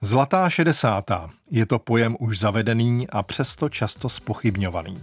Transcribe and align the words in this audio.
Zlatá 0.00 0.50
šedesátá 0.50 1.30
je 1.50 1.66
to 1.66 1.78
pojem 1.78 2.16
už 2.20 2.38
zavedený 2.38 3.08
a 3.08 3.22
přesto 3.22 3.68
často 3.68 4.08
spochybňovaný. 4.08 5.02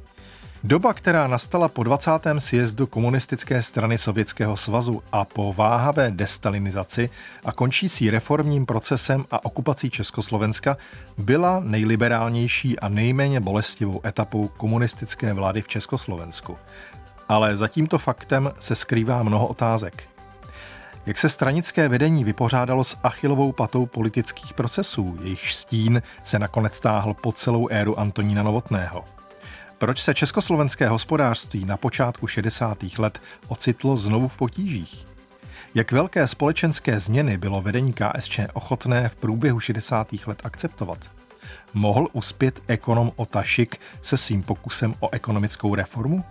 Doba, 0.63 0.93
která 0.93 1.27
nastala 1.27 1.67
po 1.67 1.83
20. 1.83 2.11
sjezdu 2.37 2.87
komunistické 2.87 3.61
strany 3.61 3.97
Sovětského 3.97 4.57
svazu 4.57 5.03
a 5.11 5.25
po 5.25 5.53
váhavé 5.53 6.11
destalinizaci 6.11 7.09
a 7.45 7.51
končící 7.51 8.09
reformním 8.09 8.65
procesem 8.65 9.25
a 9.31 9.45
okupací 9.45 9.89
Československa, 9.89 10.77
byla 11.17 11.59
nejliberálnější 11.59 12.79
a 12.79 12.89
nejméně 12.89 13.39
bolestivou 13.39 14.01
etapou 14.05 14.47
komunistické 14.47 15.33
vlády 15.33 15.61
v 15.61 15.67
Československu. 15.67 16.57
Ale 17.29 17.55
za 17.55 17.67
tímto 17.67 17.97
faktem 17.97 18.51
se 18.59 18.75
skrývá 18.75 19.23
mnoho 19.23 19.47
otázek. 19.47 20.12
Jak 21.05 21.17
se 21.17 21.29
stranické 21.29 21.89
vedení 21.89 22.23
vypořádalo 22.23 22.83
s 22.83 22.97
achilovou 23.03 23.51
patou 23.51 23.85
politických 23.85 24.53
procesů, 24.53 25.17
jejich 25.21 25.51
stín 25.51 26.01
se 26.23 26.39
nakonec 26.39 26.75
stáhl 26.75 27.13
po 27.13 27.31
celou 27.31 27.67
éru 27.67 27.99
Antonína 27.99 28.43
Novotného? 28.43 29.05
Proč 29.77 30.01
se 30.01 30.13
československé 30.13 30.87
hospodářství 30.87 31.65
na 31.65 31.77
počátku 31.77 32.27
60. 32.27 32.77
let 32.97 33.21
ocitlo 33.47 33.97
znovu 33.97 34.27
v 34.27 34.37
potížích? 34.37 35.07
Jak 35.75 35.91
velké 35.91 36.27
společenské 36.27 36.99
změny 36.99 37.37
bylo 37.37 37.61
vedení 37.61 37.93
KSČ 37.93 38.39
ochotné 38.53 39.09
v 39.09 39.15
průběhu 39.15 39.59
60. 39.59 40.07
let 40.27 40.41
akceptovat? 40.43 41.11
Mohl 41.73 42.07
uspět 42.13 42.59
ekonom 42.67 43.11
Otašik 43.15 43.79
se 44.01 44.17
svým 44.17 44.43
pokusem 44.43 44.95
o 44.99 45.09
ekonomickou 45.13 45.75
reformu? 45.75 46.23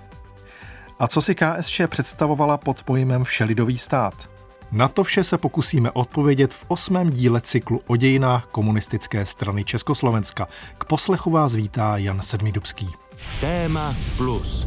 A 0.99 1.09
co 1.09 1.23
si 1.23 1.35
KSČ 1.35 1.80
představovala 1.87 2.57
pod 2.57 2.83
pojmem 2.83 3.25
všelidový 3.25 3.79
stát? 3.79 4.32
Na 4.73 4.89
to 4.89 5.05
vše 5.05 5.25
se 5.25 5.39
pokusíme 5.39 5.91
odpovědět 5.91 6.55
v 6.55 6.65
osmém 6.69 7.11
díle 7.11 7.41
cyklu 7.41 7.80
o 7.87 7.97
dějinách 7.97 8.47
komunistické 8.47 9.27
strany 9.27 9.65
Československa. 9.65 10.49
K 10.79 10.85
poslechu 10.85 11.30
vás 11.30 11.55
vítá 11.55 11.97
Jan 11.97 12.23
Sedmidubský. 12.23 12.88
Téma 13.41 13.95
plus. 14.16 14.66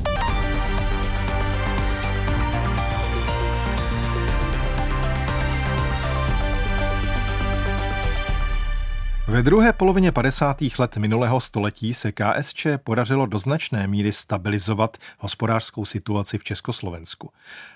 Ve 9.28 9.44
druhé 9.44 9.74
polovině 9.74 10.12
50. 10.12 10.58
let 10.80 10.98
minulého 10.98 11.40
století 11.40 11.94
se 11.94 12.12
KSČ 12.12 12.68
podařilo 12.84 13.26
do 13.26 13.40
značné 13.40 13.88
míry 13.88 14.14
stabilizovat 14.14 14.98
hospodářskou 15.20 15.86
situaci 15.86 16.38
v 16.38 16.44
Československu, 16.44 17.32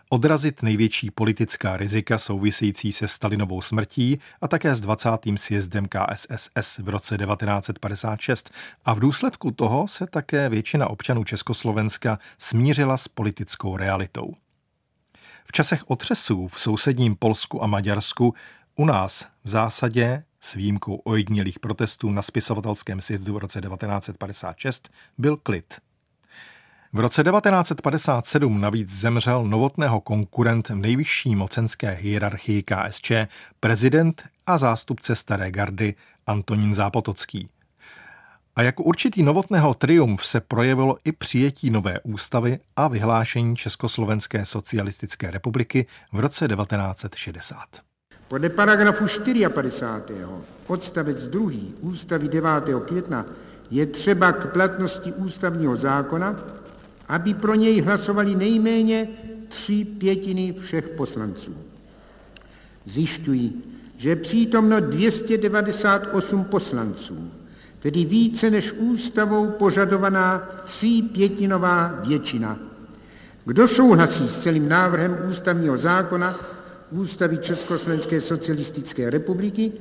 odrazit 0.09 0.63
největší 0.63 1.11
politická 1.11 1.77
rizika 1.77 2.17
související 2.17 2.91
se 2.91 3.07
Stalinovou 3.07 3.61
smrtí 3.61 4.19
a 4.41 4.47
také 4.47 4.75
s 4.75 4.81
20. 4.81 5.09
sjezdem 5.35 5.85
KSSS 5.85 6.77
v 6.77 6.89
roce 6.89 7.17
1956 7.17 8.53
a 8.85 8.93
v 8.93 8.99
důsledku 8.99 9.51
toho 9.51 9.87
se 9.87 10.07
také 10.07 10.49
většina 10.49 10.89
občanů 10.89 11.23
Československa 11.23 12.19
smířila 12.37 12.97
s 12.97 13.07
politickou 13.07 13.77
realitou. 13.77 14.33
V 15.45 15.51
časech 15.51 15.89
otřesů 15.89 16.47
v 16.47 16.61
sousedním 16.61 17.15
Polsku 17.15 17.63
a 17.63 17.67
Maďarsku 17.67 18.33
u 18.75 18.85
nás 18.85 19.27
v 19.43 19.49
zásadě 19.49 20.23
s 20.41 20.53
výjimkou 20.53 20.95
ojedinělých 20.95 21.59
protestů 21.59 22.11
na 22.11 22.21
spisovatelském 22.21 23.01
sjezdu 23.01 23.33
v 23.33 23.37
roce 23.37 23.61
1956 23.61 24.93
byl 25.17 25.37
klid. 25.37 25.73
V 26.93 26.99
roce 26.99 27.23
1957 27.23 28.61
navíc 28.61 28.89
zemřel 28.89 29.43
novotného 29.43 30.01
konkurent 30.01 30.69
v 30.69 30.75
nejvyšší 30.75 31.35
mocenské 31.35 31.89
hierarchii 31.89 32.63
KSČ, 32.63 33.11
prezident 33.59 34.23
a 34.47 34.57
zástupce 34.57 35.15
staré 35.15 35.51
gardy 35.51 35.95
Antonín 36.27 36.73
Zápotocký. 36.73 37.49
A 38.55 38.61
jako 38.61 38.83
určitý 38.83 39.23
novotného 39.23 39.73
triumf 39.73 40.25
se 40.25 40.41
projevilo 40.41 40.97
i 41.03 41.11
přijetí 41.11 41.69
nové 41.69 41.99
ústavy 42.03 42.59
a 42.75 42.87
vyhlášení 42.87 43.55
Československé 43.55 44.45
socialistické 44.45 45.31
republiky 45.31 45.85
v 46.13 46.19
roce 46.19 46.47
1960. 46.47 47.57
Podle 48.27 48.49
paragrafu 48.49 49.05
54. 49.53 50.25
odstavec 50.67 51.27
2. 51.27 51.51
ústavy 51.79 52.27
9. 52.27 52.49
května 52.85 53.25
je 53.71 53.85
třeba 53.85 54.31
k 54.31 54.51
platnosti 54.53 55.13
ústavního 55.13 55.75
zákona, 55.75 56.58
aby 57.09 57.33
pro 57.33 57.55
něj 57.55 57.81
hlasovali 57.81 58.35
nejméně 58.35 59.07
tři 59.47 59.85
pětiny 59.85 60.53
všech 60.59 60.89
poslanců. 60.89 61.53
Zjišťují, 62.85 63.63
že 63.97 64.15
přítomno 64.15 64.79
298 64.79 66.43
poslanců, 66.43 67.31
tedy 67.79 68.05
více 68.05 68.49
než 68.49 68.73
ústavou 68.73 69.49
požadovaná 69.49 70.49
tří 70.65 71.01
pětinová 71.01 71.99
většina. 72.07 72.59
Kdo 73.45 73.67
souhlasí 73.67 74.27
s 74.27 74.39
celým 74.39 74.69
návrhem 74.69 75.17
ústavního 75.29 75.77
zákona, 75.77 76.39
Ústavy 76.91 77.37
Československé 77.37 78.21
socialistické 78.21 79.09
republiky, 79.09 79.71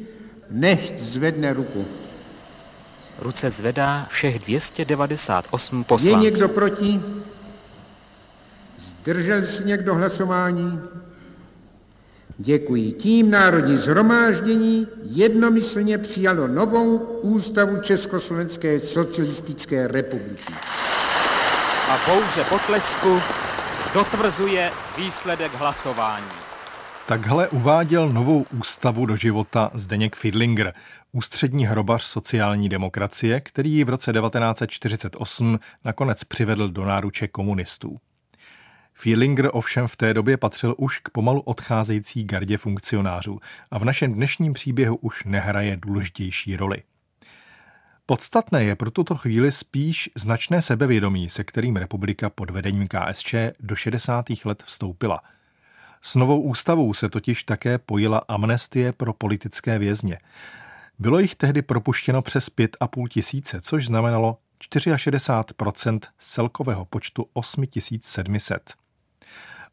nechť 0.51 0.99
zvedne 1.01 1.53
ruku. 1.53 1.85
Ruce 3.19 3.51
zvedá 3.51 4.07
všech 4.11 4.39
298 4.39 5.85
poslanců. 5.85 6.09
Je 6.09 6.25
někdo 6.25 6.49
proti? 6.49 7.01
Zdržel 8.79 9.43
se 9.43 9.65
někdo 9.65 9.95
hlasování? 9.95 10.81
Děkuji. 12.39 12.93
Tím 12.93 13.31
Národní 13.31 13.77
zhromáždění 13.77 14.87
jednomyslně 15.03 15.99
přijalo 15.99 16.49
novou 16.49 16.97
ústavu 17.23 17.81
Československé 17.81 18.81
socialistické 18.81 19.89
republiky. 19.89 20.53
A 21.91 21.99
pouze 21.99 22.45
potlesku 22.49 23.21
dotvrzuje 23.95 24.71
výsledek 24.97 25.55
hlasování. 25.55 26.27
Takhle 27.07 27.49
uváděl 27.49 28.09
novou 28.09 28.45
ústavu 28.59 29.07
do 29.07 29.17
života 29.17 29.71
Zdeněk 29.75 30.17
Fidlinger, 30.17 30.75
ústřední 31.13 31.67
hrobař 31.67 32.03
sociální 32.03 32.69
demokracie, 32.69 33.41
který 33.41 33.73
ji 33.73 33.85
v 33.85 33.89
roce 33.89 34.13
1948 34.13 35.59
nakonec 35.85 36.25
přivedl 36.25 36.69
do 36.69 36.85
náruče 36.85 37.29
komunistů. 37.29 38.01
Fidlinger 38.95 39.51
ovšem 39.53 39.89
v 39.89 39.97
té 39.97 40.15
době 40.15 40.37
patřil 40.37 40.75
už 40.79 40.99
k 40.99 41.11
pomalu 41.11 41.41
odcházející 41.41 42.25
gardě 42.25 42.57
funkcionářů 42.57 43.41
a 43.71 43.79
v 43.79 43.85
našem 43.85 44.15
dnešním 44.15 44.53
příběhu 44.53 44.97
už 44.97 45.25
nehraje 45.25 45.77
důležitější 45.77 46.57
roli. 46.57 46.83
Podstatné 48.07 48.65
je 48.65 48.77
pro 48.77 48.91
tuto 48.91 49.15
chvíli 49.15 49.53
spíš 49.53 50.11
značné 50.15 50.63
sebevědomí, 50.63 51.29
se 51.31 51.45
kterým 51.45 51.77
republika 51.77 52.31
pod 52.31 52.51
vedením 52.51 52.89
KSČ 52.89 53.35
do 53.61 53.77
60. 53.77 54.25
let 54.45 54.63
vstoupila– 54.67 55.21
s 56.03 56.15
novou 56.15 56.41
ústavou 56.41 56.95
se 56.95 57.09
totiž 57.09 57.43
také 57.43 57.79
pojila 57.79 58.23
amnestie 58.29 58.93
pro 58.93 59.13
politické 59.13 59.79
vězně. 59.79 60.19
Bylo 60.99 61.19
jich 61.19 61.35
tehdy 61.35 61.63
propuštěno 61.63 62.23
přes 62.23 62.49
5,5 62.49 63.09
tisíce, 63.09 63.61
což 63.61 63.87
znamenalo 63.87 64.39
64 64.79 65.19
z 66.19 66.33
celkového 66.33 66.85
počtu 66.85 67.27
8700. 67.33 68.75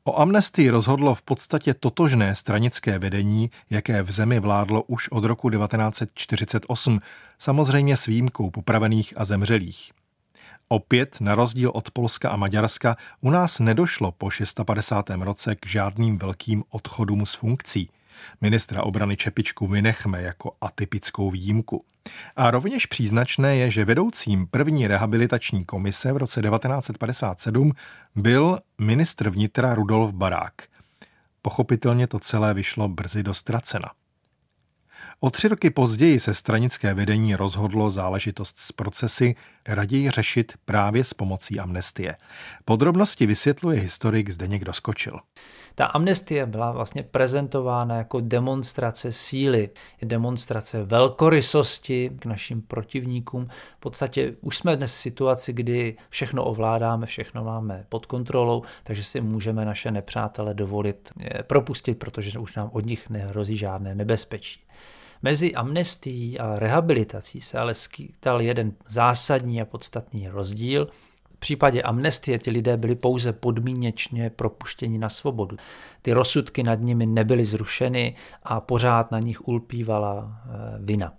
O 0.04 0.20
amnestii 0.20 0.70
rozhodlo 0.70 1.16
v 1.16 1.22
podstatě 1.22 1.74
totožné 1.74 2.36
stranické 2.36 3.00
vedení, 3.00 3.52
jaké 3.70 4.04
v 4.04 4.12
zemi 4.12 4.40
vládlo 4.40 4.84
už 4.84 5.10
od 5.10 5.24
roku 5.24 5.50
1948, 5.50 7.00
samozřejmě 7.40 7.98
s 7.98 8.06
výjimkou 8.06 8.52
popravených 8.52 9.14
a 9.18 9.26
zemřelých. 9.26 9.92
Opět, 10.68 11.18
na 11.22 11.36
rozdíl 11.36 11.72
od 11.74 11.92
Polska 11.92 12.30
a 12.30 12.36
Maďarska, 12.36 12.98
u 13.22 13.30
nás 13.30 13.60
nedošlo 13.60 14.12
po 14.12 14.30
650. 14.30 15.10
roce 15.10 15.56
k 15.56 15.68
žádným 15.68 16.18
velkým 16.18 16.64
odchodům 16.70 17.26
z 17.26 17.34
funkcí. 17.34 17.90
Ministra 18.42 18.84
obrany 18.84 19.18
Čepičku 19.18 19.68
vynechme 19.68 20.22
jako 20.22 20.56
atypickou 20.62 21.32
výjimku. 21.32 21.86
A 22.36 22.52
rovněž 22.52 22.86
příznačné 22.86 23.56
je, 23.56 23.72
že 23.72 23.86
vedoucím 23.86 24.48
první 24.48 24.88
rehabilitační 24.88 25.66
komise 25.66 26.14
v 26.14 26.18
roce 26.18 26.42
1957 26.42 27.72
byl 28.16 28.60
ministr 28.82 29.30
vnitra 29.30 29.76
Rudolf 29.76 30.14
Barák. 30.14 30.54
Pochopitelně 31.42 32.08
to 32.08 32.20
celé 32.20 32.54
vyšlo 32.54 32.90
brzy 32.90 33.24
do 33.24 33.34
ztracena. 33.34 33.92
O 35.20 35.30
tři 35.30 35.48
roky 35.48 35.70
později 35.70 36.20
se 36.20 36.34
stranické 36.34 36.94
vedení 36.94 37.36
rozhodlo 37.36 37.90
záležitost 37.90 38.58
s 38.58 38.72
procesy 38.72 39.36
raději 39.68 40.10
řešit 40.10 40.54
právě 40.66 41.04
s 41.04 41.14
pomocí 41.14 41.60
amnestie. 41.60 42.16
Podrobnosti 42.66 43.26
vysvětluje 43.26 43.80
historik 43.80 44.30
Zdeněk 44.30 44.66
Doskočil. 44.66 45.20
Ta 45.76 45.86
amnestie 45.86 46.46
byla 46.46 46.72
vlastně 46.72 47.04
prezentována 47.04 47.96
jako 47.96 48.20
demonstrace 48.22 49.12
síly, 49.12 49.70
demonstrace 50.02 50.84
velkorysosti 50.84 52.12
k 52.20 52.26
našim 52.26 52.62
protivníkům. 52.62 53.48
V 53.78 53.80
podstatě 53.80 54.36
už 54.42 54.58
jsme 54.58 54.76
dnes 54.76 54.92
v 54.92 55.00
situaci, 55.00 55.54
kdy 55.54 55.98
všechno 56.10 56.44
ovládáme, 56.44 57.06
všechno 57.06 57.44
máme 57.44 57.86
pod 57.90 58.06
kontrolou, 58.06 58.64
takže 58.84 59.04
si 59.04 59.22
můžeme 59.22 59.66
naše 59.66 59.92
nepřátele 59.92 60.54
dovolit 60.54 61.12
propustit, 61.48 62.00
protože 62.00 62.40
už 62.40 62.56
nám 62.56 62.70
od 62.74 62.86
nich 62.86 63.10
nehrozí 63.10 63.58
žádné 63.58 63.96
nebezpečí. 63.96 64.62
Mezi 65.22 65.56
amnestií 65.56 66.40
a 66.40 66.60
rehabilitací 66.60 67.42
se 67.42 67.60
ale 67.60 67.74
skýtal 67.74 68.42
jeden 68.42 68.74
zásadní 68.88 69.62
a 69.62 69.66
podstatný 69.66 70.28
rozdíl. 70.28 70.88
V 71.36 71.38
případě 71.40 71.82
amnestie 71.82 72.40
ti 72.40 72.52
lidé 72.52 72.78
byli 72.78 72.96
pouze 72.96 73.34
podmínečně 73.34 74.30
propuštěni 74.30 74.98
na 74.98 75.10
svobodu. 75.10 75.58
Ty 76.02 76.14
rozsudky 76.14 76.64
nad 76.64 76.80
nimi 76.80 77.06
nebyly 77.06 77.46
zrušeny 77.46 78.16
a 78.44 78.62
pořád 78.62 79.12
na 79.12 79.20
nich 79.20 79.48
ulpívala 79.48 80.42
eh, 80.46 80.78
vina. 80.80 81.14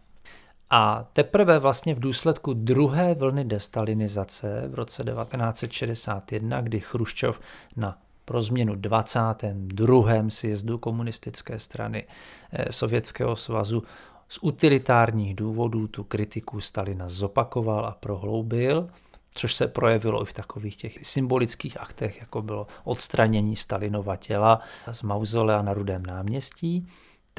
A 0.71 1.09
teprve 1.13 1.59
vlastně 1.59 1.95
v 1.95 2.01
důsledku 2.01 2.53
druhé 2.53 3.15
vlny 3.15 3.45
destalinizace 3.45 4.65
v 4.69 4.75
roce 4.75 5.05
1961, 5.05 6.61
kdy 6.61 6.81
Chruščov 6.81 7.41
na 7.77 7.99
pro 8.27 8.43
změnu 8.43 8.75
22. 8.75 10.13
sjezdu 10.29 10.79
komunistické 10.79 11.59
strany 11.59 12.07
eh, 12.53 12.73
Sovětského 12.73 13.37
svazu 13.37 13.83
z 14.29 14.39
utilitárních 14.43 15.35
důvodů 15.35 15.89
tu 15.89 16.05
kritiku 16.05 16.61
Stalina 16.61 17.09
zopakoval 17.09 17.87
a 17.87 17.97
prohloubil, 18.01 18.89
což 19.35 19.55
se 19.55 19.69
projevilo 19.69 20.23
i 20.23 20.25
v 20.25 20.33
takových 20.33 20.77
těch 20.77 21.07
symbolických 21.07 21.81
aktech, 21.81 22.21
jako 22.21 22.43
bylo 22.43 22.67
odstranění 22.85 23.57
Stalinova 23.57 24.17
těla 24.17 24.61
z 24.91 25.03
mauzolea 25.03 25.63
na 25.63 25.75
Rudém 25.75 26.07
náměstí 26.07 26.87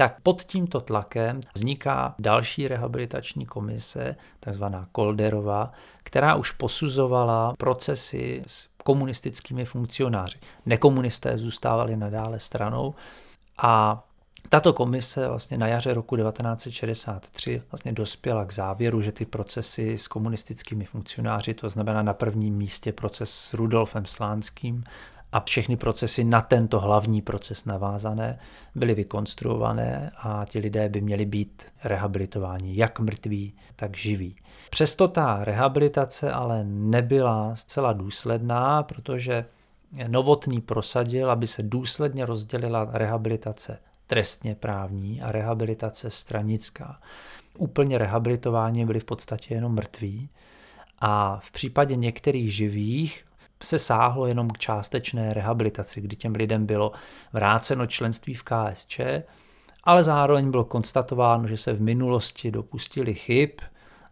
tak 0.00 0.20
pod 0.22 0.42
tímto 0.42 0.80
tlakem 0.80 1.40
vzniká 1.54 2.14
další 2.18 2.68
rehabilitační 2.68 3.46
komise, 3.46 4.16
takzvaná 4.40 4.88
Kolderová, 4.92 5.72
která 6.02 6.34
už 6.34 6.50
posuzovala 6.50 7.54
procesy 7.58 8.42
s 8.46 8.68
komunistickými 8.88 9.64
funkcionáři. 9.64 10.38
Nekomunisté 10.66 11.38
zůstávali 11.38 11.96
nadále 11.96 12.40
stranou 12.40 12.94
a 13.58 14.02
tato 14.48 14.72
komise 14.72 15.28
vlastně 15.28 15.58
na 15.58 15.66
jaře 15.66 15.94
roku 15.94 16.16
1963 16.16 17.62
vlastně 17.70 17.92
dospěla 17.92 18.44
k 18.44 18.52
závěru, 18.52 19.00
že 19.00 19.12
ty 19.12 19.24
procesy 19.24 19.98
s 19.98 20.08
komunistickými 20.08 20.84
funkcionáři, 20.84 21.54
to 21.54 21.68
znamená 21.68 22.02
na 22.02 22.14
prvním 22.14 22.56
místě 22.56 22.92
proces 22.92 23.30
s 23.30 23.54
Rudolfem 23.54 24.06
Slánským 24.06 24.84
a 25.32 25.40
všechny 25.40 25.76
procesy 25.76 26.24
na 26.24 26.40
tento 26.40 26.80
hlavní 26.80 27.22
proces 27.22 27.64
navázané 27.64 28.38
byly 28.74 28.94
vykonstruované 28.94 30.10
a 30.16 30.44
ti 30.48 30.58
lidé 30.58 30.88
by 30.88 31.00
měli 31.00 31.24
být 31.24 31.66
rehabilitováni, 31.84 32.76
jak 32.76 33.00
mrtví, 33.00 33.54
tak 33.76 33.96
živí. 33.96 34.36
Přesto 34.70 35.08
ta 35.08 35.44
rehabilitace 35.44 36.32
ale 36.32 36.64
nebyla 36.64 37.54
zcela 37.54 37.92
důsledná, 37.92 38.82
protože 38.82 39.44
Novotný 40.06 40.60
prosadil, 40.60 41.30
aby 41.30 41.46
se 41.46 41.62
důsledně 41.62 42.26
rozdělila 42.26 42.88
rehabilitace 42.92 43.78
trestně 44.06 44.54
právní 44.54 45.22
a 45.22 45.32
rehabilitace 45.32 46.10
stranická. 46.10 47.00
Úplně 47.58 47.98
rehabilitováni 47.98 48.86
byli 48.86 49.00
v 49.00 49.04
podstatě 49.04 49.54
jenom 49.54 49.74
mrtví 49.74 50.28
a 51.00 51.40
v 51.42 51.50
případě 51.50 51.96
některých 51.96 52.54
živých 52.54 53.24
se 53.62 53.78
sáhlo 53.78 54.26
jenom 54.26 54.50
k 54.50 54.58
částečné 54.58 55.34
rehabilitaci, 55.34 56.00
kdy 56.00 56.16
těm 56.16 56.32
lidem 56.32 56.66
bylo 56.66 56.92
vráceno 57.32 57.86
členství 57.86 58.34
v 58.34 58.42
KSČ, 58.42 59.00
ale 59.84 60.02
zároveň 60.02 60.50
bylo 60.50 60.64
konstatováno, 60.64 61.48
že 61.48 61.56
se 61.56 61.72
v 61.72 61.80
minulosti 61.80 62.50
dopustili 62.50 63.14
chyb, 63.14 63.50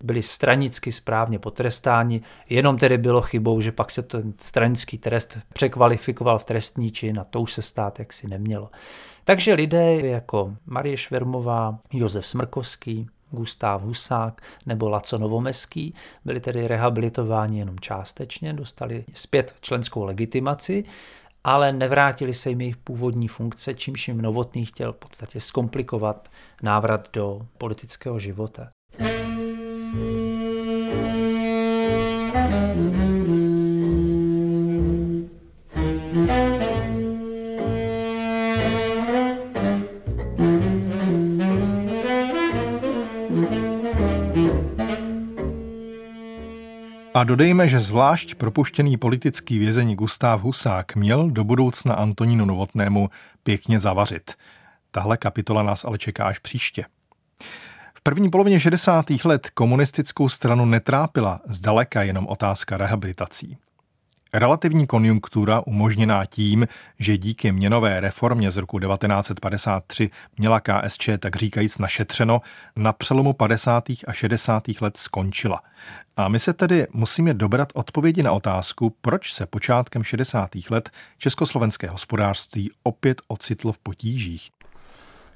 byli 0.03 0.23
stranicky 0.23 0.93
správně 0.93 1.39
potrestáni, 1.39 2.23
jenom 2.49 2.79
tedy 2.79 2.99
bylo 2.99 3.23
chybou, 3.23 3.61
že 3.61 3.73
pak 3.73 3.91
se 3.91 4.03
ten 4.03 4.33
stranický 4.39 4.99
trest 4.99 5.39
překvalifikoval 5.53 6.39
v 6.39 6.45
trestní 6.45 6.91
čin 6.91 7.21
a 7.21 7.25
to 7.25 7.41
už 7.41 7.53
se 7.53 7.63
stát 7.63 7.99
jaksi 7.99 8.29
nemělo. 8.29 8.71
Takže 9.25 9.55
lidé 9.55 10.01
jako 10.01 10.57
Marie 10.67 10.97
Švermová, 10.97 11.79
Josef 11.93 12.27
Smrkovský, 12.27 13.07
Gustav 13.31 13.83
Husák 13.83 14.43
nebo 14.67 14.89
Laco 14.89 15.19
Novomeský 15.19 15.95
byli 16.25 16.41
tedy 16.41 16.69
rehabilitováni 16.69 17.59
jenom 17.59 17.81
částečně, 17.81 18.53
dostali 18.53 19.05
zpět 19.13 19.55
členskou 19.61 20.05
legitimaci, 20.05 20.85
ale 21.45 21.73
nevrátili 21.73 22.35
se 22.35 22.51
jim 22.51 22.61
jejich 22.61 22.77
původní 22.77 23.29
funkce, 23.29 23.75
čímž 23.75 24.09
jim 24.09 24.21
Novotný 24.23 24.67
chtěl 24.67 24.93
v 24.93 24.97
podstatě 24.97 25.41
zkomplikovat 25.41 26.29
návrat 26.63 27.09
do 27.13 27.47
politického 27.59 28.19
života. 28.19 28.69
A 47.17 47.25
dodejme, 47.25 47.69
že 47.69 47.81
zvlášť 47.81 48.35
propuštěný 48.35 48.97
politický 48.97 49.59
vězeň 49.59 49.95
Gustav 49.95 50.43
Husák 50.43 50.97
měl 50.97 51.31
do 51.31 51.45
budoucna 51.45 51.95
Antonínu 51.95 52.45
Novotnému 52.45 53.11
pěkně 53.43 53.79
zavařit. 53.79 54.35
Tahle 54.91 55.17
kapitola 55.17 55.63
nás 55.63 55.85
ale 55.85 55.99
čeká 55.99 56.25
až 56.25 56.39
příště. 56.39 56.85
V 57.95 58.01
první 58.03 58.31
polovině 58.31 58.61
60. 58.61 59.07
let 59.25 59.51
komunistickou 59.51 60.29
stranu 60.29 60.65
netrápila 60.65 61.41
zdaleka 61.47 62.03
jenom 62.03 62.27
otázka 62.27 62.77
rehabilitací. 62.77 63.59
Relativní 64.39 64.87
konjunktura 64.87 65.63
umožněná 65.67 66.25
tím, 66.25 66.69
že 66.99 67.19
díky 67.19 67.53
měnové 67.53 68.01
reformě 68.01 68.51
z 68.51 68.57
roku 68.57 68.79
1953 68.79 70.11
měla 70.39 70.61
KSČ 70.61 71.09
tak 71.19 71.37
říkajíc 71.37 71.79
našetřeno, 71.79 72.41
na 72.77 72.93
přelomu 72.93 73.33
50. 73.33 73.85
a 74.07 74.13
60. 74.13 74.63
let 74.81 74.97
skončila. 74.97 75.63
A 76.17 76.29
my 76.29 76.39
se 76.39 76.53
tedy 76.53 76.87
musíme 76.93 77.35
dobrat 77.35 77.69
odpovědi 77.75 78.23
na 78.23 78.33
otázku, 78.33 78.97
proč 79.01 79.33
se 79.33 79.47
počátkem 79.47 80.05
60. 80.05 80.51
let 80.71 80.91
československé 81.19 81.89
hospodářství 81.89 82.71
opět 82.83 83.23
ocitlo 83.29 83.73
v 83.73 83.79
potížích. 83.79 84.51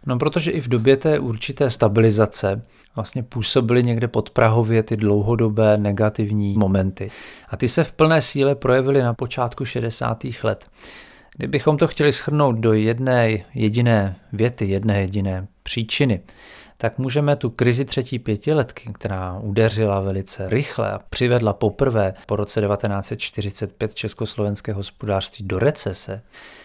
No 0.06 0.18
protože 0.18 0.50
i 0.50 0.60
v 0.60 0.68
době 0.68 0.96
té 0.96 1.18
určité 1.18 1.70
stabilizace 1.70 2.62
vlastně 2.96 3.22
působily 3.22 3.82
někde 3.82 4.08
pod 4.08 4.30
Prahově 4.30 4.82
ty 4.82 4.96
dlouhodobé 4.96 5.76
negativní 5.76 6.54
momenty. 6.58 7.10
A 7.48 7.56
ty 7.56 7.68
se 7.68 7.84
v 7.84 7.92
plné 7.92 8.22
síle 8.22 8.54
projevily 8.54 9.02
na 9.02 9.14
počátku 9.14 9.64
60. 9.64 10.24
let. 10.42 10.68
Kdybychom 11.36 11.76
to 11.76 11.86
chtěli 11.86 12.12
schrnout 12.12 12.56
do 12.56 12.72
jedné 12.72 13.44
jediné 13.54 14.16
věty, 14.32 14.66
jedné 14.66 15.00
jediné 15.00 15.46
příčiny, 15.62 16.20
tak 16.80 16.98
můžeme 16.98 17.36
tu 17.36 17.50
krizi 17.50 17.84
třetí 17.84 18.18
pětiletky, 18.18 18.90
která 18.92 19.38
udeřila 19.38 20.00
velice 20.00 20.48
rychle 20.48 20.92
a 20.92 21.00
přivedla 21.10 21.52
poprvé 21.52 22.14
po 22.26 22.36
roce 22.36 22.60
1945 22.60 23.94
československé 23.94 24.72
hospodářství 24.72 25.44
do 25.44 25.58
recese, 25.58 26.22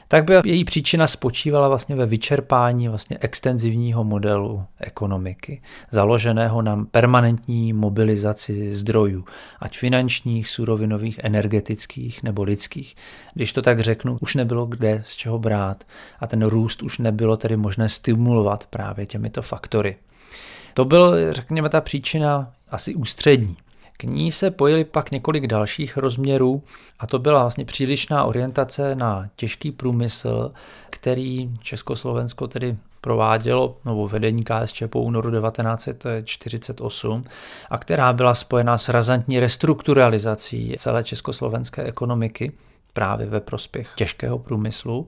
tak 0.07 0.25
by 0.25 0.33
její 0.45 0.65
příčina 0.65 1.07
spočívala 1.07 1.67
vlastně 1.67 1.95
ve 1.95 2.05
vyčerpání 2.05 2.87
vlastně 2.87 3.17
extenzivního 3.21 4.03
modelu 4.03 4.63
ekonomiky, 4.79 5.61
založeného 5.91 6.61
na 6.61 6.85
permanentní 6.91 7.73
mobilizaci 7.73 8.73
zdrojů, 8.73 9.25
ať 9.59 9.77
finančních, 9.77 10.49
surovinových, 10.49 11.19
energetických 11.23 12.23
nebo 12.23 12.43
lidských. 12.43 12.95
Když 13.33 13.53
to 13.53 13.61
tak 13.61 13.79
řeknu, 13.79 14.17
už 14.21 14.35
nebylo 14.35 14.65
kde 14.65 15.01
z 15.05 15.15
čeho 15.15 15.39
brát 15.39 15.83
a 16.19 16.27
ten 16.27 16.45
růst 16.45 16.83
už 16.83 16.97
nebylo 16.97 17.37
tedy 17.37 17.57
možné 17.57 17.89
stimulovat 17.89 18.67
právě 18.69 19.05
těmito 19.05 19.41
faktory. 19.41 19.95
To 20.75 20.85
byl, 20.85 21.33
řekněme, 21.33 21.69
ta 21.69 21.81
příčina 21.81 22.51
asi 22.69 22.95
ústřední. 22.95 23.57
K 23.97 24.03
ní 24.03 24.31
se 24.31 24.51
pojili 24.51 24.83
pak 24.85 25.11
několik 25.11 25.47
dalších 25.47 25.97
rozměrů 25.97 26.63
a 26.99 27.07
to 27.07 27.19
byla 27.19 27.41
vlastně 27.41 27.65
přílišná 27.65 28.23
orientace 28.23 28.95
na 28.95 29.29
těžký 29.35 29.71
průmysl, 29.71 30.51
který 30.89 31.49
Československo 31.61 32.47
tedy 32.47 32.77
provádělo 33.01 33.77
novou 33.85 34.07
vedení 34.07 34.43
KSČ 34.43 34.83
po 34.87 35.01
únoru 35.01 35.31
1948 35.31 37.23
a 37.69 37.77
která 37.77 38.13
byla 38.13 38.33
spojená 38.33 38.77
s 38.77 38.89
razantní 38.89 39.39
restrukturalizací 39.39 40.75
celé 40.77 41.03
československé 41.03 41.83
ekonomiky 41.83 42.51
právě 42.93 43.27
ve 43.27 43.39
prospěch 43.39 43.89
těžkého 43.95 44.39
průmyslu 44.39 45.07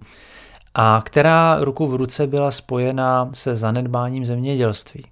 a 0.75 1.01
která 1.05 1.57
ruku 1.61 1.87
v 1.87 1.95
ruce 1.95 2.27
byla 2.27 2.51
spojena 2.51 3.29
se 3.33 3.55
zanedbáním 3.55 4.25
zemědělství. 4.25 5.05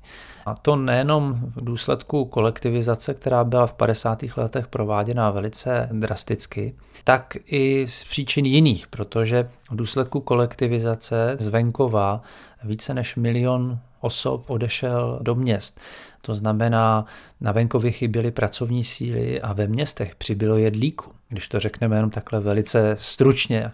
A 0.45 0.55
to 0.55 0.75
nejenom 0.75 1.51
v 1.55 1.65
důsledku 1.65 2.25
kolektivizace, 2.25 3.13
která 3.13 3.43
byla 3.43 3.67
v 3.67 3.73
50. 3.73 4.23
letech 4.37 4.67
prováděna 4.67 5.31
velice 5.31 5.89
drasticky, 5.91 6.75
tak 7.03 7.37
i 7.45 7.87
z 7.87 8.03
příčin 8.03 8.45
jiných, 8.45 8.87
protože 8.87 9.49
v 9.71 9.75
důsledku 9.75 10.21
kolektivizace 10.21 11.37
z 11.39 11.47
venkova 11.47 12.21
více 12.63 12.93
než 12.93 13.15
milion 13.15 13.79
osob 14.01 14.49
odešel 14.49 15.19
do 15.21 15.35
měst. 15.35 15.79
To 16.21 16.35
znamená, 16.35 17.05
na 17.41 17.51
venkově 17.51 17.91
chyběly 17.91 18.31
pracovní 18.31 18.83
síly 18.83 19.41
a 19.41 19.53
ve 19.53 19.67
městech 19.67 20.15
přibylo 20.15 20.57
jedlíku, 20.57 21.11
když 21.29 21.47
to 21.47 21.59
řekneme 21.59 21.95
jenom 21.95 22.09
takhle 22.09 22.39
velice 22.39 22.95
stručně. 22.99 23.71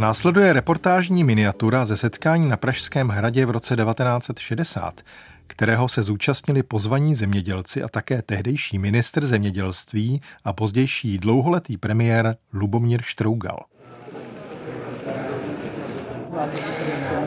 Následuje 0.00 0.52
reportážní 0.52 1.24
miniatura 1.24 1.84
ze 1.84 1.96
setkání 1.96 2.48
na 2.48 2.56
Pražském 2.56 3.08
hradě 3.08 3.46
v 3.46 3.50
roce 3.50 3.76
1960, 3.76 5.00
kterého 5.46 5.88
se 5.88 6.02
zúčastnili 6.02 6.62
pozvaní 6.62 7.14
zemědělci 7.14 7.82
a 7.82 7.88
také 7.88 8.22
tehdejší 8.22 8.78
ministr 8.78 9.26
zemědělství 9.26 10.20
a 10.44 10.52
pozdější 10.52 11.18
dlouholetý 11.18 11.76
premiér 11.76 12.36
Lubomír 12.52 13.02
Štrougal. 13.02 13.58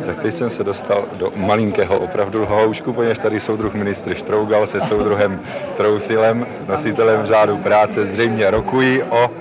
Tak 0.05 0.19
teď 0.21 0.33
jsem 0.33 0.49
se 0.49 0.63
dostal 0.63 1.05
do 1.17 1.31
malinkého 1.35 1.99
opravdu 1.99 2.45
hloušku, 2.45 2.93
poněž 2.93 3.19
tady 3.19 3.39
soudruh 3.39 3.73
ministr 3.73 4.13
Štrougal 4.13 4.67
se 4.67 4.81
soudruhem 4.81 5.39
Trousilem, 5.77 6.47
nositelem 6.67 7.25
řádu 7.25 7.57
práce, 7.57 8.07
zřejmě 8.07 8.51
rokují 8.51 9.03
o 9.03 9.31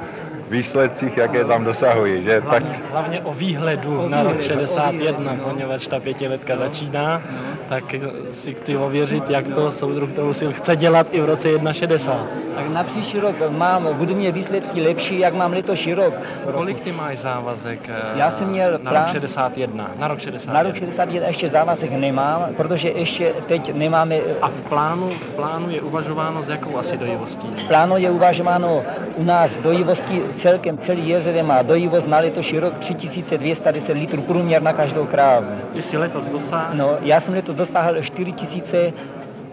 výsledcích, 0.52 1.16
jaké 1.16 1.44
tam 1.44 1.64
dosahují. 1.64 2.22
Že? 2.22 2.40
Hlavně, 2.40 2.68
tak... 2.68 2.90
hlavně 2.90 3.20
o 3.20 3.34
výhledu 3.34 4.08
na 4.08 4.22
rok 4.22 4.40
61, 4.40 5.36
poněvadž 5.44 5.86
ta 5.86 6.00
pětiletka 6.00 6.56
začíná, 6.56 7.22
tak 7.68 7.94
si 8.30 8.54
chci 8.54 8.76
ověřit, 8.76 9.30
jak 9.30 9.48
to 9.48 9.72
soudruh 9.72 10.12
Trousil 10.12 10.52
chce 10.52 10.76
dělat 10.76 11.06
i 11.12 11.20
v 11.20 11.24
roce 11.24 11.48
61. 11.72 12.26
Tak 12.54 12.68
na 12.68 12.84
příští 12.84 13.20
rok 13.20 13.36
mám, 13.48 13.88
budu 13.92 14.14
mít 14.14 14.30
výsledky 14.30 14.82
lepší, 14.82 15.18
jak 15.18 15.34
mám 15.34 15.52
letošní 15.52 15.94
rok. 15.94 16.14
Kolik 16.52 16.80
ty 16.80 16.92
máš 16.92 17.18
závazek 17.18 17.88
eh, 17.88 18.18
Já 18.18 18.30
jsem 18.30 18.48
měl 18.48 18.72
na 18.82 18.90
plán, 18.90 19.04
rok 19.04 19.12
61? 19.12 19.90
Na 19.98 20.08
rok 20.08 20.20
61. 20.20 20.52
Na 20.52 20.62
rok 20.62 20.74
61 20.74 21.28
ještě 21.28 21.48
závazek 21.48 21.92
nemám, 21.92 22.46
protože 22.56 22.88
ještě 22.88 23.32
teď 23.46 23.74
nemáme... 23.74 24.16
A 24.42 24.48
v 24.48 24.60
plánu, 24.68 25.10
v 25.10 25.34
plánu 25.34 25.70
je 25.70 25.80
uvažováno 25.80 26.44
s 26.44 26.48
jakou 26.48 26.78
asi 26.78 26.96
dojivostí? 26.96 27.46
V 27.46 27.64
plánu 27.64 27.96
je 27.96 28.10
uvažováno 28.10 28.82
u 29.16 29.24
nás 29.24 29.56
dojivostí 29.56 30.20
celkem 30.42 30.78
celý 30.78 31.08
jezeře 31.08 31.42
má 31.42 31.62
dojivost 31.62 32.06
na 32.06 32.18
letošní 32.18 32.58
rok 32.58 32.78
3210 32.78 33.88
litrů 33.88 34.22
průměr 34.22 34.62
na 34.62 34.72
každou 34.72 35.06
krávu. 35.06 35.46
Ty 35.72 35.82
jsi 35.82 35.96
letos 35.96 36.28
dosáhl? 36.28 36.74
No, 36.74 36.98
já 37.02 37.20
jsem 37.20 37.34
letos 37.34 37.54
dostáhl 37.54 38.02
4000 38.02 38.92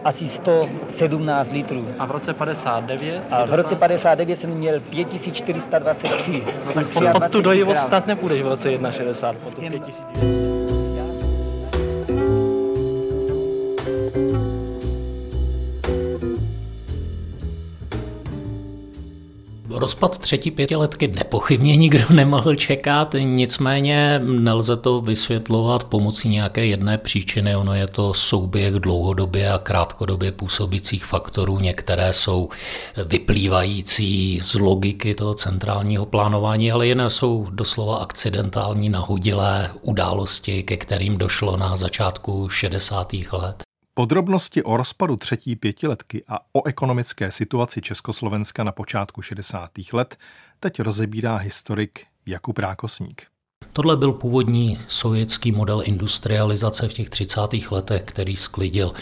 asi 0.04 0.28
117 0.28 1.52
litrů. 1.52 1.88
A 2.00 2.06
v 2.06 2.12
roce 2.12 2.34
59? 2.34 3.24
A 3.32 3.46
v 3.46 3.54
roce 3.54 3.76
59 3.76 4.40
jsem 4.40 4.50
měl 4.50 4.80
5423. 4.80 6.44
No 6.66 6.74
tak 6.74 6.88
pod, 6.88 7.04
pod 7.12 7.32
tu 7.32 7.42
dojivost 7.42 7.88
snad 7.88 8.08
nepůjdeš 8.08 8.42
v 8.42 8.48
roce 8.48 8.70
61, 8.92 9.44
pod 9.44 9.56
tu 9.56 9.62
5000. 9.62 10.59
Rozpad 19.80 20.18
třetí 20.18 20.52
pětiletky 20.52 21.08
nepochybně 21.08 21.76
nikdo 21.76 22.06
nemohl 22.14 22.56
čekat, 22.56 23.16
nicméně 23.20 24.20
nelze 24.24 24.78
to 24.78 25.02
vysvětlovat 25.02 25.84
pomocí 25.84 26.30
nějaké 26.30 26.66
jedné 26.66 26.98
příčiny. 26.98 27.56
Ono 27.56 27.74
je 27.74 27.88
to 27.88 28.14
souběh 28.14 28.74
dlouhodobě 28.74 29.52
a 29.52 29.58
krátkodobě 29.58 30.32
působících 30.32 31.06
faktorů. 31.06 31.60
Některé 31.60 32.14
jsou 32.14 32.50
vyplývající 33.06 34.40
z 34.42 34.54
logiky 34.54 35.16
toho 35.16 35.34
centrálního 35.34 36.06
plánování, 36.06 36.72
ale 36.72 36.88
jiné 36.88 37.10
jsou 37.10 37.48
doslova 37.52 37.98
akcidentální, 37.98 38.90
nahodilé 38.90 39.72
události, 39.82 40.64
ke 40.64 40.78
kterým 40.78 41.18
došlo 41.18 41.58
na 41.58 41.76
začátku 41.76 42.50
60. 42.50 43.14
let. 43.32 43.69
Podrobnosti 44.00 44.64
o 44.64 44.78
rozpadu 44.78 45.16
třetí 45.16 45.56
pětiletky 45.56 46.24
a 46.28 46.40
o 46.54 46.68
ekonomické 46.68 47.32
situaci 47.32 47.82
Československa 47.82 48.64
na 48.64 48.72
počátku 48.72 49.22
60. 49.22 49.72
let 49.94 50.18
teď 50.60 50.80
rozebírá 50.80 51.36
historik 51.36 52.06
Jakub 52.26 52.58
Rákosník. 52.58 53.28
Tohle 53.80 53.98
byl 53.98 54.14
původní 54.14 54.80
sovětský 54.88 55.52
model 55.52 55.82
industrializace 55.86 56.88
v 56.88 56.94
těch 56.94 57.10
30. 57.10 57.42
letech, 57.72 58.02
který 58.06 58.36
sklidil 58.36 58.94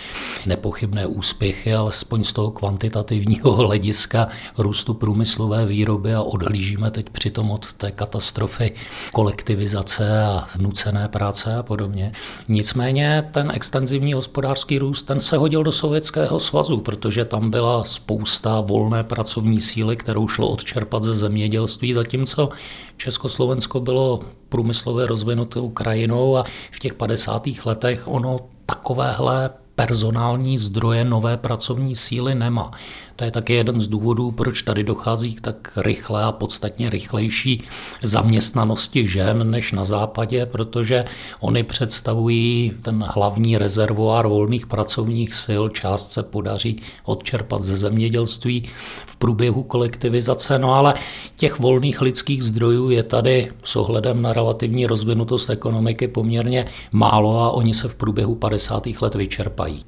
nepochybné 0.46 1.08
úspěchy, 1.08 1.74
alespoň 1.74 2.24
z 2.24 2.34
toho 2.34 2.52
kvantitativního 2.52 3.52
hlediska 3.56 4.28
růstu 4.58 4.94
průmyslové 4.94 5.66
výroby 5.66 6.14
a 6.14 6.22
odhlížíme 6.22 6.92
teď 6.92 7.10
přitom 7.10 7.52
od 7.52 7.74
té 7.74 7.92
katastrofy 7.92 8.72
kolektivizace 9.14 10.24
a 10.24 10.48
nucené 10.58 11.08
práce 11.08 11.56
a 11.56 11.64
podobně. 11.64 12.12
Nicméně 12.48 13.30
ten 13.32 13.52
extenzivní 13.56 14.14
hospodářský 14.14 14.80
růst, 14.80 15.04
ten 15.04 15.22
se 15.22 15.38
hodil 15.38 15.64
do 15.64 15.72
Sovětského 15.72 16.40
svazu, 16.40 16.78
protože 16.78 17.26
tam 17.26 17.50
byla 17.50 17.84
spousta 17.84 18.62
volné 18.62 19.04
pracovní 19.04 19.62
síly, 19.62 19.96
kterou 19.96 20.28
šlo 20.28 20.48
odčerpat 20.48 21.04
ze 21.04 21.16
zemědělství, 21.16 21.94
zatímco 21.94 22.50
Československo 22.98 23.80
bylo 23.80 24.20
průmyslově 24.50 25.08
rozvinutou 25.08 25.70
krajinou 25.70 26.38
a 26.38 26.44
v 26.72 26.80
těch 26.80 26.94
50. 26.94 27.48
letech 27.66 28.08
ono 28.08 28.40
takovéhle 28.66 29.50
personální 29.76 30.58
zdroje 30.58 31.06
nové 31.06 31.38
pracovní 31.38 31.96
síly 31.96 32.36
nemá. 32.36 32.72
To 33.18 33.24
je 33.24 33.32
také 33.32 33.54
jeden 33.54 33.82
z 33.82 33.88
důvodů, 33.88 34.32
proč 34.32 34.62
tady 34.62 34.84
dochází 34.84 35.36
k 35.36 35.42
tak 35.42 35.72
rychlé 35.78 36.24
a 36.24 36.32
podstatně 36.32 36.90
rychlejší 36.90 37.64
zaměstnanosti 38.04 39.08
žen 39.08 39.52
než 39.52 39.72
na 39.72 39.86
západě, 39.86 40.46
protože 40.46 41.06
oni 41.40 41.64
představují 41.64 42.74
ten 42.82 43.06
hlavní 43.08 43.58
rezervoár 43.58 44.28
volných 44.28 44.68
pracovních 44.68 45.34
sil, 45.44 45.64
část 45.70 46.12
se 46.12 46.24
podaří 46.24 46.82
odčerpat 47.06 47.62
ze 47.62 47.78
zemědělství 47.78 48.70
v 49.06 49.16
průběhu 49.16 49.64
kolektivizace, 49.64 50.60
no 50.60 50.74
ale 50.74 50.94
těch 51.36 51.60
volných 51.60 52.02
lidských 52.02 52.44
zdrojů 52.44 52.90
je 52.90 53.04
tady 53.04 53.52
s 53.64 53.76
ohledem 53.76 54.22
na 54.22 54.34
relativní 54.34 54.88
rozvinutost 54.88 55.50
ekonomiky 55.50 56.08
poměrně 56.08 56.66
málo 56.92 57.40
a 57.40 57.52
oni 57.52 57.74
se 57.74 57.88
v 57.88 57.96
průběhu 57.96 58.36
50. 58.36 58.88
let 59.02 59.16
vyčerpají. 59.16 59.86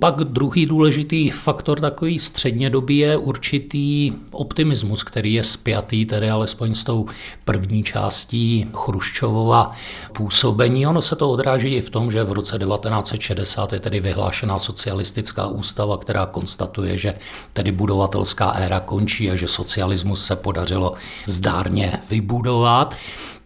Pak 0.00 0.16
druhý 0.24 0.66
důležitý 0.66 1.30
faktor 1.30 1.80
takový 1.80 2.18
střed 2.18 2.49
střednědobí 2.50 2.98
je 2.98 3.16
určitý 3.16 4.12
optimismus, 4.30 5.04
který 5.04 5.34
je 5.34 5.44
spjatý 5.44 6.06
tedy 6.06 6.30
alespoň 6.30 6.74
s 6.74 6.84
tou 6.84 7.06
první 7.44 7.82
částí 7.82 8.66
Chruščovova 8.74 9.70
působení. 10.12 10.86
Ono 10.86 11.02
se 11.02 11.16
to 11.16 11.30
odráží 11.30 11.68
i 11.74 11.80
v 11.80 11.90
tom, 11.90 12.10
že 12.10 12.24
v 12.24 12.32
roce 12.32 12.58
1960 12.58 13.72
je 13.72 13.80
tedy 13.80 14.00
vyhlášená 14.00 14.58
socialistická 14.58 15.46
ústava, 15.46 15.98
která 15.98 16.26
konstatuje, 16.26 16.98
že 16.98 17.14
tedy 17.52 17.72
budovatelská 17.72 18.50
éra 18.50 18.80
končí 18.80 19.30
a 19.30 19.36
že 19.36 19.48
socialismus 19.48 20.26
se 20.26 20.36
podařilo 20.36 20.94
zdárně 21.26 22.02
vybudovat. 22.10 22.94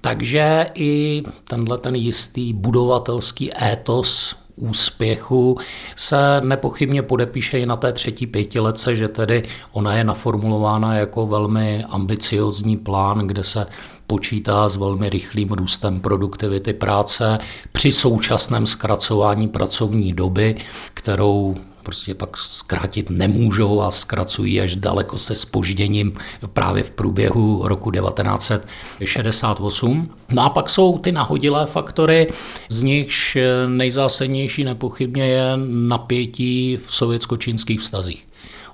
Takže 0.01 0.71
i 0.75 1.23
tenhle 1.45 1.79
ten 1.79 1.95
jistý 1.95 2.53
budovatelský 2.53 3.53
étos 3.73 4.37
úspěchu 4.57 5.59
se 5.97 6.41
nepochybně 6.41 7.03
podepíše 7.03 7.59
i 7.59 7.67
na 7.67 7.77
té 7.77 7.93
třetí 7.93 8.27
pětiletce, 8.27 8.97
že 8.97 9.09
tedy 9.09 9.43
ona 9.73 9.97
je 9.97 10.05
naformulována 10.05 10.97
jako 10.97 11.27
velmi 11.27 11.85
ambiciozní 11.89 12.77
plán, 12.77 13.19
kde 13.19 13.45
se 13.45 13.67
počítá 14.07 14.69
s 14.69 14.77
velmi 14.77 15.09
rychlým 15.09 15.49
růstem 15.49 16.01
produktivity 16.01 16.73
práce 16.73 17.39
při 17.73 17.93
současném 17.93 18.67
zkracování 18.67 19.49
pracovní 19.49 20.13
doby, 20.13 20.57
kterou 20.95 21.57
prostě 21.85 22.15
pak 22.15 22.37
zkrátit 22.37 23.11
nemůžou 23.11 23.81
a 23.81 23.91
zkracují 23.91 24.61
až 24.61 24.77
daleko 24.77 25.19
se 25.19 25.35
spožděním 25.35 26.13
právě 26.53 26.83
v 26.83 26.91
průběhu 26.91 27.69
roku 27.69 27.91
1968. 27.91 30.11
No 30.33 30.43
a 30.43 30.49
pak 30.49 30.69
jsou 30.69 30.99
ty 30.99 31.13
nahodilé 31.13 31.67
faktory, 31.67 32.33
z 32.69 32.83
nichž 32.83 33.39
nejzásadnější 33.69 34.65
nepochybně 34.65 35.27
je 35.27 35.53
napětí 35.67 36.79
v 36.87 36.95
sovětsko-čínských 36.95 37.81
vztazích. 37.81 38.27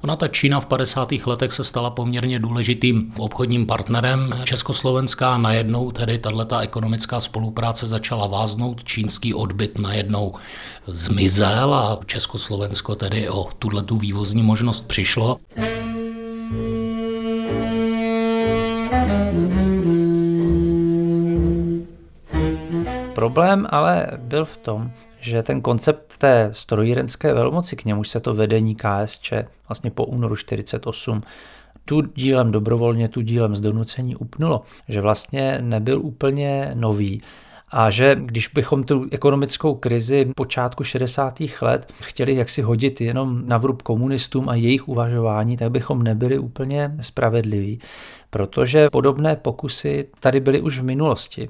Ona 0.02 0.16
ta 0.16 0.28
Čína 0.28 0.60
v 0.60 0.66
50. 0.66 1.12
letech 1.26 1.52
se 1.52 1.64
stala 1.64 1.90
poměrně 1.90 2.38
důležitým 2.38 3.12
obchodním 3.18 3.66
partnerem 3.66 4.34
Československá. 4.44 5.38
Najednou 5.38 5.90
tedy 5.90 6.18
tato 6.18 6.58
ekonomická 6.58 7.20
spolupráce 7.20 7.86
začala 7.86 8.26
váznout, 8.26 8.84
čínský 8.84 9.34
odbyt 9.34 9.78
najednou 9.78 10.34
zmizel 10.86 11.74
a 11.74 12.00
Československo 12.06 12.94
tedy 12.94 13.28
o 13.28 13.48
tuto 13.58 13.96
vývozní 13.96 14.42
možnost 14.42 14.88
přišlo. 14.88 15.36
Problém 23.14 23.66
ale 23.70 24.06
byl 24.16 24.44
v 24.44 24.56
tom, 24.56 24.90
že 25.20 25.42
ten 25.42 25.60
koncept 25.60 26.18
té 26.18 26.48
strojírenské 26.52 27.34
velmoci, 27.34 27.76
k 27.76 27.84
němuž 27.84 28.08
se 28.08 28.20
to 28.20 28.34
vedení 28.34 28.76
KSČ 28.76 29.32
vlastně 29.68 29.90
po 29.90 30.04
únoru 30.04 30.36
48 30.36 31.22
tu 31.84 32.00
dílem 32.00 32.52
dobrovolně, 32.52 33.08
tu 33.08 33.20
dílem 33.20 33.56
z 33.56 33.60
donucení 33.60 34.16
upnulo, 34.16 34.62
že 34.88 35.00
vlastně 35.00 35.58
nebyl 35.60 36.00
úplně 36.00 36.70
nový 36.74 37.22
a 37.70 37.90
že 37.90 38.16
když 38.20 38.48
bychom 38.48 38.84
tu 38.84 39.08
ekonomickou 39.10 39.74
krizi 39.74 40.32
počátku 40.36 40.84
60. 40.84 41.42
let 41.60 41.92
chtěli 42.00 42.34
jaksi 42.34 42.62
hodit 42.62 43.00
jenom 43.00 43.42
na 43.46 43.58
vrub 43.58 43.82
komunistům 43.82 44.48
a 44.48 44.54
jejich 44.54 44.88
uvažování, 44.88 45.56
tak 45.56 45.70
bychom 45.70 46.02
nebyli 46.02 46.38
úplně 46.38 46.94
spravedliví, 47.00 47.80
protože 48.30 48.90
podobné 48.90 49.36
pokusy 49.36 50.08
tady 50.20 50.40
byly 50.40 50.60
už 50.60 50.78
v 50.78 50.84
minulosti. 50.84 51.48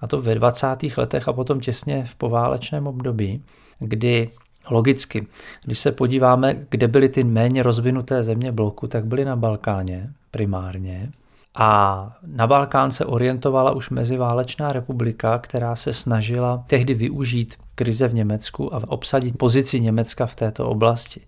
A 0.00 0.06
to 0.06 0.22
ve 0.22 0.34
20. 0.34 0.66
letech 0.96 1.28
a 1.28 1.32
potom 1.32 1.60
těsně 1.60 2.04
v 2.04 2.14
poválečném 2.14 2.86
období, 2.86 3.42
kdy 3.78 4.30
logicky, 4.70 5.26
když 5.64 5.78
se 5.78 5.92
podíváme, 5.92 6.56
kde 6.70 6.88
byly 6.88 7.08
ty 7.08 7.24
méně 7.24 7.62
rozvinuté 7.62 8.22
země 8.22 8.52
bloku, 8.52 8.86
tak 8.86 9.06
byly 9.06 9.24
na 9.24 9.36
Balkáně 9.36 10.10
primárně. 10.30 11.12
A 11.56 12.12
na 12.26 12.46
Balkán 12.46 12.90
se 12.90 13.04
orientovala 13.04 13.72
už 13.72 13.90
meziválečná 13.90 14.72
republika, 14.72 15.38
která 15.38 15.76
se 15.76 15.92
snažila 15.92 16.64
tehdy 16.66 16.94
využít 16.94 17.54
krize 17.74 18.08
v 18.08 18.14
Německu 18.14 18.74
a 18.74 18.82
obsadit 18.88 19.38
pozici 19.38 19.80
Německa 19.80 20.26
v 20.26 20.34
této 20.34 20.68
oblasti. 20.68 21.20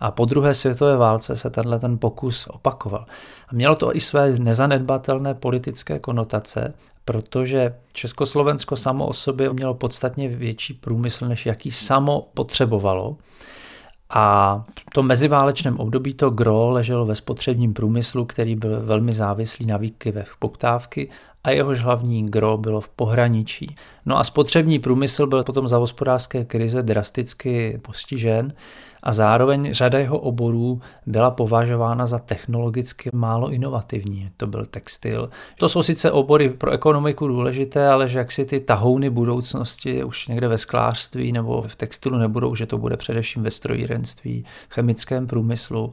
A 0.00 0.10
po 0.10 0.24
druhé 0.24 0.54
světové 0.54 0.96
válce 0.96 1.36
se 1.36 1.50
tenhle 1.50 1.78
ten 1.78 1.98
pokus 1.98 2.46
opakoval. 2.46 3.06
A 3.48 3.54
mělo 3.54 3.74
to 3.74 3.96
i 3.96 4.00
své 4.00 4.30
nezanedbatelné 4.38 5.34
politické 5.34 5.98
konotace, 5.98 6.74
protože 7.04 7.74
Československo 7.92 8.76
samo 8.76 9.06
o 9.06 9.12
sobě 9.12 9.52
mělo 9.52 9.74
podstatně 9.74 10.28
větší 10.28 10.74
průmysl, 10.74 11.28
než 11.28 11.46
jaký 11.46 11.70
samo 11.70 12.28
potřebovalo. 12.34 13.16
A 14.10 14.64
v 14.90 14.94
tom 14.94 15.06
meziválečném 15.06 15.80
období 15.80 16.14
to 16.14 16.30
gro 16.30 16.70
leželo 16.70 17.06
ve 17.06 17.14
spotřebním 17.14 17.74
průmyslu, 17.74 18.24
který 18.24 18.56
byl 18.56 18.80
velmi 18.80 19.12
závislý 19.12 19.66
na 19.66 19.76
výkyvech 19.76 20.34
poptávky 20.38 21.10
a 21.44 21.50
jehož 21.50 21.82
hlavní 21.82 22.30
gro 22.30 22.58
bylo 22.58 22.80
v 22.80 22.88
pohraničí. 22.88 23.74
No 24.06 24.18
a 24.18 24.24
spotřební 24.24 24.78
průmysl 24.78 25.26
byl 25.26 25.42
potom 25.42 25.68
za 25.68 25.76
hospodářské 25.76 26.44
krize 26.44 26.82
drasticky 26.82 27.80
postižen 27.82 28.52
a 29.04 29.12
zároveň 29.12 29.74
řada 29.74 29.98
jeho 29.98 30.18
oborů 30.18 30.80
byla 31.06 31.30
považována 31.30 32.06
za 32.06 32.18
technologicky 32.18 33.10
málo 33.12 33.50
inovativní. 33.50 34.30
To 34.36 34.46
byl 34.46 34.66
textil. 34.66 35.30
To 35.58 35.68
jsou 35.68 35.82
sice 35.82 36.12
obory 36.12 36.50
pro 36.50 36.70
ekonomiku 36.70 37.28
důležité, 37.28 37.88
ale 37.88 38.08
že 38.08 38.18
jak 38.18 38.32
si 38.32 38.44
ty 38.44 38.60
tahouny 38.60 39.10
budoucnosti 39.10 40.04
už 40.04 40.28
někde 40.28 40.48
ve 40.48 40.58
sklářství 40.58 41.32
nebo 41.32 41.62
v 41.62 41.76
textilu 41.76 42.18
nebudou, 42.18 42.54
že 42.54 42.66
to 42.66 42.78
bude 42.78 42.96
především 42.96 43.42
ve 43.42 43.50
strojírenství, 43.50 44.44
chemickém 44.70 45.26
průmyslu 45.26 45.92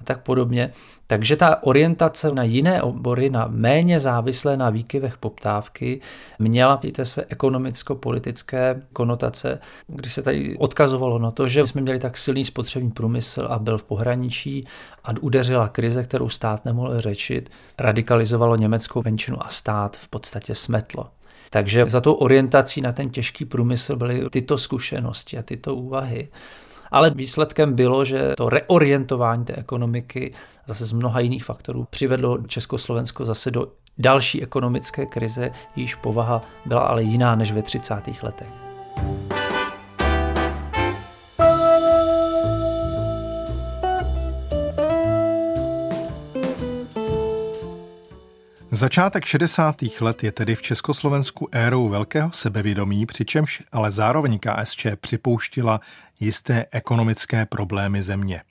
a 0.00 0.04
tak 0.04 0.22
podobně. 0.22 0.72
Takže 1.06 1.36
ta 1.36 1.62
orientace 1.62 2.34
na 2.34 2.42
jiné 2.42 2.82
obory, 2.82 3.30
na 3.30 3.46
méně 3.50 4.00
závislé 4.00 4.56
na 4.56 4.70
výkyvech 4.70 5.18
poptávky, 5.18 6.00
měla 6.38 6.80
i 6.82 6.92
té 6.92 7.04
své 7.04 7.24
ekonomicko-politické 7.28 8.82
konotace, 8.92 9.60
kdy 9.86 10.10
se 10.10 10.22
tady 10.22 10.56
odkazovalo 10.58 11.18
na 11.18 11.30
to, 11.30 11.48
že 11.48 11.66
jsme 11.66 11.80
měli 11.80 11.98
tak 11.98 12.18
silný 12.18 12.44
spotřební 12.44 12.90
průmysl 12.90 13.46
a 13.50 13.58
byl 13.58 13.78
v 13.78 13.82
pohraničí 13.82 14.66
a 15.04 15.10
udeřila 15.20 15.68
krize, 15.68 16.04
kterou 16.04 16.28
stát 16.28 16.64
nemohl 16.64 17.00
řečit, 17.00 17.50
radikalizovalo 17.78 18.56
německou 18.56 19.02
menšinu 19.04 19.46
a 19.46 19.48
stát 19.48 19.96
v 19.96 20.08
podstatě 20.08 20.54
smetlo. 20.54 21.06
Takže 21.50 21.84
za 21.86 22.00
tou 22.00 22.12
orientací 22.12 22.80
na 22.80 22.92
ten 22.92 23.10
těžký 23.10 23.44
průmysl 23.44 23.96
byly 23.96 24.30
tyto 24.30 24.58
zkušenosti 24.58 25.38
a 25.38 25.42
tyto 25.42 25.74
úvahy. 25.74 26.28
Ale 26.90 27.10
výsledkem 27.10 27.74
bylo, 27.74 28.04
že 28.04 28.34
to 28.36 28.48
reorientování 28.48 29.44
té 29.44 29.54
ekonomiky 29.54 30.34
zase 30.66 30.84
z 30.84 30.92
mnoha 30.92 31.20
jiných 31.20 31.44
faktorů 31.44 31.86
přivedlo 31.90 32.38
Československo 32.46 33.24
zase 33.24 33.50
do 33.50 33.66
další 33.98 34.42
ekonomické 34.42 35.06
krize, 35.06 35.50
jejíž 35.76 35.94
povaha 35.94 36.40
byla 36.66 36.80
ale 36.80 37.02
jiná 37.02 37.34
než 37.34 37.52
ve 37.52 37.62
30. 37.62 37.94
letech. 38.22 38.77
Začátek 48.78 49.24
60. 49.24 49.82
let 50.00 50.24
je 50.24 50.32
tedy 50.32 50.54
v 50.54 50.62
Československu 50.62 51.48
érou 51.52 51.88
velkého 51.88 52.32
sebevědomí, 52.32 53.06
přičemž 53.06 53.62
ale 53.72 53.90
zároveň 53.90 54.38
KSČ 54.38 54.86
připouštila 55.00 55.80
jisté 56.20 56.66
ekonomické 56.70 57.46
problémy 57.46 58.02
země. 58.02 58.42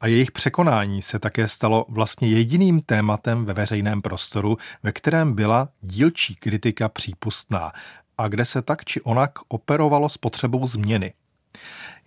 A 0.00 0.06
jejich 0.06 0.32
překonání 0.32 1.02
se 1.02 1.18
také 1.18 1.48
stalo 1.48 1.86
vlastně 1.88 2.28
jediným 2.28 2.82
tématem 2.82 3.44
ve 3.44 3.52
veřejném 3.52 4.02
prostoru, 4.02 4.58
ve 4.82 4.92
kterém 4.92 5.34
byla 5.34 5.68
dílčí 5.80 6.34
kritika 6.34 6.88
přípustná 6.88 7.72
a 8.18 8.28
kde 8.28 8.44
se 8.44 8.62
tak 8.62 8.84
či 8.84 9.00
onak 9.00 9.32
operovalo 9.48 10.08
s 10.08 10.16
potřebou 10.16 10.66
změny. 10.66 11.12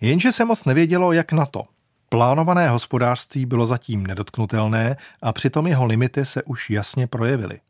Jenže 0.00 0.32
se 0.32 0.44
moc 0.44 0.64
nevědělo, 0.64 1.12
jak 1.12 1.32
na 1.32 1.46
to– 1.46 1.64
Plánované 2.12 2.68
hospodářství 2.68 3.46
bylo 3.46 3.66
zatím 3.66 4.06
nedotknutelné 4.06 4.96
a 5.22 5.32
přitom 5.32 5.66
jeho 5.66 5.86
limity 5.86 6.24
se 6.24 6.42
už 6.42 6.70
jasně 6.70 7.06
projevily. 7.06 7.60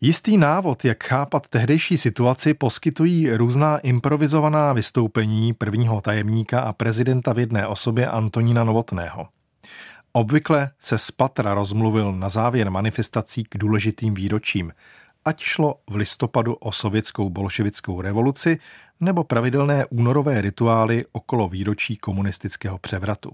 Jistý 0.00 0.36
návod, 0.36 0.84
jak 0.84 1.04
chápat 1.04 1.48
tehdejší 1.48 1.96
situaci, 1.96 2.54
poskytují 2.54 3.30
různá 3.30 3.78
improvizovaná 3.78 4.72
vystoupení 4.72 5.52
prvního 5.52 6.00
tajemníka 6.00 6.60
a 6.60 6.72
prezidenta 6.72 7.32
v 7.32 7.38
jedné 7.38 7.66
osobě 7.66 8.06
Antonína 8.06 8.64
Novotného. 8.64 9.28
Obvykle 10.12 10.70
se 10.78 10.98
z 10.98 11.10
patra 11.10 11.54
rozmluvil 11.54 12.12
na 12.12 12.28
závěr 12.28 12.70
manifestací 12.70 13.44
k 13.44 13.58
důležitým 13.58 14.14
výročím, 14.14 14.72
ať 15.24 15.40
šlo 15.40 15.74
v 15.90 15.94
listopadu 15.94 16.54
o 16.54 16.72
sovětskou 16.72 17.30
bolševickou 17.30 18.00
revoluci 18.00 18.58
nebo 19.00 19.24
pravidelné 19.24 19.86
únorové 19.86 20.40
rituály 20.40 21.04
okolo 21.12 21.48
výročí 21.48 21.96
komunistického 21.96 22.78
převratu. 22.78 23.32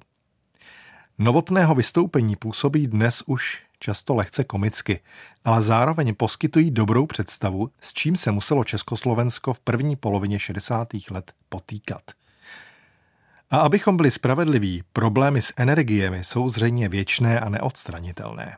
Novotného 1.19 1.75
vystoupení 1.75 2.37
působí 2.37 2.87
dnes 2.87 3.23
už 3.27 3.65
často 3.79 4.15
lehce 4.15 4.45
komicky, 4.45 5.01
ale 5.45 5.63
zároveň 5.63 6.15
poskytují 6.15 6.71
dobrou 6.71 7.07
představu, 7.07 7.71
s 7.81 7.93
čím 7.93 8.17
se 8.17 8.33
muselo 8.33 8.65
Československo 8.65 9.53
v 9.53 9.61
první 9.61 9.97
polovině 9.97 10.39
60. 10.39 10.89
let 11.11 11.33
potýkat. 11.49 12.03
A 13.51 13.57
abychom 13.57 13.97
byli 13.97 14.11
spravedliví, 14.11 14.83
problémy 14.93 15.43
s 15.43 15.53
energiemi 15.57 16.25
jsou 16.25 16.49
zřejmě 16.49 16.89
věčné 16.89 17.41
a 17.41 17.49
neodstranitelné. 17.49 18.57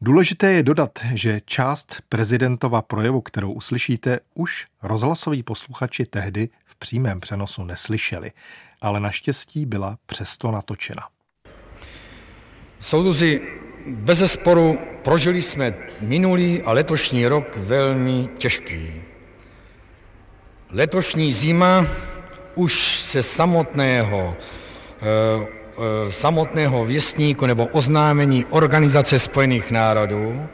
Důležité 0.00 0.52
je 0.52 0.62
dodat, 0.62 0.98
že 1.14 1.40
část 1.44 2.02
prezidentova 2.08 2.82
projevu, 2.82 3.20
kterou 3.20 3.52
uslyšíte, 3.52 4.20
už 4.34 4.66
rozhlasoví 4.82 5.42
posluchači 5.42 6.06
tehdy 6.06 6.48
v 6.64 6.76
přímém 6.76 7.20
přenosu 7.20 7.64
neslyšeli, 7.64 8.32
ale 8.80 9.00
naštěstí 9.00 9.66
byla 9.66 9.98
přesto 10.06 10.50
natočena. 10.50 11.08
Soudruzi, 12.80 13.40
bez 13.86 14.32
sporu 14.32 14.78
prožili 15.02 15.42
jsme 15.42 15.74
minulý 16.00 16.62
a 16.62 16.72
letošní 16.72 17.26
rok 17.26 17.56
velmi 17.56 18.28
těžký. 18.38 19.02
Letošní 20.70 21.32
zima 21.32 21.86
už 22.54 23.02
se 23.02 23.22
samotného 23.22 24.36
Eh, 25.04 25.63
samotného 26.10 26.84
věstníku 26.84 27.46
nebo 27.46 27.66
oznámení 27.66 28.44
Organizace 28.50 29.18
spojených 29.18 29.70
národů, 29.70 30.46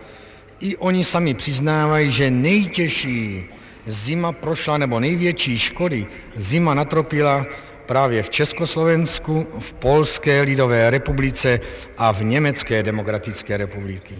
i 0.60 0.76
oni 0.76 1.04
sami 1.04 1.34
přiznávají, 1.34 2.10
že 2.12 2.30
nejtěžší 2.30 3.44
zima 3.86 4.32
prošla, 4.32 4.78
nebo 4.78 5.00
největší 5.00 5.58
škody 5.58 6.06
zima 6.36 6.74
natropila 6.74 7.46
právě 7.86 8.22
v 8.22 8.30
Československu, 8.30 9.46
v 9.58 9.72
Polské 9.72 10.40
lidové 10.40 10.90
republice 10.90 11.60
a 11.98 12.12
v 12.12 12.24
Německé 12.24 12.82
demokratické 12.82 13.56
republiky, 13.56 14.14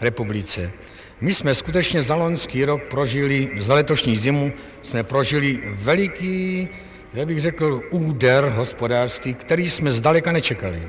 republice. 0.00 0.72
My 1.20 1.34
jsme 1.34 1.54
skutečně 1.54 2.02
za 2.02 2.14
loňský 2.14 2.64
rok 2.64 2.82
prožili, 2.82 3.48
za 3.58 3.74
letošní 3.74 4.16
zimu 4.16 4.52
jsme 4.82 5.02
prožili 5.02 5.60
veliký 5.74 6.68
já 7.16 7.26
bych 7.26 7.40
řekl, 7.40 7.82
úder 7.90 8.52
hospodářství, 8.56 9.34
který 9.34 9.70
jsme 9.70 9.92
zdaleka 9.92 10.32
nečekali. 10.32 10.82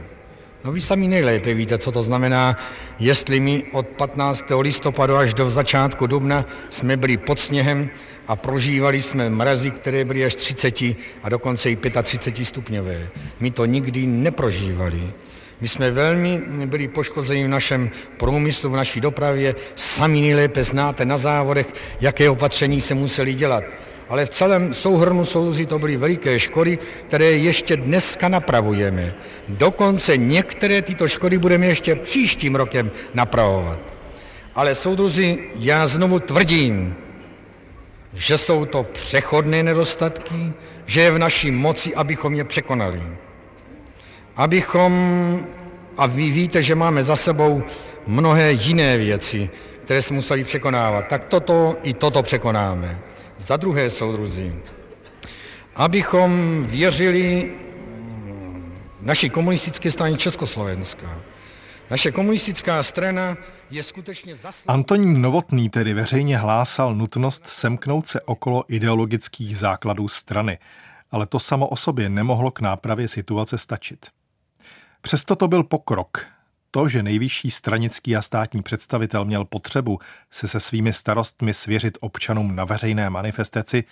No 0.64 0.72
vy 0.72 0.82
sami 0.82 1.08
nejlépe 1.08 1.54
víte, 1.54 1.78
co 1.78 1.92
to 1.92 2.04
znamená, 2.04 2.58
jestli 3.00 3.40
my 3.40 3.64
od 3.72 3.88
15. 3.88 4.46
listopadu 4.62 5.16
až 5.16 5.34
do 5.34 5.50
začátku 5.50 6.08
dubna 6.08 6.46
jsme 6.70 6.98
byli 6.98 7.18
pod 7.18 7.40
sněhem 7.40 7.90
a 8.28 8.36
prožívali 8.36 9.02
jsme 9.02 9.30
mrazy, 9.30 9.72
které 9.72 10.06
byly 10.06 10.26
až 10.26 10.36
30 10.36 10.82
a 11.24 11.30
dokonce 11.30 11.72
i 11.72 11.78
35 12.04 12.46
stupňové. 12.46 13.10
My 13.40 13.52
to 13.52 13.66
nikdy 13.66 14.06
neprožívali. 14.06 15.14
My 15.62 15.68
jsme 15.68 15.92
velmi 15.92 16.42
byli 16.66 16.88
poškozeni 16.88 17.44
v 17.44 17.50
našem 17.50 17.90
průmyslu, 18.18 18.70
v 18.70 18.76
naší 18.76 19.02
dopravě. 19.02 19.56
Sami 19.76 20.22
nejlépe 20.22 20.64
znáte 20.64 21.06
na 21.06 21.18
závodech, 21.18 21.68
jaké 22.02 22.30
opatření 22.30 22.82
se 22.82 22.94
museli 22.94 23.34
dělat 23.34 23.64
ale 24.10 24.26
v 24.26 24.30
celém 24.30 24.74
souhrnu 24.74 25.26
soudruzi 25.26 25.66
to 25.66 25.80
byly 25.80 25.98
veliké 25.98 26.40
škody, 26.40 26.80
které 27.08 27.26
ještě 27.26 27.78
dneska 27.78 28.30
napravujeme. 28.30 29.14
Dokonce 29.48 30.18
některé 30.18 30.82
tyto 30.82 31.08
škody 31.08 31.38
budeme 31.38 31.66
ještě 31.66 31.96
příštím 31.96 32.56
rokem 32.56 32.92
napravovat. 33.14 33.80
Ale 34.56 34.76
soudruzi, 34.76 35.40
já 35.56 35.88
znovu 35.88 36.20
tvrdím, 36.20 36.96
že 38.14 38.38
jsou 38.38 38.66
to 38.66 38.84
přechodné 38.84 39.64
nedostatky, 39.64 40.54
že 40.86 41.02
je 41.02 41.12
v 41.12 41.20
naší 41.20 41.52
moci, 41.52 41.96
abychom 41.96 42.34
je 42.34 42.44
překonali. 42.44 43.04
Abychom, 44.36 44.92
a 45.98 46.06
vy 46.06 46.32
víte, 46.32 46.64
že 46.64 46.76
máme 46.76 47.04
za 47.04 47.16
sebou 47.16 47.64
mnohé 48.08 48.52
jiné 48.52 48.98
věci, 48.98 49.50
které 49.84 50.02
se 50.02 50.14
museli 50.14 50.44
překonávat. 50.44 51.08
Tak 51.08 51.26
toto 51.26 51.78
i 51.84 51.94
toto 51.94 52.24
překonáme. 52.24 53.00
Za 53.38 53.58
druhé, 53.58 53.90
soudruzi, 53.90 54.56
abychom 55.76 56.64
věřili 56.64 57.54
naší 59.02 59.30
komunistické 59.30 59.92
straně 59.92 60.18
Československa. 60.18 61.22
Naše 61.90 62.12
komunistická 62.12 62.84
strana 62.84 63.38
je 63.72 63.84
skutečně 63.84 64.36
zaslá... 64.36 64.74
Antonín 64.74 65.22
Novotný 65.22 65.70
tedy 65.70 65.94
veřejně 65.94 66.38
hlásal 66.38 66.96
nutnost 66.96 67.48
semknout 67.48 68.08
se 68.08 68.22
okolo 68.22 68.64
ideologických 68.68 69.58
základů 69.58 70.08
strany, 70.08 70.60
ale 71.12 71.28
to 71.28 71.40
samo 71.40 71.68
o 71.68 71.76
sobě 71.76 72.10
nemohlo 72.10 72.52
k 72.52 72.60
nápravě 72.60 73.08
situace 73.08 73.58
stačit. 73.58 74.06
Přesto 75.02 75.36
to 75.36 75.48
byl 75.48 75.64
pokrok. 75.64 76.28
To, 76.72 76.88
že 76.88 77.04
nejvyšší 77.04 77.52
stranický 77.52 78.16
a 78.16 78.22
státní 78.22 78.62
představitel 78.62 79.26
měl 79.26 79.46
potřebu 79.46 80.00
se 80.32 80.48
se 80.48 80.60
svými 80.60 80.94
starostmi 80.94 81.54
svěřit 81.54 81.98
občanům 82.02 82.56
na 82.56 82.66
veřejné 82.66 83.10
manifestaci, 83.10 83.84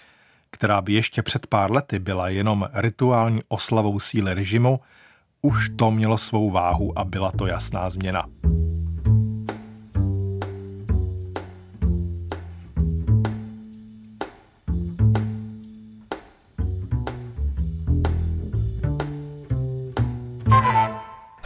která 0.51 0.81
by 0.81 0.93
ještě 0.93 1.21
před 1.21 1.47
pár 1.47 1.71
lety 1.71 1.99
byla 1.99 2.29
jenom 2.29 2.69
rituální 2.73 3.41
oslavou 3.47 3.99
síly 3.99 4.33
režimu, 4.33 4.79
už 5.41 5.69
to 5.75 5.91
mělo 5.91 6.17
svou 6.17 6.51
váhu 6.51 6.99
a 6.99 7.03
byla 7.03 7.31
to 7.31 7.47
jasná 7.47 7.89
změna. 7.89 8.25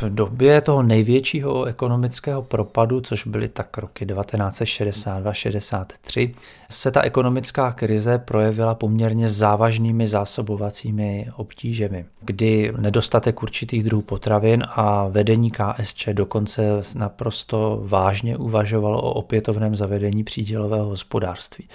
V 0.02 0.10
době 0.10 0.62
toho 0.62 0.84
největšího 0.84 1.66
ekonomického 1.66 2.42
propadu, 2.42 3.02
což 3.02 3.28
byly 3.28 3.48
tak 3.48 3.78
roky 3.78 4.06
1962-63, 4.06 6.34
se 6.70 6.92
ta 6.92 7.02
ekonomická 7.02 7.72
krize 7.72 8.18
projevila 8.18 8.76
poměrně 8.76 9.30
závažnými 9.30 10.08
zásobovacími 10.08 11.28
obtížemi, 11.36 12.06
kdy 12.22 12.74
nedostatek 12.78 13.44
určitých 13.44 13.84
druhů 13.84 14.02
potravin 14.02 14.64
a 14.70 15.08
vedení 15.08 15.52
KSČ 15.52 16.10
dokonce 16.14 16.82
naprosto 16.96 17.82
vážně 17.86 18.38
uvažovalo 18.38 19.02
o 19.02 19.14
opětovném 19.14 19.76
zavedení 19.76 20.24
přídělového 20.24 20.86
hospodářství 20.86 21.68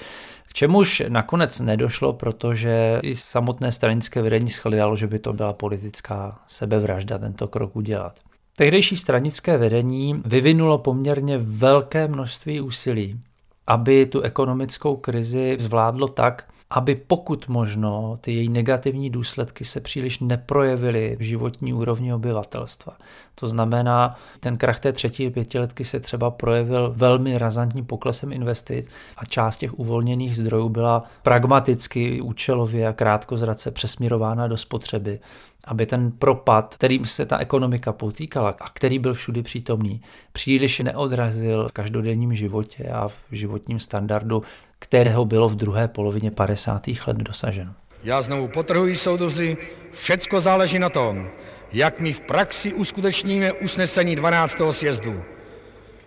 čemuž 0.55 1.03
nakonec 1.09 1.61
nedošlo, 1.61 2.13
protože 2.13 3.01
i 3.03 3.17
samotné 3.17 3.73
stranické 3.73 4.23
vedení 4.23 4.49
shledalo, 4.49 4.97
že 4.97 5.07
by 5.07 5.19
to 5.19 5.33
byla 5.33 5.53
politická 5.53 6.39
sebevražda 6.47 7.19
tento 7.19 7.49
krok 7.49 7.77
udělat. 7.77 8.21
Tehdejší 8.57 8.97
stranické 8.97 9.59
vedení 9.59 10.23
vyvinulo 10.25 10.79
poměrně 10.79 11.39
velké 11.39 12.09
množství 12.09 12.61
úsilí, 12.61 13.21
aby 13.67 14.07
tu 14.07 14.21
ekonomickou 14.21 14.97
krizi 14.97 15.57
zvládlo 15.59 16.09
tak, 16.09 16.45
aby 16.71 16.95
pokud 16.95 17.49
možno 17.49 18.19
ty 18.21 18.33
její 18.33 18.49
negativní 18.49 19.11
důsledky 19.11 19.65
se 19.65 19.81
příliš 19.81 20.19
neprojevily 20.19 21.17
v 21.19 21.23
životní 21.23 21.73
úrovni 21.73 22.15
obyvatelstva. 22.15 22.97
To 23.35 23.47
znamená, 23.47 24.17
ten 24.41 24.57
krach 24.57 24.81
té 24.81 24.93
třetí 24.93 25.31
pětiletky 25.31 25.85
se 25.85 26.01
třeba 26.01 26.31
projevil 26.31 26.93
velmi 26.97 27.39
razantním 27.39 27.85
poklesem 27.85 28.33
investic 28.33 28.89
a 29.17 29.25
část 29.25 29.59
těch 29.59 29.79
uvolněných 29.79 30.37
zdrojů 30.37 30.69
byla 30.69 31.05
pragmaticky, 31.23 32.21
účelově 32.21 32.89
a 32.89 32.93
krátkozrace 32.93 33.71
přesměrována 33.71 34.49
do 34.49 34.57
spotřeby, 34.57 35.21
aby 35.65 35.87
ten 35.87 36.11
propad, 36.11 36.75
kterým 36.75 37.05
se 37.05 37.27
ta 37.27 37.39
ekonomika 37.39 37.93
potýkala 37.93 38.55
a 38.61 38.69
který 38.69 38.99
byl 38.99 39.15
všudy 39.15 39.43
přítomný, 39.43 40.03
příliš 40.33 40.79
neodrazil 40.79 41.69
v 41.69 41.73
každodenním 41.73 42.35
životě 42.35 42.85
a 42.85 43.09
v 43.09 43.15
životním 43.33 43.79
standardu, 43.81 44.43
kterého 44.85 45.25
bylo 45.25 45.49
v 45.49 45.55
druhé 45.55 45.89
polovině 45.89 46.31
50. 46.31 46.83
let 47.07 47.17
dosaženo. 47.17 47.73
Já 48.05 48.23
znovu 48.23 48.49
potrhuji, 48.49 48.97
soudruzi, 48.97 49.57
všecko 49.93 50.41
záleží 50.41 50.79
na 50.79 50.89
tom, 50.89 51.29
jak 51.73 52.01
my 52.01 52.13
v 52.13 52.21
praxi 52.21 52.73
uskutečníme 52.73 53.53
usnesení 53.53 54.17
12. 54.17 54.61
sjezdu. 54.71 55.23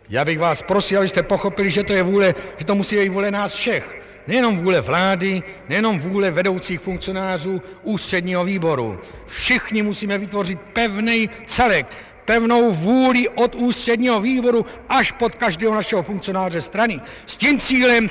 Já 0.09 0.25
bych 0.25 0.39
vás 0.39 0.61
prosil, 0.61 0.99
abyste 0.99 1.23
pochopili, 1.23 1.69
že 1.69 1.83
to 1.83 1.93
je 1.93 2.03
vůle, 2.03 2.35
že 2.57 2.65
to 2.65 2.75
musí 2.75 2.95
být 2.95 3.09
vůle 3.09 3.31
nás 3.31 3.53
všech. 3.53 4.01
Nejenom 4.27 4.57
vůle 4.57 4.81
vlády, 4.81 5.43
nejenom 5.69 5.99
vůle 5.99 6.31
vedoucích 6.31 6.79
funkcionářů 6.79 7.61
ústředního 7.83 8.45
výboru. 8.45 8.99
Všichni 9.25 9.81
musíme 9.81 10.17
vytvořit 10.17 10.59
pevný 10.73 11.29
celek, 11.45 11.87
pevnou 12.25 12.71
vůli 12.71 13.29
od 13.29 13.55
ústředního 13.55 14.21
výboru 14.21 14.65
až 14.89 15.11
pod 15.11 15.35
každého 15.35 15.75
našeho 15.75 16.03
funkcionáře 16.03 16.61
strany. 16.61 17.01
S 17.25 17.37
tím 17.37 17.59
cílem 17.59 18.09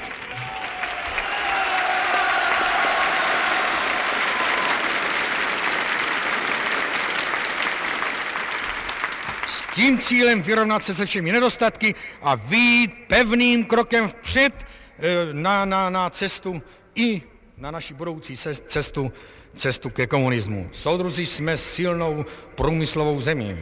tím 9.77 9.99
cílem 9.99 10.43
vyrovnat 10.43 10.85
se 10.85 10.95
se 10.95 11.07
všemi 11.07 11.33
nedostatky 11.33 11.95
a 12.23 12.35
výjít 12.35 12.95
pevným 13.07 13.65
krokem 13.65 14.09
vpřed 14.09 14.53
eh, 14.99 15.03
na, 15.33 15.65
na, 15.65 15.91
na 15.91 16.11
cestu 16.11 16.63
i 16.95 17.23
na 17.59 17.71
naši 17.71 17.95
budoucí 17.95 18.37
cestu, 18.67 19.13
cestu 19.57 19.91
ke 19.91 20.07
komunismu. 20.07 20.69
Soudruzi 20.73 21.27
jsme 21.27 21.57
silnou 21.57 22.25
průmyslovou 22.55 23.21
zemí. 23.21 23.57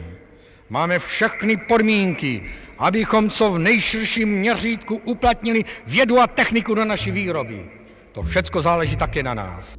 Máme 0.69 0.99
všechny 0.99 1.57
podmínky, 1.57 2.51
abychom 2.77 3.29
co 3.29 3.51
v 3.51 3.59
nejširším 3.59 4.29
měřítku 4.29 4.95
uplatnili 4.95 5.65
vědu 5.87 6.19
a 6.19 6.27
techniku 6.27 6.75
do 6.75 6.85
naší 6.85 7.11
výroby. 7.11 7.69
To 8.11 8.23
všecko 8.23 8.61
záleží 8.61 8.95
také 8.95 9.23
na 9.23 9.33
nás. 9.33 9.75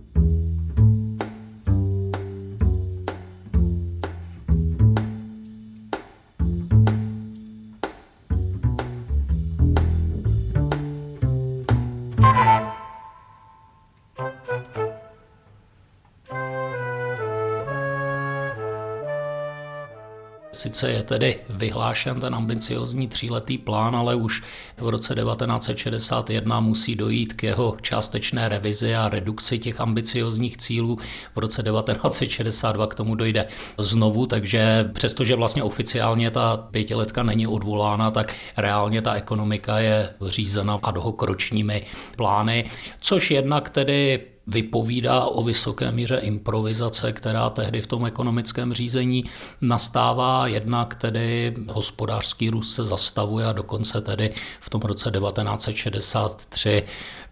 Sice 20.76 20.90
je 20.90 21.02
tedy 21.02 21.38
vyhlášen 21.48 22.20
ten 22.20 22.34
ambiciozní 22.34 23.08
tříletý 23.08 23.58
plán, 23.58 23.96
ale 23.96 24.14
už 24.14 24.42
v 24.76 24.88
roce 24.88 25.14
1961 25.14 26.60
musí 26.60 26.96
dojít 26.96 27.32
k 27.32 27.42
jeho 27.42 27.76
částečné 27.82 28.48
revizi 28.48 28.94
a 28.94 29.08
redukci 29.08 29.58
těch 29.58 29.80
ambiciozních 29.80 30.56
cílů. 30.56 30.98
V 31.34 31.38
roce 31.38 31.62
1962 31.62 32.86
k 32.86 32.94
tomu 32.94 33.14
dojde 33.14 33.48
znovu, 33.78 34.26
takže 34.26 34.90
přestože 34.92 35.36
vlastně 35.36 35.62
oficiálně 35.62 36.30
ta 36.30 36.56
pětiletka 36.56 37.22
není 37.22 37.46
odvolána, 37.46 38.10
tak 38.10 38.34
reálně 38.56 39.02
ta 39.02 39.14
ekonomika 39.14 39.78
je 39.78 40.10
řízena 40.26 40.78
ad 40.82 40.96
hoc 40.96 41.16
ročními 41.22 41.82
plány, 42.16 42.70
což 43.00 43.30
jednak 43.30 43.70
tedy 43.70 44.20
vypovídá 44.46 45.24
o 45.24 45.42
vysoké 45.42 45.92
míře 45.92 46.16
improvizace, 46.16 47.12
která 47.12 47.50
tehdy 47.50 47.80
v 47.80 47.86
tom 47.86 48.06
ekonomickém 48.06 48.72
řízení 48.72 49.24
nastává. 49.60 50.46
Jednak 50.46 50.94
tedy 50.94 51.54
hospodářský 51.68 52.50
růst 52.50 52.74
se 52.74 52.84
zastavuje 52.84 53.46
a 53.46 53.52
dokonce 53.52 54.00
tedy 54.00 54.34
v 54.60 54.70
tom 54.70 54.80
roce 54.80 55.10
1963 55.10 56.82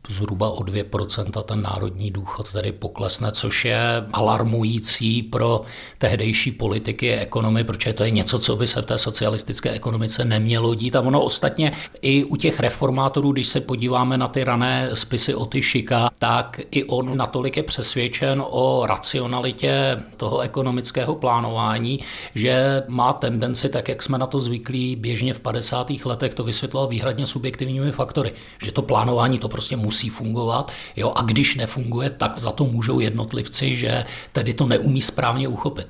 zhruba 0.09 0.51
o 0.51 0.61
2% 0.61 1.43
ten 1.43 1.63
národní 1.63 2.11
důchod 2.11 2.53
tedy 2.53 2.73
poklesne, 2.73 3.33
což 3.33 3.65
je 3.65 3.79
alarmující 4.13 5.23
pro 5.23 5.61
tehdejší 5.99 6.53
politiky 6.53 7.15
a 7.15 7.21
ekonomy, 7.21 7.65
protože 7.65 7.93
to 7.93 8.05
je 8.05 8.11
něco, 8.11 8.39
co 8.39 8.57
by 8.57 8.67
se 8.67 8.83
v 8.83 8.87
té 8.87 8.99
socialistické 8.99 9.71
ekonomice 9.71 10.25
nemělo 10.25 10.75
dít. 10.75 10.97
A 10.97 11.01
ono 11.01 11.23
ostatně 11.23 11.73
i 12.03 12.25
u 12.25 12.37
těch 12.37 12.61
reformátorů, 12.61 13.33
když 13.33 13.47
se 13.47 13.61
podíváme 13.61 14.19
na 14.19 14.29
ty 14.29 14.45
rané 14.45 14.91
spisy 14.95 15.35
o 15.35 15.47
Tyšika, 15.47 16.11
tak 16.19 16.61
i 16.71 16.85
on 16.85 17.17
natolik 17.17 17.57
je 17.57 17.63
přesvědčen 17.63 18.43
o 18.51 18.87
racionalitě 18.87 20.03
toho 20.17 20.41
ekonomického 20.41 21.15
plánování, 21.15 22.01
že 22.35 22.83
má 22.89 23.13
tendenci, 23.13 23.69
tak 23.69 23.89
jak 23.89 24.03
jsme 24.03 24.19
na 24.19 24.27
to 24.27 24.41
zvyklí 24.41 24.97
běžně 24.97 25.35
v 25.35 25.41
50. 25.41 25.91
letech, 26.05 26.35
to 26.35 26.45
vysvětloval 26.45 26.89
výhradně 26.89 27.27
subjektivními 27.27 27.93
faktory, 27.93 28.33
že 28.63 28.73
to 28.73 28.83
plánování 28.83 29.39
to 29.39 29.49
prostě 29.49 29.77
musí 29.77 29.94
musí 29.95 30.09
fungovat. 30.09 30.73
Jo, 30.97 31.13
a 31.17 31.23
když 31.23 31.55
nefunguje, 31.55 32.11
tak 32.11 32.39
za 32.39 32.53
to 32.53 32.65
můžou 32.65 33.01
jednotlivci, 33.01 33.77
že 33.77 34.05
tedy 34.33 34.55
to 34.55 34.67
neumí 34.67 35.03
správně 35.03 35.49
uchopit. 35.49 35.87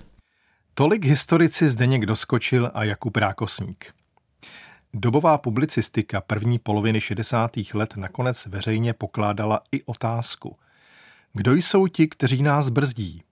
Tolik 0.74 1.04
historici 1.04 1.68
Zdeněk 1.68 2.06
Doskočil 2.06 2.70
a 2.74 2.84
Jakub 2.84 3.16
Rákosník. 3.16 3.94
Dobová 4.94 5.38
publicistika 5.38 6.20
první 6.20 6.58
poloviny 6.58 7.00
60. 7.00 7.50
let 7.74 7.96
nakonec 7.96 8.46
veřejně 8.46 8.92
pokládala 8.92 9.60
i 9.72 9.82
otázku. 9.82 10.56
Kdo 11.32 11.54
jsou 11.54 11.86
ti, 11.86 12.08
kteří 12.08 12.42
nás 12.42 12.68
brzdí? 12.68 13.22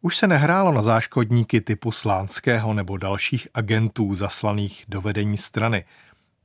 Už 0.00 0.16
se 0.16 0.26
nehrálo 0.26 0.72
na 0.72 0.82
záškodníky 0.82 1.60
typu 1.60 1.92
Slánského 1.92 2.74
nebo 2.74 2.96
dalších 2.96 3.48
agentů 3.54 4.14
zaslaných 4.14 4.84
do 4.88 5.00
vedení 5.00 5.36
strany. 5.36 5.84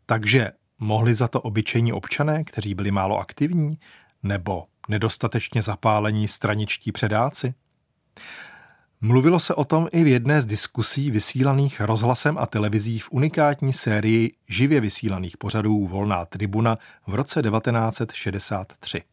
Takže 0.06 0.52
Mohli 0.80 1.16
za 1.16 1.28
to 1.28 1.42
obyčejní 1.42 1.94
občané, 1.94 2.44
kteří 2.44 2.74
byli 2.76 2.92
málo 2.92 3.20
aktivní? 3.20 3.80
Nebo 4.24 4.66
nedostatečně 4.90 5.62
zapálení 5.62 6.28
straničtí 6.28 6.92
předáci? 6.92 7.54
Mluvilo 9.02 9.40
se 9.40 9.56
o 9.56 9.66
tom 9.66 9.88
i 9.92 10.04
v 10.04 10.08
jedné 10.08 10.42
z 10.42 10.46
diskusí 10.46 11.12
vysílaných 11.12 11.82
rozhlasem 11.82 12.38
a 12.38 12.46
televizí 12.46 13.00
v 13.00 13.12
unikátní 13.12 13.74
sérii 13.74 14.34
živě 14.48 14.82
vysílaných 14.82 15.38
pořadů 15.38 15.88
Volná 15.88 16.26
tribuna 16.26 16.78
v 17.08 17.16
roce 17.16 17.42
1963. 17.42 19.04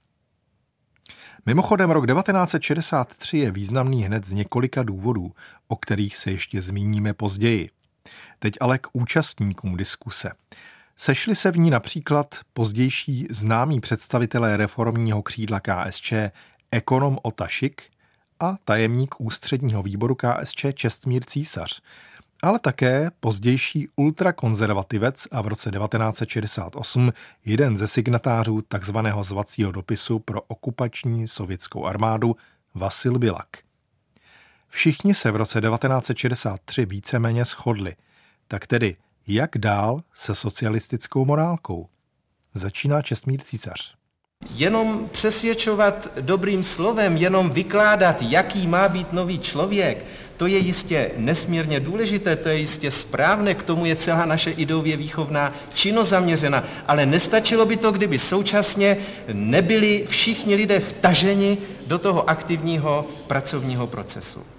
Mimochodem 1.46 1.90
rok 1.90 2.06
1963 2.06 3.38
je 3.38 3.50
významný 3.50 4.04
hned 4.04 4.24
z 4.24 4.32
několika 4.32 4.82
důvodů, 4.82 5.32
o 5.68 5.76
kterých 5.76 6.16
se 6.16 6.30
ještě 6.30 6.62
zmíníme 6.62 7.14
později. 7.14 7.70
Teď 8.38 8.54
ale 8.60 8.78
k 8.78 8.88
účastníkům 8.92 9.76
diskuse. 9.76 10.32
Sešli 10.98 11.34
se 11.36 11.52
v 11.52 11.58
ní 11.58 11.70
například 11.70 12.34
pozdější 12.52 13.26
známí 13.30 13.80
představitelé 13.80 14.56
reformního 14.56 15.22
křídla 15.22 15.60
KSČ 15.60 16.12
ekonom 16.70 17.18
Otašik 17.22 17.82
a 18.40 18.56
tajemník 18.64 19.14
ústředního 19.20 19.82
výboru 19.82 20.14
KSČ 20.14 20.66
Čestmír 20.74 21.24
Císař, 21.24 21.80
ale 22.42 22.58
také 22.58 23.10
pozdější 23.20 23.88
ultrakonzervativec 23.96 25.28
a 25.30 25.42
v 25.42 25.46
roce 25.46 25.70
1968 25.70 27.12
jeden 27.44 27.76
ze 27.76 27.86
signatářů 27.86 28.62
tzv. 28.78 28.96
zvacího 29.22 29.72
dopisu 29.72 30.18
pro 30.18 30.42
okupační 30.42 31.28
sovětskou 31.28 31.86
armádu 31.86 32.36
Vasil 32.74 33.18
Bilak. 33.18 33.56
Všichni 34.68 35.14
se 35.14 35.30
v 35.30 35.36
roce 35.36 35.60
1963 35.60 36.86
víceméně 36.86 37.44
shodli, 37.44 37.96
tak 38.48 38.66
tedy 38.66 38.96
jak 39.26 39.58
dál 39.58 40.00
se 40.14 40.34
socialistickou 40.34 41.24
morálkou? 41.24 41.88
Začíná 42.54 43.02
Čestmír 43.02 43.40
Císař. 43.40 43.94
Jenom 44.54 45.08
přesvědčovat 45.12 46.08
dobrým 46.20 46.64
slovem, 46.64 47.16
jenom 47.16 47.50
vykládat, 47.50 48.22
jaký 48.22 48.66
má 48.66 48.88
být 48.88 49.12
nový 49.12 49.38
člověk, 49.38 50.04
to 50.36 50.46
je 50.46 50.58
jistě 50.58 51.10
nesmírně 51.16 51.80
důležité, 51.80 52.36
to 52.36 52.48
je 52.48 52.56
jistě 52.56 52.90
správné, 52.90 53.54
k 53.54 53.62
tomu 53.62 53.86
je 53.86 53.96
celá 53.96 54.24
naše 54.24 54.50
ideově 54.50 54.96
výchovná 54.96 55.52
činnost 55.74 56.08
zaměřena, 56.08 56.64
ale 56.86 57.06
nestačilo 57.06 57.66
by 57.66 57.76
to, 57.76 57.92
kdyby 57.92 58.18
současně 58.18 58.96
nebyli 59.32 60.04
všichni 60.08 60.54
lidé 60.54 60.80
vtaženi 60.80 61.58
do 61.86 61.98
toho 61.98 62.30
aktivního 62.30 63.06
pracovního 63.26 63.86
procesu. 63.86 64.55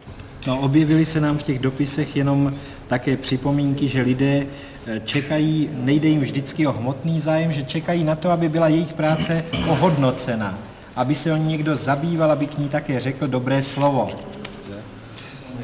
No, 0.48 0.60
objevily 0.60 1.06
se 1.06 1.22
nám 1.22 1.38
v 1.38 1.44
těch 1.44 1.60
dopisech 1.60 2.16
jenom 2.16 2.54
také 2.88 3.18
připomínky, 3.18 3.88
že 3.88 4.02
lidé 4.02 4.46
eh, 4.88 5.02
čekají, 5.06 5.70
nejde 5.74 6.10
jim 6.10 6.22
vždycky 6.22 6.68
o 6.68 6.72
hmotný 6.72 7.20
zájem, 7.20 7.54
že 7.54 7.64
čekají 7.64 8.04
na 8.04 8.16
to, 8.16 8.32
aby 8.32 8.50
byla 8.50 8.68
jejich 8.68 8.94
práce 8.94 9.46
ohodnocena, 9.68 10.58
aby 10.96 11.16
se 11.16 11.34
o 11.34 11.36
ní 11.36 11.46
někdo 11.46 11.76
zabýval, 11.76 12.32
aby 12.32 12.48
k 12.48 12.58
ní 12.58 12.70
také 12.70 13.00
řekl 13.00 13.28
dobré 13.28 13.64
slovo. 13.64 14.10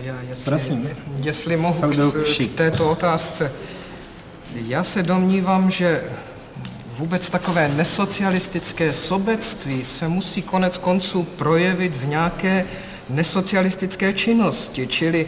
Já, 0.04 0.16
jestli, 0.30 0.46
Prosím. 0.46 0.90
Jestli 1.18 1.58
mohu 1.58 1.82
k, 1.82 2.46
k 2.46 2.56
této 2.56 2.92
otázce. 2.92 3.52
Já 4.56 4.84
se 4.84 5.04
domnívám, 5.04 5.72
že 5.72 6.04
vůbec 6.98 7.30
takové 7.30 7.68
nesocialistické 7.68 8.94
sobectví 8.94 9.86
se 9.86 10.08
musí 10.08 10.42
konec 10.42 10.78
konců 10.78 11.24
projevit 11.24 11.96
v 11.96 12.08
nějaké 12.08 12.66
nesocialistické 13.16 14.14
činnosti, 14.14 14.88
čili 14.88 15.28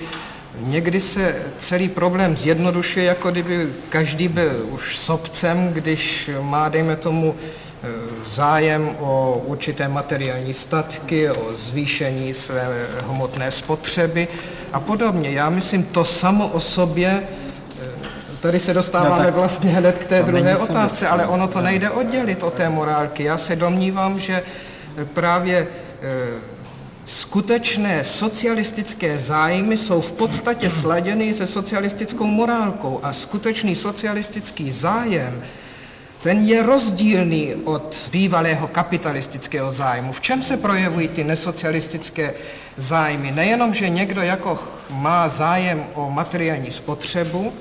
Někdy 0.59 1.01
se 1.01 1.35
celý 1.57 1.89
problém 1.89 2.37
zjednodušuje, 2.37 3.05
jako 3.05 3.31
kdyby 3.31 3.73
každý 3.89 4.27
byl 4.27 4.65
už 4.71 4.97
sobcem, 4.97 5.73
když 5.73 6.29
má, 6.41 6.69
dejme 6.69 6.95
tomu, 6.95 7.35
e, 7.35 7.87
zájem 8.29 8.89
o 8.99 9.41
určité 9.45 9.87
materiální 9.87 10.53
statky, 10.53 11.29
o 11.29 11.53
zvýšení 11.55 12.33
své 12.33 12.67
hmotné 13.07 13.51
spotřeby 13.51 14.27
a 14.73 14.79
podobně. 14.79 15.31
Já 15.31 15.49
myslím, 15.49 15.83
to 15.83 16.05
samo 16.05 16.47
o 16.47 16.59
sobě, 16.59 17.09
e, 17.09 17.23
tady 18.41 18.59
se 18.59 18.73
dostáváme 18.73 19.25
no, 19.25 19.31
vlastně 19.31 19.71
hned 19.71 19.97
k 19.97 20.05
té 20.05 20.23
druhé 20.23 20.57
otázce, 20.57 21.07
ale 21.07 21.25
ono 21.25 21.47
to 21.47 21.61
nejde 21.61 21.89
oddělit 21.89 22.43
od 22.43 22.53
té 22.53 22.69
morálky. 22.69 23.23
Já 23.23 23.37
se 23.37 23.55
domnívám, 23.55 24.19
že 24.19 24.43
právě 25.13 25.57
e, 25.57 26.54
skutečné 27.05 28.03
socialistické 28.03 29.19
zájmy 29.19 29.77
jsou 29.77 30.01
v 30.01 30.11
podstatě 30.11 30.69
sladěny 30.69 31.33
se 31.33 31.47
socialistickou 31.47 32.25
morálkou 32.25 32.99
a 33.03 33.13
skutečný 33.13 33.75
socialistický 33.75 34.71
zájem 34.71 35.43
ten 36.25 36.41
je 36.41 36.63
rozdílný 36.63 37.55
od 37.55 38.09
bývalého 38.11 38.67
kapitalistického 38.67 39.71
zájmu. 39.71 40.11
V 40.11 40.21
čem 40.21 40.41
se 40.41 40.57
projevují 40.57 41.07
ty 41.07 41.23
nesocialistické 41.23 42.33
zájmy? 42.77 43.31
Nejenom, 43.31 43.73
že 43.73 43.89
někdo 43.89 44.21
jako 44.21 44.59
má 44.89 45.27
zájem 45.29 45.85
o 45.93 46.09
materiální 46.09 46.71
spotřebu, 46.71 47.53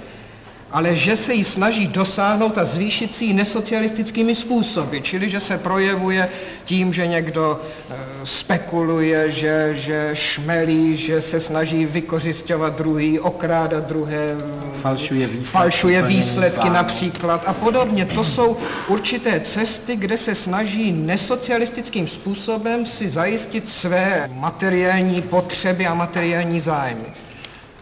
ale 0.74 0.96
že 0.96 1.16
se 1.16 1.34
jí 1.34 1.44
snaží 1.44 1.86
dosáhnout 1.86 2.58
a 2.58 2.64
zvýšit 2.64 3.14
si 3.14 3.24
ji 3.24 3.34
nesocialistickými 3.34 4.34
způsoby, 4.34 4.98
čili 4.98 5.30
že 5.30 5.40
se 5.40 5.58
projevuje 5.58 6.28
tím, 6.64 6.92
že 6.92 7.06
někdo 7.06 7.60
e, 7.60 7.94
spekuluje, 8.24 9.30
že, 9.30 9.70
že 9.72 10.10
šmelí, 10.12 10.96
že 10.96 11.20
se 11.20 11.40
snaží 11.40 11.86
vykořišťovat 11.86 12.76
druhý, 12.76 13.20
okrádat 13.20 13.84
druhé, 13.84 14.36
falšuje 14.82 15.26
výsledky, 15.26 15.52
falšuje 15.52 16.02
výsledky 16.02 16.70
například 16.70 17.44
a 17.46 17.52
podobně. 17.52 18.04
To 18.04 18.24
jsou 18.24 18.56
určité 18.88 19.40
cesty, 19.40 19.96
kde 19.96 20.16
se 20.16 20.34
snaží 20.34 20.92
nesocialistickým 20.92 22.08
způsobem 22.08 22.86
si 22.86 23.10
zajistit 23.10 23.68
své 23.68 24.30
materiální 24.34 25.22
potřeby 25.22 25.86
a 25.86 25.94
materiální 25.94 26.60
zájmy. 26.60 27.23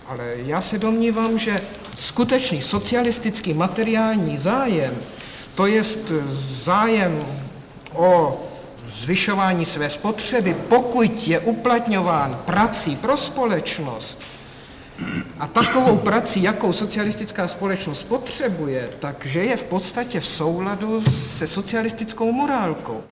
Ale 0.06 0.34
já 0.36 0.60
se 0.60 0.78
domnívám, 0.78 1.38
že 1.38 1.60
skutečný 1.96 2.62
socialistický 2.62 3.54
materiální 3.54 4.38
zájem, 4.38 4.98
to 5.54 5.66
je 5.66 5.82
zájem 6.62 7.24
o 7.94 8.40
zvyšování 8.86 9.64
své 9.64 9.90
spotřeby, 9.90 10.56
pokud 10.68 11.28
je 11.28 11.40
uplatňován 11.40 12.42
prací 12.46 12.96
pro 12.96 13.16
společnost 13.16 14.20
a 15.38 15.46
takovou 15.46 15.96
prací, 15.96 16.42
jakou 16.42 16.72
socialistická 16.72 17.48
společnost 17.48 18.02
potřebuje, 18.02 18.90
takže 18.98 19.40
je 19.40 19.56
v 19.56 19.64
podstatě 19.64 20.20
v 20.20 20.26
souladu 20.26 21.02
se 21.10 21.46
socialistickou 21.46 22.32
morálkou. 22.32 23.02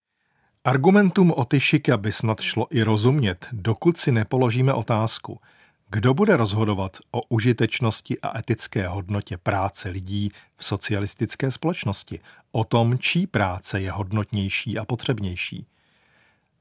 Argumentům 0.64 1.33
Otyšika 1.37 1.96
by 1.96 2.12
snad 2.12 2.40
šlo 2.40 2.66
i 2.70 2.83
rozumět, 2.83 3.46
dokud 3.53 3.96
si 3.96 4.12
nepoložíme 4.12 4.74
otázku– 4.74 5.38
kdo 5.92 6.14
bude 6.14 6.37
rozhodovat 6.37 6.96
o 7.11 7.22
užitečnosti 7.29 8.20
a 8.20 8.38
etické 8.38 8.88
hodnotě 8.88 9.38
práce 9.38 9.88
lidí 9.88 10.33
v 10.57 10.64
socialistické 10.64 11.50
společnosti? 11.50 12.20
O 12.53 12.64
tom, 12.64 12.98
čí 12.98 13.26
práce 13.26 13.81
je 13.81 13.90
hodnotnější 13.90 14.79
a 14.79 14.85
potřebnější? 14.85 15.66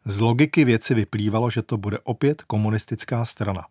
Z 0.06 0.20
logiky 0.20 0.66
věci 0.66 0.94
vyplývalo, 0.94 1.50
že 1.50 1.62
to 1.62 1.78
bude 1.78 2.00
opět 2.00 2.42
komunistická 2.42 3.26
strana. 3.26 3.66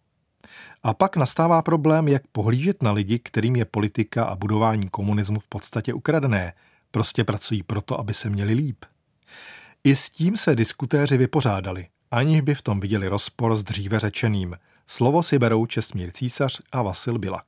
A 0.83 0.95
pak 0.95 1.17
nastává 1.17 1.63
problém, 1.63 2.09
jak 2.09 2.23
pohlížet 2.33 2.83
na 2.83 2.93
lidi, 2.93 3.19
kterým 3.19 3.57
je 3.57 3.65
politika 3.65 4.25
a 4.25 4.37
budování 4.37 4.89
komunismu 4.89 5.41
v 5.41 5.47
podstatě 5.47 5.95
ukradené. 5.95 6.53
Prostě 6.91 7.25
pracují 7.25 7.63
proto, 7.63 8.01
aby 8.01 8.15
se 8.15 8.31
měli 8.31 8.55
líp. 8.55 8.85
I 9.85 9.97
s 9.97 10.11
tím 10.11 10.37
se 10.37 10.57
diskutéři 10.57 11.17
vypořádali, 11.17 11.87
aniž 12.11 12.41
by 12.41 12.55
v 12.55 12.63
tom 12.63 12.81
viděli 12.81 13.09
rozpor 13.09 13.57
s 13.57 13.65
dříve 13.65 13.99
řečeným– 13.99 14.57
Slovo 14.91 15.23
si 15.23 15.39
berou 15.39 15.67
Čestmír 15.67 16.13
Císař 16.13 16.61
a 16.73 16.83
Vasil 16.83 17.19
Bilak. 17.19 17.45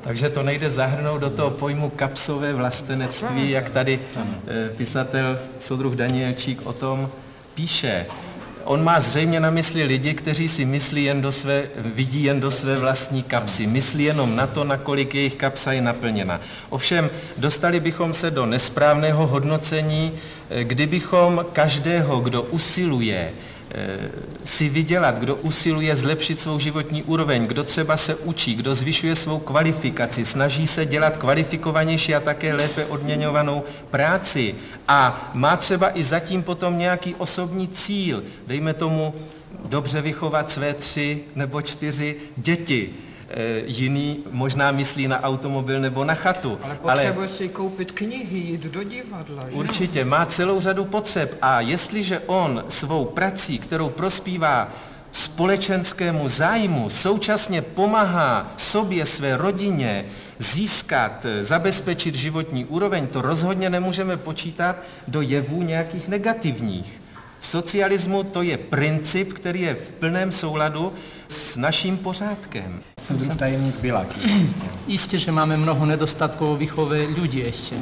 Takže 0.00 0.30
to 0.30 0.42
nejde 0.42 0.70
zahrnout 0.70 1.20
do 1.20 1.30
toho 1.30 1.50
pojmu 1.50 1.90
kapsové 1.90 2.52
vlastenectví, 2.52 3.50
jak 3.50 3.70
tady 3.70 4.00
eh, 4.46 4.70
pisatel 4.76 5.38
Soudruh 5.58 5.94
Danielčík 5.94 6.66
o 6.66 6.72
tom 6.72 7.10
píše. 7.54 8.06
On 8.64 8.84
má 8.84 9.00
zřejmě 9.00 9.40
na 9.40 9.50
mysli 9.50 9.82
lidi, 9.82 10.14
kteří 10.14 10.48
si 10.48 10.64
myslí 10.64 11.04
jen 11.04 11.20
do 11.20 11.32
své, 11.32 11.64
vidí 11.76 12.22
jen 12.22 12.40
do 12.40 12.50
své 12.50 12.78
vlastní 12.78 13.22
kapsy. 13.22 13.66
Myslí 13.66 14.04
jenom 14.04 14.36
na 14.36 14.46
to, 14.46 14.64
nakolik 14.64 15.14
jejich 15.14 15.34
kapsa 15.34 15.72
je 15.72 15.80
naplněna. 15.80 16.40
Ovšem, 16.70 17.10
dostali 17.36 17.80
bychom 17.80 18.14
se 18.14 18.30
do 18.30 18.46
nesprávného 18.46 19.26
hodnocení, 19.26 20.12
eh, 20.50 20.64
kdybychom 20.64 21.46
každého, 21.52 22.20
kdo 22.20 22.42
usiluje 22.42 23.32
si 24.44 24.68
vydělat, 24.68 25.18
kdo 25.18 25.36
usiluje 25.36 25.96
zlepšit 25.96 26.40
svou 26.40 26.58
životní 26.58 27.02
úroveň, 27.02 27.46
kdo 27.46 27.64
třeba 27.64 27.96
se 27.96 28.14
učí, 28.14 28.54
kdo 28.54 28.74
zvyšuje 28.74 29.16
svou 29.16 29.38
kvalifikaci, 29.38 30.24
snaží 30.24 30.66
se 30.66 30.86
dělat 30.86 31.16
kvalifikovanější 31.16 32.14
a 32.14 32.20
také 32.20 32.54
lépe 32.54 32.86
odměňovanou 32.86 33.64
práci. 33.90 34.54
A 34.88 35.30
má 35.34 35.56
třeba 35.56 35.98
i 35.98 36.02
zatím 36.02 36.42
potom 36.42 36.78
nějaký 36.78 37.14
osobní 37.14 37.68
cíl, 37.68 38.22
dejme 38.46 38.74
tomu 38.74 39.14
dobře 39.64 40.00
vychovat 40.00 40.50
své 40.50 40.74
tři 40.74 41.20
nebo 41.34 41.62
čtyři 41.62 42.16
děti, 42.36 42.90
jiný 43.66 44.24
možná 44.30 44.72
myslí 44.72 45.08
na 45.08 45.22
automobil 45.22 45.80
nebo 45.80 46.04
na 46.04 46.14
chatu. 46.14 46.58
Ale 46.62 46.74
potřebuje 46.74 47.26
ale... 47.26 47.36
si 47.36 47.48
koupit 47.48 47.92
knihy, 47.92 48.38
jít 48.38 48.60
do 48.60 48.82
divadla. 48.82 49.42
Určitě, 49.50 50.04
má 50.04 50.26
celou 50.26 50.60
řadu 50.60 50.84
potřeb 50.84 51.38
a 51.42 51.60
jestliže 51.60 52.20
on 52.26 52.64
svou 52.68 53.04
prací, 53.04 53.58
kterou 53.58 53.88
prospívá 53.88 54.68
společenskému 55.12 56.28
zájmu, 56.28 56.90
současně 56.90 57.62
pomáhá 57.62 58.52
sobě, 58.56 59.06
své 59.06 59.36
rodině 59.36 60.04
získat, 60.38 61.26
zabezpečit 61.40 62.14
životní 62.14 62.64
úroveň, 62.64 63.06
to 63.06 63.22
rozhodně 63.22 63.70
nemůžeme 63.70 64.16
počítat 64.16 64.76
do 65.08 65.20
jevů 65.20 65.62
nějakých 65.62 66.08
negativních. 66.08 67.00
V 67.40 67.46
socialismu 67.46 68.22
to 68.22 68.42
je 68.42 68.56
princip, 68.56 69.32
který 69.32 69.60
je 69.60 69.74
v 69.74 69.90
plném 69.90 70.32
souladu 70.32 70.92
s 71.28 71.56
naším 71.56 71.96
pořádkem. 71.96 72.80
Jsem 73.00 73.18
tajemník 73.36 73.80
byla. 73.80 74.06
Jistě, 74.86 75.18
že 75.18 75.32
máme 75.32 75.56
mnoho 75.56 75.86
nedostatků 75.86 76.56
výchove 76.56 77.02
lidí 77.02 77.38
ještě, 77.38 77.76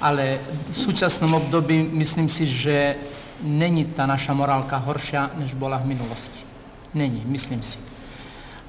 ale 0.00 0.38
v 0.70 0.76
současném 0.76 1.34
období 1.34 1.88
myslím 1.92 2.28
si, 2.28 2.46
že 2.46 2.96
není 3.42 3.84
ta 3.84 4.06
naša 4.06 4.34
morálka 4.34 4.76
horší, 4.76 5.16
než 5.36 5.54
byla 5.54 5.78
v 5.78 5.86
minulosti. 5.86 6.38
Není, 6.94 7.22
myslím 7.26 7.62
si. 7.62 7.78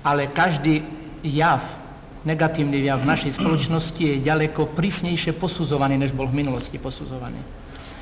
Ale 0.03 0.27
každý 0.27 0.83
jav, 1.23 1.77
negativní 2.25 2.83
jav 2.83 3.01
v 3.01 3.05
naší 3.05 3.33
společnosti 3.33 4.03
je 4.03 4.19
daleko 4.19 4.65
přísnější 4.65 5.31
posuzovaný, 5.31 5.97
než 5.97 6.11
byl 6.11 6.27
v 6.27 6.33
minulosti 6.33 6.77
posuzovaný 6.77 7.37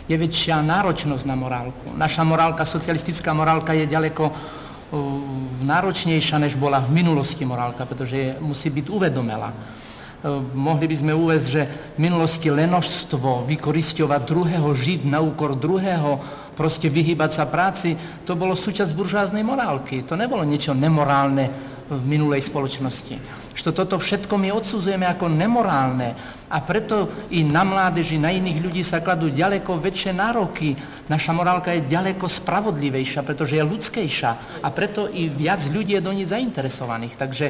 je 0.10 0.18
větší 0.18 0.52
náročnost 0.62 1.26
na 1.26 1.36
morálku. 1.36 1.90
Naša 1.98 2.24
morálka, 2.24 2.66
socialistická 2.66 3.34
morálka 3.34 3.74
je 3.74 3.88
daleko 3.88 4.32
náročnější, 5.62 6.36
než 6.38 6.56
byla 6.56 6.80
v 6.80 6.90
minulosti 6.90 7.46
morálka, 7.46 7.86
protože 7.86 8.18
je, 8.18 8.36
musí 8.40 8.70
být 8.70 8.90
uvedomela. 8.90 9.54
Mohli 10.54 10.88
bychom 10.88 11.14
uvést, 11.14 11.48
že 11.48 11.68
v 11.96 12.00
minulosti 12.00 12.52
lenožstvo, 12.52 13.44
vykoristovat 13.48 14.28
druhého, 14.28 14.76
žít 14.76 15.06
na 15.06 15.20
úkor 15.20 15.56
druhého, 15.56 16.20
prostě 16.56 16.90
vyhýbat 16.90 17.34
se 17.34 17.46
práci, 17.46 17.98
to 18.24 18.36
bylo 18.36 18.56
součást 18.56 18.92
buržáznej 18.92 19.44
morálky. 19.44 20.04
To 20.04 20.16
nebylo 20.16 20.44
něco 20.44 20.74
nemorálné 20.74 21.50
v 21.90 22.04
minulej 22.08 22.42
společnosti. 22.46 23.20
Že 23.54 23.72
toto 23.76 23.96
všetko 24.00 24.34
my 24.38 24.50
odsuzujeme 24.56 25.06
jako 25.06 25.28
nemorálné 25.30 26.16
a 26.54 26.62
preto 26.62 27.10
i 27.34 27.42
na 27.42 27.66
mládeži, 27.66 28.22
na 28.22 28.30
iných 28.30 28.62
ľudí 28.62 28.84
sa 28.86 29.02
kladú 29.02 29.30
ďaleko 29.34 29.82
väčšie 29.82 30.14
nároky. 30.14 30.78
Naša 31.10 31.34
morálka 31.34 31.74
je 31.74 31.90
ďaleko 31.90 32.30
spravodlivejšia, 32.30 33.26
pretože 33.26 33.58
je 33.58 33.66
ľudskejšia 33.66 34.62
a 34.62 34.68
preto 34.70 35.10
i 35.10 35.28
viac 35.34 35.66
ľudí 35.66 35.98
je 35.98 36.06
do 36.06 36.14
ní 36.14 36.24
zainteresovaných. 36.24 37.18
Takže 37.18 37.46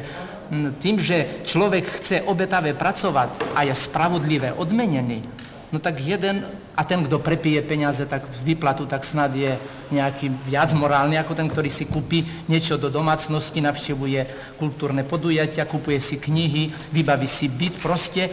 tým, 0.80 0.96
že 0.96 1.44
človek 1.44 1.84
chce 2.00 2.16
obetave 2.24 2.72
pracovať 2.72 3.56
a 3.56 3.64
je 3.68 3.74
spravodlivé 3.76 4.52
odmenený, 4.56 5.43
no 5.74 5.82
tak 5.82 5.98
jeden 5.98 6.46
a 6.78 6.86
ten, 6.86 7.02
kdo 7.02 7.18
prepije 7.18 7.62
peniaze, 7.62 8.06
tak 8.06 8.22
vyplatu, 8.46 8.86
tak 8.86 9.02
snad 9.04 9.34
je 9.34 9.58
nějaký 9.90 10.30
viac 10.46 10.70
morálny, 10.72 11.18
ako 11.18 11.34
ten, 11.34 11.50
ktorý 11.50 11.70
si 11.70 11.90
kúpi 11.90 12.22
niečo 12.46 12.78
do 12.78 12.90
domácnosti, 12.90 13.58
navštěvuje 13.58 14.26
kulturné 14.58 15.02
podujatia, 15.02 15.66
kupuje 15.66 15.98
si 15.98 16.16
knihy, 16.22 16.70
vybaví 16.94 17.26
si 17.26 17.50
byt, 17.50 17.82
prostě 17.82 18.30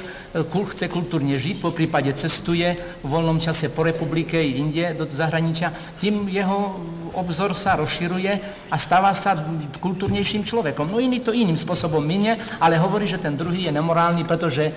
chce 0.70 0.88
kulturně 0.88 1.38
žít, 1.38 1.62
po 1.62 1.72
případě 1.72 2.14
cestuje 2.14 2.78
v 3.04 3.10
volnom 3.10 3.40
čase 3.40 3.70
po 3.70 3.84
republike 3.84 4.38
i 4.38 4.62
inde 4.62 4.94
do 4.94 5.06
zahraničia, 5.10 5.74
tím 5.98 6.30
jeho 6.30 6.78
obzor 7.14 7.52
sa 7.54 7.76
rozširuje 7.76 8.40
a 8.72 8.76
stáva 8.78 9.12
sa 9.14 9.36
kulturnějším 9.84 10.48
človekom. 10.48 10.88
No 10.88 11.04
iný 11.04 11.20
to 11.20 11.36
iným 11.36 11.60
spôsobom 11.60 12.00
minie, 12.00 12.40
ale 12.64 12.80
hovorí, 12.80 13.04
že 13.04 13.20
ten 13.20 13.36
druhý 13.36 13.68
je 13.68 13.76
nemorálny, 13.76 14.24
pretože 14.24 14.72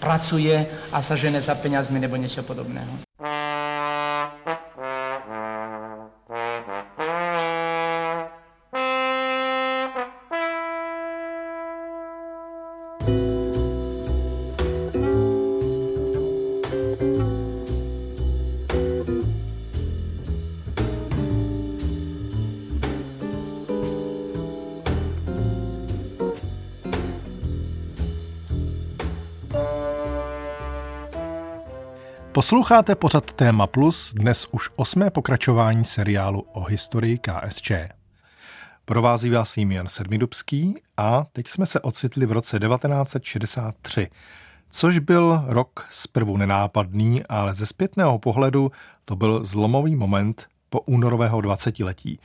pracuje 0.00 0.56
a 0.90 0.98
sa 1.04 1.14
žene 1.14 1.38
za 1.38 1.54
peniazmi 1.54 2.00
nebo 2.00 2.16
niečo 2.16 2.40
podobného. 2.40 3.09
Posloucháte 32.40 32.94
pořad 32.94 33.32
Téma 33.32 33.66
Plus, 33.66 34.14
dnes 34.14 34.46
už 34.52 34.70
osmé 34.76 35.10
pokračování 35.10 35.84
seriálu 35.84 36.40
o 36.40 36.64
historii 36.64 37.18
KSČ. 37.18 37.72
Provází 38.84 39.30
vás 39.30 39.56
jim 39.56 39.72
Jan 39.72 39.88
Sedmidubský 39.88 40.74
a 40.96 41.26
teď 41.32 41.46
jsme 41.46 41.66
se 41.66 41.80
ocitli 41.80 42.26
v 42.26 42.32
roce 42.32 42.58
1963, 42.58 44.08
což 44.70 44.98
byl 44.98 45.44
rok 45.46 45.86
zprvu 45.90 46.36
nenápadný, 46.36 47.22
ale 47.28 47.54
ze 47.54 47.66
zpětného 47.66 48.18
pohledu 48.18 48.72
to 49.04 49.16
byl 49.16 49.44
zlomový 49.44 49.96
moment 49.96 50.46
po 50.68 50.80
únorového 50.80 51.40
20 51.40 51.78
letí. 51.78 52.20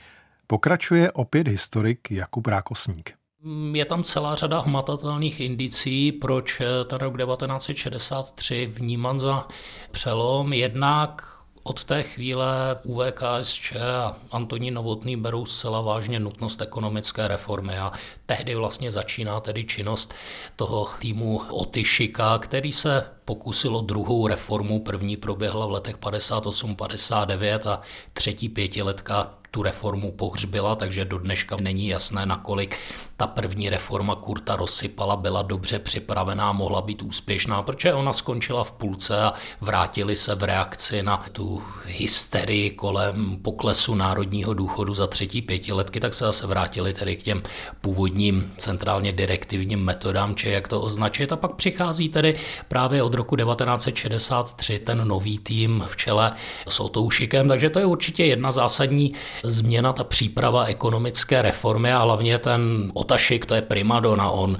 Pokračuje 0.46 1.12
opět 1.12 1.48
historik 1.48 2.10
Jakub 2.10 2.46
Rákosník. 2.46 3.25
Je 3.72 3.84
tam 3.84 4.02
celá 4.02 4.34
řada 4.34 4.60
hmatatelných 4.60 5.40
indicí, 5.40 6.12
proč 6.12 6.62
ten 6.86 6.98
rok 6.98 7.16
1963 7.16 8.72
vnímán 8.74 9.18
za 9.18 9.48
přelom. 9.90 10.52
Jednak 10.52 11.36
od 11.62 11.84
té 11.84 12.02
chvíle 12.02 12.78
UVKSČ 12.82 13.72
a 13.76 14.16
Antonín 14.30 14.74
Novotný 14.74 15.16
berou 15.16 15.46
zcela 15.46 15.80
vážně 15.80 16.20
nutnost 16.20 16.60
ekonomické 16.60 17.28
reformy 17.28 17.78
a 17.78 17.92
tehdy 18.26 18.54
vlastně 18.54 18.90
začíná 18.90 19.40
tedy 19.40 19.64
činnost 19.64 20.14
toho 20.56 20.88
týmu 20.98 21.42
Otyšika, 21.50 22.38
který 22.38 22.72
se 22.72 23.06
pokusilo 23.24 23.80
druhou 23.80 24.26
reformu. 24.26 24.80
První 24.80 25.16
proběhla 25.16 25.66
v 25.66 25.70
letech 25.70 25.98
58-59 25.98 27.70
a 27.70 27.80
třetí 28.12 28.48
pětiletka 28.48 29.34
tu 29.56 29.62
reformu 29.62 30.12
pohřbila, 30.12 30.74
takže 30.74 31.04
do 31.04 31.18
dneška 31.18 31.56
není 31.56 31.88
jasné, 31.88 32.26
nakolik 32.26 32.76
ta 33.16 33.26
první 33.26 33.70
reforma 33.70 34.14
Kurta 34.14 34.56
rozsypala, 34.56 35.16
byla 35.16 35.42
dobře 35.42 35.78
připravená, 35.78 36.52
mohla 36.52 36.82
být 36.82 37.02
úspěšná, 37.02 37.62
protože 37.62 37.94
ona 37.94 38.12
skončila 38.12 38.64
v 38.64 38.72
půlce 38.72 39.22
a 39.22 39.32
vrátili 39.60 40.16
se 40.16 40.34
v 40.34 40.42
reakci 40.42 41.02
na 41.02 41.24
tu 41.32 41.62
hysterii 41.84 42.70
kolem 42.70 43.36
poklesu 43.42 43.94
národního 43.94 44.54
důchodu 44.54 44.94
za 44.94 45.06
třetí 45.06 45.42
pětiletky, 45.42 46.00
tak 46.00 46.14
se 46.14 46.24
zase 46.24 46.46
vrátili 46.46 46.94
tedy 46.94 47.16
k 47.16 47.22
těm 47.22 47.42
původním 47.80 48.52
centrálně 48.56 49.12
direktivním 49.12 49.84
metodám, 49.84 50.34
či 50.34 50.48
jak 50.48 50.68
to 50.68 50.80
označit. 50.80 51.32
A 51.32 51.36
pak 51.36 51.54
přichází 51.54 52.08
tedy 52.08 52.36
právě 52.68 53.02
od 53.02 53.14
roku 53.14 53.36
1963 53.36 54.78
ten 54.78 55.08
nový 55.08 55.38
tým 55.38 55.84
v 55.86 55.96
čele 55.96 56.32
s 56.68 56.80
Otoušikem, 56.80 57.48
takže 57.48 57.70
to 57.70 57.78
je 57.78 57.86
určitě 57.86 58.24
jedna 58.24 58.52
zásadní 58.52 59.12
změna, 59.50 59.92
ta 59.92 60.04
příprava 60.04 60.64
ekonomické 60.64 61.42
reformy 61.42 61.92
a 61.92 61.98
hlavně 61.98 62.38
ten 62.38 62.90
Otašik, 62.94 63.46
to 63.46 63.54
je 63.54 63.62
primadona, 63.62 64.30
on 64.30 64.58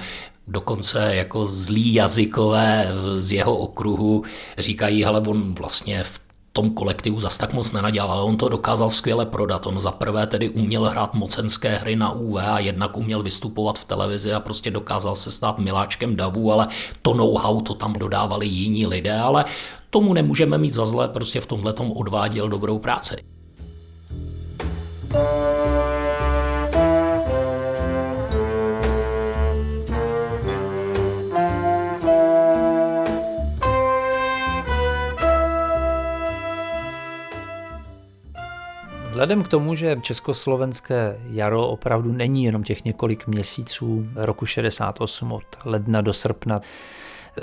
dokonce 0.49 1.15
jako 1.15 1.47
zlý 1.47 1.95
jazykové 1.95 2.89
z 3.17 3.33
jeho 3.33 3.57
okruhu 3.57 4.25
říkají, 4.59 5.05
hele, 5.05 5.21
on 5.21 5.55
vlastně 5.55 6.05
v 6.05 6.21
tom 6.53 6.71
kolektivu 6.71 7.21
zas 7.21 7.39
tak 7.39 7.53
moc 7.53 7.73
nenadělal, 7.73 8.13
ale 8.13 8.23
on 8.23 8.37
to 8.37 8.49
dokázal 8.49 8.91
skvěle 8.91 9.27
prodat. 9.27 9.67
On 9.67 9.81
za 9.81 9.91
prvé 9.91 10.27
tedy 10.27 10.49
uměl 10.49 10.85
hrát 10.85 11.15
mocenské 11.15 11.77
hry 11.77 11.97
na 11.97 12.13
UV 12.13 12.37
a 12.37 12.59
jednak 12.59 12.97
uměl 12.97 13.23
vystupovat 13.23 13.79
v 13.79 13.85
televizi 13.85 14.33
a 14.33 14.41
prostě 14.41 14.71
dokázal 14.71 15.15
se 15.15 15.31
stát 15.31 15.59
miláčkem 15.59 16.17
davu, 16.17 16.53
ale 16.53 16.69
to 17.03 17.15
know-how 17.15 17.61
to 17.61 17.75
tam 17.75 17.93
dodávali 17.93 18.47
jiní 18.47 18.87
lidé, 18.87 19.19
ale 19.19 19.45
tomu 19.91 20.15
nemůžeme 20.15 20.59
mít 20.59 20.75
za 20.75 20.87
zlé, 20.87 21.09
prostě 21.09 21.41
v 21.41 21.47
tomhle 21.47 21.75
odváděl 21.75 22.49
dobrou 22.49 22.79
práci. 22.79 23.36
Vzhledem 39.17 39.43
k 39.43 39.49
tomu, 39.49 39.75
že 39.75 39.97
československé 40.03 41.21
jaro 41.31 41.69
opravdu 41.69 42.13
není 42.13 42.45
jenom 42.45 42.63
těch 42.63 42.85
několik 42.85 43.27
měsíců 43.27 44.07
roku 44.15 44.47
68 44.47 45.33
od 45.33 45.43
ledna 45.65 46.01
do 46.01 46.13
srpna, 46.13 46.61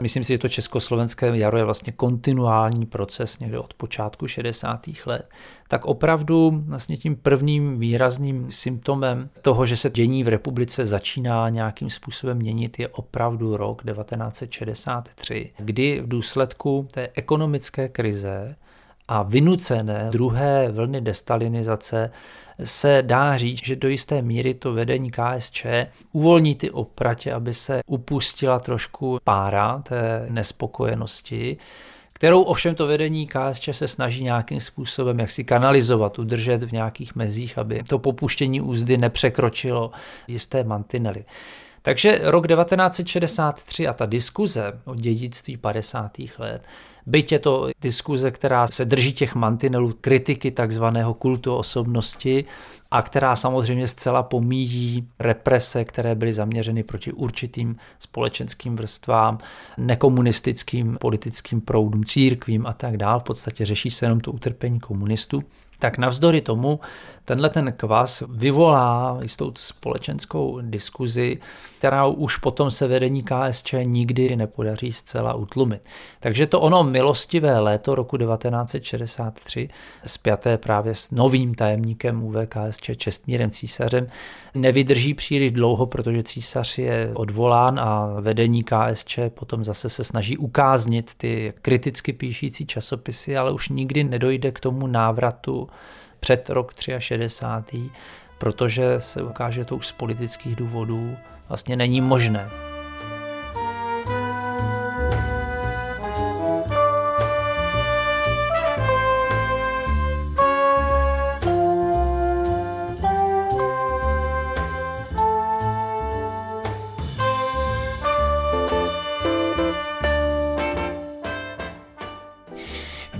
myslím 0.01 0.23
si, 0.23 0.33
že 0.33 0.37
to 0.37 0.49
československé 0.49 1.37
jaro 1.37 1.57
je 1.57 1.63
vlastně 1.63 1.91
kontinuální 1.91 2.85
proces 2.85 3.39
někde 3.39 3.59
od 3.59 3.73
počátku 3.73 4.27
60. 4.27 4.87
let, 5.05 5.29
tak 5.67 5.85
opravdu 5.85 6.63
vlastně 6.67 6.97
tím 6.97 7.15
prvním 7.15 7.79
výrazným 7.79 8.51
symptomem 8.51 9.29
toho, 9.41 9.65
že 9.65 9.77
se 9.77 9.89
dění 9.89 10.23
v 10.23 10.27
republice 10.27 10.85
začíná 10.85 11.49
nějakým 11.49 11.89
způsobem 11.89 12.37
měnit, 12.37 12.79
je 12.79 12.87
opravdu 12.87 13.57
rok 13.57 13.83
1963, 13.83 15.51
kdy 15.57 16.01
v 16.01 16.07
důsledku 16.07 16.87
té 16.91 17.09
ekonomické 17.15 17.89
krize 17.89 18.55
a 19.07 19.23
vynucené 19.23 20.07
druhé 20.11 20.71
vlny 20.71 21.01
destalinizace 21.01 22.11
se 22.63 23.03
dá 23.05 23.37
říct, 23.37 23.65
že 23.65 23.75
do 23.75 23.89
jisté 23.89 24.21
míry 24.21 24.53
to 24.53 24.73
vedení 24.73 25.11
KSČ 25.11 25.65
uvolní 26.11 26.55
ty 26.55 26.71
opratě, 26.71 27.33
aby 27.33 27.53
se 27.53 27.81
upustila 27.85 28.59
trošku 28.59 29.19
pára 29.23 29.81
té 29.81 30.25
nespokojenosti, 30.29 31.57
kterou 32.13 32.41
ovšem 32.41 32.75
to 32.75 32.87
vedení 32.87 33.27
KSČ 33.27 33.69
se 33.71 33.87
snaží 33.87 34.23
nějakým 34.23 34.59
způsobem 34.59 35.19
jak 35.19 35.31
si 35.31 35.43
kanalizovat, 35.43 36.19
udržet 36.19 36.63
v 36.63 36.71
nějakých 36.71 37.15
mezích, 37.15 37.57
aby 37.57 37.83
to 37.83 37.99
popuštění 37.99 38.61
úzdy 38.61 38.97
nepřekročilo 38.97 39.91
jisté 40.27 40.63
mantinely. 40.63 41.25
Takže 41.85 42.19
rok 42.23 42.47
1963 42.47 43.87
a 43.87 43.93
ta 43.93 44.05
diskuze 44.05 44.79
o 44.85 44.95
dědictví 44.95 45.57
50. 45.57 46.11
let 46.37 46.67
Byť 47.05 47.31
je 47.31 47.39
to 47.39 47.69
diskuze, 47.81 48.31
která 48.31 48.67
se 48.67 48.85
drží 48.85 49.13
těch 49.13 49.35
mantinelů 49.35 49.93
kritiky 50.01 50.51
takzvaného 50.51 51.13
kultu 51.13 51.55
osobnosti 51.55 52.45
a 52.91 53.01
která 53.01 53.35
samozřejmě 53.35 53.87
zcela 53.87 54.23
pomíjí 54.23 55.07
represe, 55.19 55.85
které 55.85 56.15
byly 56.15 56.33
zaměřeny 56.33 56.83
proti 56.83 57.11
určitým 57.11 57.75
společenským 57.99 58.75
vrstvám, 58.75 59.37
nekomunistickým 59.77 60.97
politickým 60.99 61.61
proudům, 61.61 62.03
církvím 62.03 62.67
a 62.67 62.73
tak 62.73 62.97
dále. 62.97 63.19
V 63.19 63.23
podstatě 63.23 63.65
řeší 63.65 63.89
se 63.89 64.05
jenom 64.05 64.19
to 64.19 64.31
utrpení 64.31 64.79
komunistů 64.79 65.43
tak 65.83 65.97
navzdory 65.97 66.41
tomu 66.41 66.79
tenhle 67.25 67.49
ten 67.49 67.73
kvas 67.77 68.23
vyvolá 68.29 69.19
jistou 69.21 69.51
společenskou 69.55 70.61
diskuzi, 70.61 71.39
která 71.77 72.05
už 72.05 72.37
potom 72.37 72.71
se 72.71 72.87
vedení 72.87 73.23
KSČ 73.23 73.75
nikdy 73.83 74.35
nepodaří 74.35 74.91
zcela 74.91 75.33
utlumit. 75.33 75.81
Takže 76.19 76.47
to 76.47 76.61
ono 76.61 76.83
milostivé 76.83 77.59
léto 77.59 77.95
roku 77.95 78.17
1963, 78.17 79.69
spjaté 80.05 80.57
právě 80.57 80.95
s 80.95 81.11
novým 81.11 81.55
tajemníkem 81.55 82.23
UVKSČ 82.23 82.91
Čestmírem 82.97 83.51
Císařem, 83.51 84.07
nevydrží 84.55 85.13
příliš 85.13 85.51
dlouho, 85.51 85.85
protože 85.85 86.23
císař 86.23 86.77
je 86.77 87.11
odvolán 87.13 87.79
a 87.79 88.15
vedení 88.19 88.63
KSČ 88.63 89.19
potom 89.29 89.63
zase 89.63 89.89
se 89.89 90.03
snaží 90.03 90.37
ukáznit 90.37 91.11
ty 91.17 91.53
kriticky 91.61 92.13
píšící 92.13 92.65
časopisy, 92.65 93.37
ale 93.37 93.51
už 93.51 93.69
nikdy 93.69 94.03
nedojde 94.03 94.51
k 94.51 94.59
tomu 94.59 94.87
návratu 94.87 95.69
před 96.23 96.49
rok 96.49 96.73
63, 96.99 97.89
protože 98.37 98.99
se 98.99 99.23
ukáže, 99.23 99.55
že 99.55 99.65
to 99.65 99.75
už 99.75 99.87
z 99.87 99.91
politických 99.91 100.55
důvodů 100.55 101.17
vlastně 101.49 101.75
není 101.75 102.01
možné. 102.01 102.72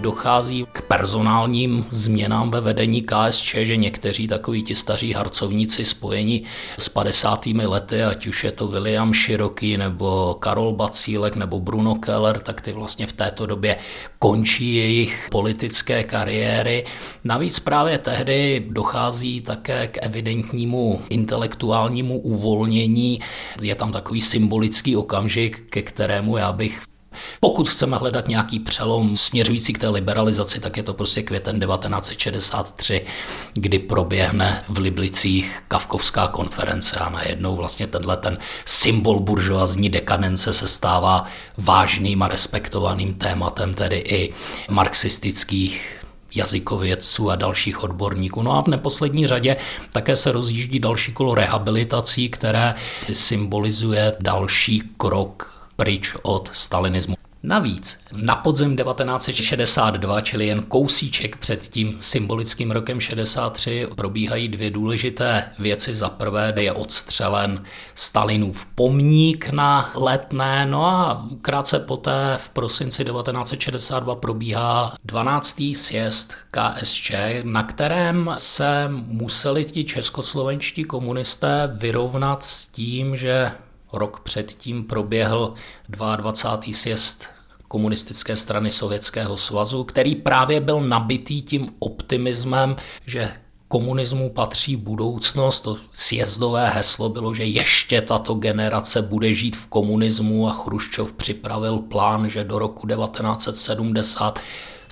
Dochází 0.04 0.66
k 0.72 0.82
personálním 0.82 1.86
změnám 1.91 2.51
ve 2.51 2.62
vedení 2.62 3.01
KSČ, 3.01 3.56
že 3.56 3.78
někteří 3.78 4.28
takoví 4.28 4.64
ti 4.64 4.76
staří 4.76 5.14
harcovníci 5.14 5.86
spojení 5.86 6.43
s 6.78 6.89
50. 6.89 7.45
lety, 7.45 8.04
ať 8.04 8.28
už 8.28 8.43
je 8.43 8.51
to 8.51 8.68
William 8.68 9.14
Široký 9.14 9.78
nebo 9.78 10.34
Karol 10.39 10.72
Bacílek 10.74 11.36
nebo 11.36 11.60
Bruno 11.60 11.95
Keller, 11.95 12.39
tak 12.39 12.62
ty 12.62 12.72
vlastně 12.74 13.08
v 13.08 13.14
této 13.14 13.45
době 13.45 13.78
končí 14.20 14.76
jejich 14.76 15.28
politické 15.32 16.04
kariéry. 16.04 16.86
Navíc 17.24 17.60
právě 17.60 17.97
tehdy 17.97 18.66
dochází 18.70 19.41
také 19.41 19.88
k 19.88 19.97
evidentnímu 20.01 21.01
intelektuálnímu 21.10 22.20
uvolnění. 22.20 23.20
Je 23.62 23.76
tam 23.76 23.91
takový 23.91 24.22
symbolický 24.22 24.95
okamžik, 24.95 25.64
ke 25.70 25.82
kterému 25.82 26.38
já 26.38 26.51
bych 26.51 26.93
pokud 27.39 27.70
chceme 27.70 27.97
hledat 27.97 28.28
nějaký 28.28 28.59
přelom 28.59 29.16
směřující 29.16 29.74
k 29.74 29.80
té 29.80 29.89
liberalizaci, 29.89 30.59
tak 30.59 30.78
je 30.78 30.84
to 30.84 30.93
prostě 30.93 31.24
květen 31.24 31.59
1963, 31.59 33.05
kdy 33.53 33.80
proběhne 33.80 34.61
v 34.70 34.78
Liblicích 34.78 35.64
Kavkovská 35.68 36.28
konference 36.28 36.95
a 36.95 37.09
najednou 37.09 37.55
vlastně 37.55 37.88
tenhle 37.88 38.18
ten 38.18 38.38
symbol 38.66 39.20
buržoazní 39.20 39.89
dekadence 39.89 40.53
se 40.53 40.68
stává 40.68 41.26
vážným 41.57 42.24
a 42.24 42.28
respektovaným 42.28 43.14
tématem, 43.14 43.74
tedy 43.74 43.95
i 43.95 44.34
marxistických 44.70 46.03
jazykovědců 46.36 47.30
a 47.30 47.36
dalších 47.36 47.84
odborníků. 47.84 48.41
No 48.41 48.51
a 48.51 48.61
v 48.61 48.68
neposlední 48.68 49.28
řadě 49.28 49.57
také 49.91 50.16
se 50.16 50.32
rozjíždí 50.32 50.80
další 50.80 51.14
kolo 51.14 51.36
rehabilitací, 51.36 52.30
které 52.30 52.76
symbolizuje 53.14 54.14
další 54.20 54.84
krok 54.97 55.53
pryč 55.76 56.15
od 56.21 56.49
stalinismu. 56.53 57.15
Navíc 57.45 57.99
na 58.11 58.36
podzim 58.36 58.78
1962, 58.78 60.21
čili 60.21 60.47
jen 60.47 60.63
kousíček 60.63 61.38
před 61.38 61.61
tím 61.61 61.97
symbolickým 61.99 62.71
rokem 62.71 62.99
63, 62.99 63.88
probíhají 63.95 64.47
dvě 64.47 64.69
důležité 64.69 65.51
věci. 65.59 65.95
Za 65.95 66.09
prvé 66.09 66.53
je 66.57 66.74
odstřelen 66.74 67.63
Stalinův 67.95 68.65
pomník 68.76 69.49
na 69.49 69.91
letné, 69.95 70.65
no 70.65 70.86
a 70.86 71.28
krátce 71.41 71.80
poté 71.80 72.38
v 72.38 72.49
prosinci 72.49 73.05
1962 73.05 74.15
probíhá 74.15 74.95
12. 75.05 75.61
sjezd 75.76 76.34
KSČ, 76.51 77.11
na 77.43 77.63
kterém 77.63 78.32
se 78.38 78.89
museli 78.91 79.65
ti 79.65 79.84
českoslovenští 79.84 80.84
komunisté 80.84 81.69
vyrovnat 81.74 82.43
s 82.43 82.65
tím, 82.65 83.15
že 83.15 83.51
Rok 83.94 84.20
předtím 84.20 84.84
proběhl 84.84 85.54
22. 85.89 86.74
sjezd 86.74 87.26
komunistické 87.68 88.36
strany 88.36 88.72
Sovětského 88.72 89.38
svazu, 89.38 89.84
který 89.84 90.16
právě 90.16 90.62
byl 90.62 90.80
nabitý 90.80 91.41
tím 91.41 91.70
optimismem, 91.80 92.76
že 93.06 93.32
komunismu 93.68 94.30
patří 94.30 94.76
budoucnost. 94.76 95.62
To 95.62 95.78
sjezdové 95.94 96.70
heslo 96.70 97.10
bylo, 97.10 97.34
že 97.34 97.44
ještě 97.44 98.02
tato 98.02 98.34
generace 98.34 99.02
bude 99.02 99.34
žít 99.34 99.56
v 99.56 99.68
komunismu 99.68 100.50
a 100.50 100.54
Chruščov 100.54 101.14
připravil 101.14 101.78
plán, 101.78 102.30
že 102.30 102.44
do 102.44 102.60
roku 102.60 102.88
1970 102.88 104.39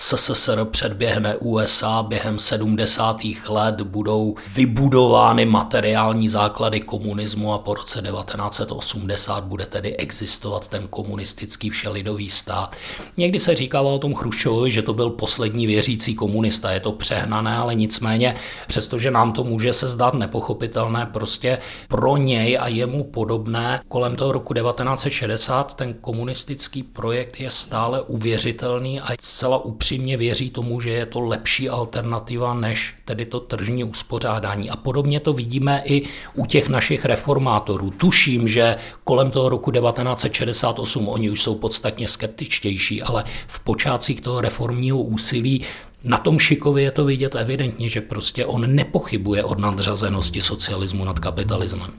SSSR 0.04 0.66
předběhne 0.66 1.36
USA 1.36 2.04
během 2.04 2.40
70. 2.40 3.22
let, 3.48 3.82
budou 3.82 4.36
vybudovány 4.56 5.46
materiální 5.46 6.30
základy 6.30 6.82
komunismu 6.82 7.54
a 7.54 7.58
po 7.58 7.74
roce 7.74 8.02
1980 8.02 9.44
bude 9.44 9.66
tedy 9.66 9.98
existovat 9.98 10.68
ten 10.68 10.88
komunistický 10.88 11.70
všelidový 11.70 12.30
stát. 12.30 12.76
Někdy 13.18 13.40
se 13.40 13.56
říkalo 13.56 13.96
o 13.96 14.00
tom 14.00 14.14
Chruščovovi, 14.14 14.72
že 14.72 14.82
to 14.82 14.94
byl 14.94 15.10
poslední 15.10 15.68
věřící 15.68 16.16
komunista. 16.16 16.72
Je 16.72 16.80
to 16.80 16.92
přehnané, 16.92 17.58
ale 17.58 17.76
nicméně, 17.76 18.36
přestože 18.68 19.12
nám 19.12 19.34
to 19.34 19.44
může 19.44 19.74
se 19.74 19.88
zdát 19.88 20.14
nepochopitelné, 20.14 21.06
prostě 21.06 21.58
pro 21.88 22.18
něj 22.18 22.58
a 22.62 22.68
jemu 22.68 23.04
podobné 23.04 23.82
kolem 23.88 24.16
toho 24.16 24.32
roku 24.32 24.54
1960 24.54 25.74
ten 25.74 25.94
komunistický 25.94 26.84
projekt 26.84 27.40
je 27.40 27.52
stále 27.52 28.02
uvěřitelný 28.02 29.02
a 29.02 29.08
zcela 29.20 29.58
upřímný 29.66 29.91
upřímně 29.92 30.18
věří 30.18 30.50
tomu, 30.50 30.82
že 30.82 30.90
je 30.90 31.06
to 31.06 31.20
lepší 31.20 31.70
alternativa 31.70 32.54
než 32.54 32.94
tedy 33.06 33.26
to 33.26 33.40
tržní 33.40 33.84
uspořádání. 33.84 34.70
A 34.70 34.76
podobně 34.76 35.20
to 35.20 35.34
vidíme 35.34 35.82
i 35.86 36.02
u 36.34 36.46
těch 36.46 36.70
našich 36.70 37.06
reformátorů. 37.06 37.92
Tuším, 37.92 38.48
že 38.48 38.76
kolem 39.04 39.32
toho 39.32 39.50
roku 39.50 39.72
1968 39.72 41.08
oni 41.08 41.30
už 41.30 41.42
jsou 41.42 41.56
podstatně 41.56 42.08
skeptičtější, 42.08 43.02
ale 43.04 43.24
v 43.48 43.60
počátcích 43.60 44.22
toho 44.22 44.42
reformního 44.42 44.98
úsilí 44.98 45.62
na 46.04 46.18
tom 46.18 46.40
Šikovi 46.40 46.84
je 46.84 46.92
to 46.92 47.06
vidět 47.06 47.36
evidentně, 47.36 47.90
že 47.90 48.02
prostě 48.02 48.46
on 48.46 48.76
nepochybuje 48.76 49.44
od 49.44 49.60
nadřazenosti 49.60 50.42
socialismu 50.42 51.06
nad 51.06 51.20
kapitalismem. 51.20 51.92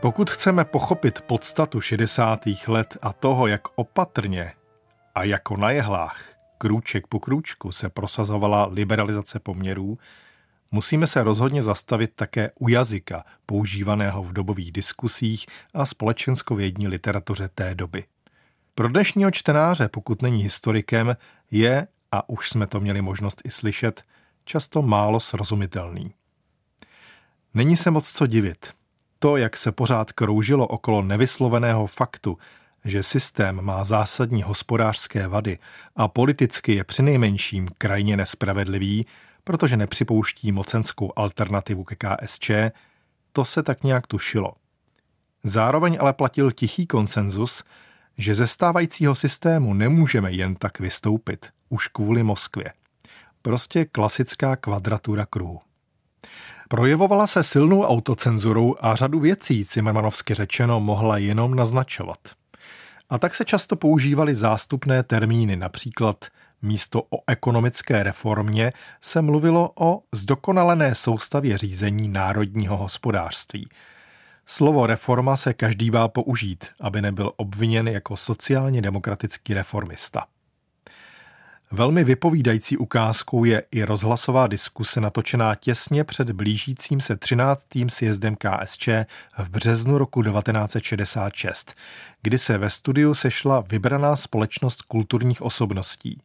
Pokud 0.00 0.30
chceme 0.30 0.64
pochopit 0.64 1.20
podstatu 1.20 1.80
60. 1.80 2.40
let 2.66 2.96
a 3.02 3.12
toho, 3.12 3.46
jak 3.46 3.62
opatrně 3.74 4.52
a 5.14 5.24
jako 5.24 5.56
na 5.56 5.70
jehlách, 5.70 6.22
krůček 6.58 7.06
po 7.06 7.20
krůčku 7.20 7.72
se 7.72 7.88
prosazovala 7.88 8.66
liberalizace 8.66 9.38
poměrů, 9.38 9.98
musíme 10.70 11.06
se 11.06 11.22
rozhodně 11.22 11.62
zastavit 11.62 12.10
také 12.14 12.50
u 12.58 12.68
jazyka, 12.68 13.24
používaného 13.46 14.22
v 14.22 14.32
dobových 14.32 14.72
diskusích 14.72 15.46
a 15.74 15.86
společenskovědní 15.86 16.88
literatuře 16.88 17.48
té 17.54 17.74
doby. 17.74 18.04
Pro 18.74 18.88
dnešního 18.88 19.30
čtenáře, 19.30 19.88
pokud 19.88 20.22
není 20.22 20.42
historikem, 20.42 21.16
je, 21.50 21.86
a 22.12 22.28
už 22.28 22.50
jsme 22.50 22.66
to 22.66 22.80
měli 22.80 23.02
možnost 23.02 23.42
i 23.44 23.50
slyšet, 23.50 24.02
často 24.44 24.82
málo 24.82 25.20
srozumitelný. 25.20 26.14
Není 27.54 27.76
se 27.76 27.90
moc 27.90 28.12
co 28.12 28.26
divit. 28.26 28.77
To, 29.18 29.36
jak 29.36 29.56
se 29.56 29.72
pořád 29.72 30.12
kroužilo 30.12 30.66
okolo 30.66 31.02
nevysloveného 31.02 31.86
faktu, 31.86 32.38
že 32.84 33.02
systém 33.02 33.62
má 33.62 33.84
zásadní 33.84 34.42
hospodářské 34.42 35.28
vady 35.28 35.58
a 35.96 36.08
politicky 36.08 36.74
je 36.74 36.84
přinejmenším 36.84 37.68
krajně 37.78 38.16
nespravedlivý, 38.16 39.06
protože 39.44 39.76
nepřipouští 39.76 40.52
mocenskou 40.52 41.12
alternativu 41.16 41.84
ke 41.84 41.96
KSČ, 41.96 42.50
to 43.32 43.44
se 43.44 43.62
tak 43.62 43.84
nějak 43.84 44.06
tušilo. 44.06 44.52
Zároveň 45.44 45.98
ale 46.00 46.12
platil 46.12 46.52
tichý 46.52 46.86
konsenzus, 46.86 47.64
že 48.18 48.34
ze 48.34 48.46
stávajícího 48.46 49.14
systému 49.14 49.74
nemůžeme 49.74 50.32
jen 50.32 50.54
tak 50.54 50.80
vystoupit, 50.80 51.46
už 51.68 51.88
kvůli 51.88 52.22
Moskvě. 52.22 52.72
Prostě 53.42 53.84
klasická 53.84 54.56
kvadratura 54.56 55.26
kruhu. 55.26 55.60
Projevovala 56.68 57.26
se 57.26 57.42
silnou 57.42 57.82
autocenzurou 57.82 58.74
a 58.80 58.94
řadu 58.94 59.20
věcí, 59.20 59.64
Cimrmanovsky 59.64 60.34
řečeno, 60.34 60.80
mohla 60.80 61.18
jenom 61.18 61.54
naznačovat. 61.54 62.18
A 63.10 63.18
tak 63.18 63.34
se 63.34 63.44
často 63.44 63.76
používaly 63.76 64.34
zástupné 64.34 65.02
termíny, 65.02 65.56
například 65.56 66.24
místo 66.62 67.02
o 67.10 67.20
ekonomické 67.26 68.02
reformě 68.02 68.72
se 69.00 69.22
mluvilo 69.22 69.70
o 69.78 70.02
zdokonalené 70.14 70.94
soustavě 70.94 71.58
řízení 71.58 72.08
národního 72.08 72.76
hospodářství. 72.76 73.68
Slovo 74.46 74.86
reforma 74.86 75.36
se 75.36 75.54
každý 75.54 75.90
bál 75.90 76.08
použít, 76.08 76.66
aby 76.80 77.02
nebyl 77.02 77.32
obviněn 77.36 77.88
jako 77.88 78.16
sociálně 78.16 78.82
demokratický 78.82 79.54
reformista. 79.54 80.24
Velmi 81.70 82.04
vypovídající 82.04 82.76
ukázkou 82.76 83.44
je 83.44 83.62
i 83.70 83.84
rozhlasová 83.84 84.46
diskuse 84.46 85.00
natočená 85.00 85.54
těsně 85.54 86.04
před 86.04 86.30
blížícím 86.30 87.00
se 87.00 87.16
13. 87.16 87.66
sjezdem 87.88 88.36
KSČ 88.36 88.88
v 89.38 89.48
březnu 89.50 89.98
roku 89.98 90.22
1966, 90.22 91.74
kdy 92.22 92.38
se 92.38 92.58
ve 92.58 92.70
studiu 92.70 93.14
sešla 93.14 93.60
vybraná 93.60 94.16
společnost 94.16 94.82
kulturních 94.82 95.42
osobností. 95.42 96.20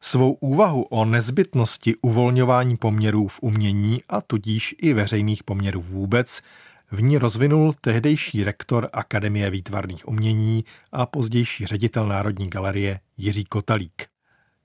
Svou 0.00 0.32
úvahu 0.32 0.82
o 0.82 1.04
nezbytnosti 1.04 1.94
uvolňování 2.02 2.76
poměrů 2.76 3.28
v 3.28 3.38
umění 3.42 4.00
a 4.08 4.20
tudíž 4.20 4.74
i 4.78 4.92
veřejných 4.92 5.44
poměrů 5.44 5.82
vůbec 5.82 6.42
v 6.90 7.02
ní 7.02 7.18
rozvinul 7.18 7.74
tehdejší 7.80 8.44
rektor 8.44 8.88
Akademie 8.92 9.50
výtvarných 9.50 10.08
umění 10.08 10.64
a 10.92 11.06
pozdější 11.06 11.66
ředitel 11.66 12.06
Národní 12.06 12.50
galerie 12.50 13.00
Jiří 13.16 13.44
Kotalík. 13.44 14.11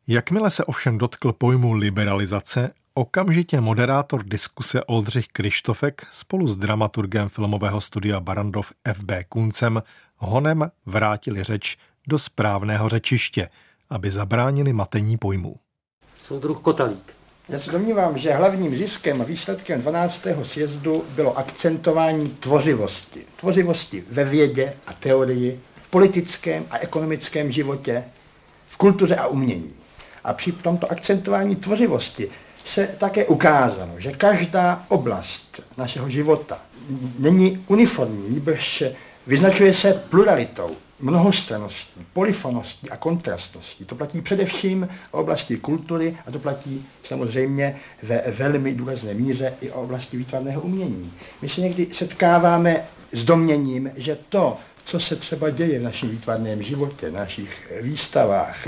Jakmile 0.10 0.49
se 0.49 0.66
ovšem 0.66 0.97
dotkl 0.97 1.34
pojmu 1.34 1.74
liberalizace, 1.74 2.72
okamžitě 2.93 3.62
moderátor 3.62 4.24
diskuse 4.24 4.84
Oldřich 4.84 5.28
Krištofek 5.28 6.08
spolu 6.12 6.47
s 6.47 6.58
dramaturgem 6.58 7.30
filmového 7.30 7.82
studia 7.82 8.20
Barandov 8.20 8.72
F.B. 8.86 9.24
Kuncem 9.24 9.84
honem 10.18 10.72
vrátili 10.86 11.43
řeč 11.43 11.78
do 12.08 12.20
správného 12.20 12.89
řečiště, 12.89 13.49
aby 13.89 14.12
zabránili 14.12 14.74
matení 14.74 15.18
pojmů. 15.18 15.55
Soudruh 16.16 16.60
Kotalík. 16.60 17.14
Já 17.49 17.60
se 17.60 17.72
domnívám, 17.72 18.18
že 18.18 18.34
hlavním 18.34 18.76
ziskem 18.76 19.22
a 19.22 19.26
výsledkem 19.26 19.82
12. 19.82 20.28
sjezdu 20.43 21.05
bylo 21.16 21.38
akcentování 21.38 22.30
tvořivosti. 22.30 23.26
Tvořivosti 23.36 24.03
ve 24.12 24.24
vědě 24.24 24.74
a 24.88 24.93
teorii, 24.93 25.60
v 25.76 25.89
politickém 25.89 26.66
a 26.72 26.78
ekonomickém 26.78 27.51
životě, 27.51 28.03
v 28.66 28.78
kultuře 28.78 29.16
a 29.16 29.28
umění. 29.28 29.87
A 30.28 30.34
při 30.34 30.52
tomto 30.52 30.92
akcentování 30.92 31.56
tvořivosti 31.56 32.30
se 32.66 32.88
také 32.98 33.26
ukázalo, 33.26 33.92
že 33.98 34.12
každá 34.12 34.86
oblast 34.88 35.62
našeho 35.78 36.10
života 36.10 36.60
není 37.20 37.64
uniformní, 37.68 38.36
nebož 38.36 38.84
vyznačuje 39.28 39.74
se 39.74 39.94
pluralitou, 39.94 40.70
mnohostraností, 41.00 42.06
polifoností 42.14 42.90
a 42.90 42.98
kontrastností. 42.98 43.86
To 43.86 43.96
platí 43.96 44.22
především 44.22 44.90
o 45.12 45.20
oblasti 45.20 45.58
kultury 45.58 46.18
a 46.26 46.32
to 46.32 46.40
platí 46.40 46.86
samozřejmě 47.04 47.76
ve 48.04 48.24
velmi 48.32 48.74
důrazné 48.74 49.14
míře 49.14 49.54
i 49.62 49.72
o 49.72 49.82
oblasti 49.82 50.18
výtvarného 50.18 50.62
umění. 50.62 51.14
My 51.42 51.50
se 51.50 51.62
někdy 51.62 51.88
setkáváme 51.92 52.84
s 53.12 53.26
domněním, 53.26 53.92
že 53.96 54.18
to, 54.30 54.58
co 54.84 55.00
se 55.00 55.16
třeba 55.16 55.50
děje 55.50 55.80
v 55.80 55.84
našem 55.84 56.10
výtvarném 56.10 56.64
životě, 56.64 57.10
v 57.10 57.14
našich 57.14 57.72
výstavách, 57.82 58.68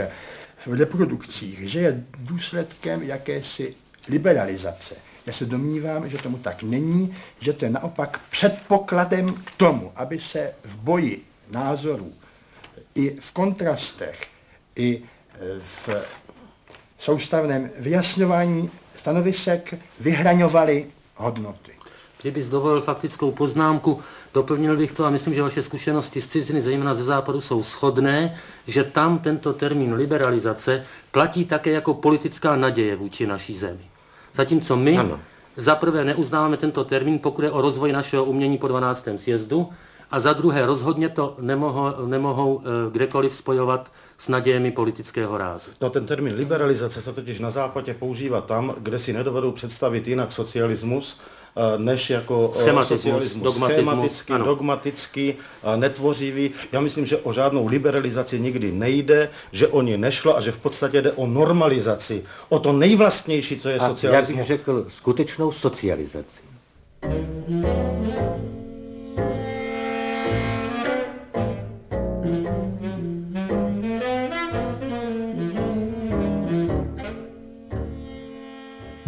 v 0.65 0.73
reprodukcích, 0.73 1.69
že 1.69 1.79
je 1.79 2.03
důsledkem 2.17 3.03
jakési 3.03 3.75
liberalizace. 4.09 4.95
Já 5.25 5.33
se 5.33 5.45
domnívám, 5.45 6.09
že 6.09 6.17
tomu 6.17 6.37
tak 6.37 6.63
není, 6.63 7.15
že 7.39 7.53
to 7.53 7.65
je 7.65 7.71
naopak 7.71 8.21
předpokladem 8.31 9.33
k 9.33 9.51
tomu, 9.51 9.91
aby 9.95 10.19
se 10.19 10.53
v 10.63 10.75
boji 10.75 11.23
názorů 11.51 12.13
i 12.95 13.17
v 13.19 13.31
kontrastech, 13.31 14.27
i 14.75 15.01
v 15.59 15.89
soustavném 16.97 17.69
vyjasňování 17.77 18.69
stanovisek 18.97 19.73
vyhraňovaly 19.99 20.87
hodnoty. 21.15 21.71
Kdyby 22.21 22.43
dovolil 22.43 22.81
faktickou 22.81 23.31
poznámku, 23.31 24.01
doplnil 24.33 24.77
bych 24.77 24.91
to 24.91 25.05
a 25.05 25.09
myslím, 25.09 25.33
že 25.33 25.41
vaše 25.41 25.63
zkušenosti 25.63 26.21
z 26.21 26.27
ciziny, 26.27 26.61
zejména 26.61 26.93
ze 26.93 27.03
západu, 27.03 27.41
jsou 27.41 27.63
shodné, 27.63 28.35
že 28.67 28.83
tam 28.83 29.19
tento 29.19 29.53
termín 29.53 29.93
liberalizace 29.93 30.83
platí 31.11 31.45
také 31.45 31.71
jako 31.71 31.93
politická 31.93 32.55
naděje 32.55 32.95
vůči 32.95 33.27
naší 33.27 33.55
zemi. 33.55 33.85
Zatímco 34.33 34.75
my 34.75 34.97
ano. 34.97 35.19
zaprvé 35.57 36.05
neuznáváme 36.05 36.57
tento 36.57 36.83
termín, 36.83 37.19
pokud 37.19 37.41
je 37.41 37.51
o 37.51 37.61
rozvoj 37.61 37.91
našeho 37.91 38.25
umění 38.25 38.57
po 38.57 38.67
12. 38.67 39.07
sjezdu, 39.17 39.69
a 40.11 40.19
za 40.19 40.33
druhé 40.33 40.65
rozhodně 40.65 41.09
to 41.09 41.35
nemohou, 41.39 42.05
nemohou 42.05 42.61
kdekoliv 42.91 43.35
spojovat 43.35 43.91
s 44.17 44.27
nadějemi 44.27 44.71
politického 44.71 45.37
rázu. 45.37 45.71
No 45.81 45.89
ten 45.89 46.05
termín 46.05 46.33
liberalizace 46.33 47.01
se 47.01 47.13
totiž 47.13 47.39
na 47.39 47.49
západě 47.49 47.93
používá 47.93 48.41
tam, 48.41 48.75
kde 48.77 48.99
si 48.99 49.13
nedovedou 49.13 49.51
představit 49.51 50.07
jinak 50.07 50.31
socialismus, 50.31 51.21
než 51.77 52.09
jako 52.09 52.51
eh, 52.55 52.63
ano. 54.33 54.45
dogmatický, 54.45 55.35
eh, 55.63 55.77
netvořivý. 55.77 56.51
Já 56.71 56.79
myslím, 56.79 57.05
že 57.05 57.17
o 57.17 57.33
žádnou 57.33 57.67
liberalizaci 57.67 58.39
nikdy 58.39 58.71
nejde, 58.71 59.29
že 59.51 59.67
o 59.67 59.81
ní 59.81 59.97
nešlo 59.97 60.37
a 60.37 60.41
že 60.41 60.51
v 60.51 60.59
podstatě 60.59 61.01
jde 61.01 61.11
o 61.11 61.27
normalizaci, 61.27 62.23
o 62.49 62.59
to 62.59 62.73
nejvlastnější, 62.73 63.59
co 63.59 63.69
je 63.69 63.77
a 63.77 63.87
socialismus. 63.87 64.37
Já 64.37 64.37
bych 64.37 64.47
řekl 64.47 64.85
skutečnou 64.87 65.51
socializaci. 65.51 66.41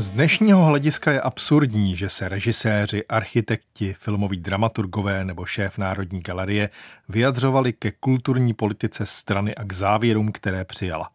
Z 0.02 0.12
dnešního 0.12 0.66
hlediska 0.66 1.12
je 1.12 1.22
absurdní, 1.22 1.95
že 1.95 2.10
se 2.10 2.30
režiséři, 2.30 3.06
architekti, 3.08 3.93
filmoví 3.93 4.38
dramaturgové 4.38 5.26
nebo 5.26 5.45
šéf 5.45 5.78
Národní 5.78 6.22
galerie 6.22 6.70
vyjadřovali 7.10 7.74
ke 7.74 7.91
kulturní 7.91 8.54
politice 8.54 9.06
strany 9.06 9.56
a 9.56 9.64
k 9.64 9.74
závěrům, 9.74 10.32
které 10.32 10.66
přijala. 10.66 11.10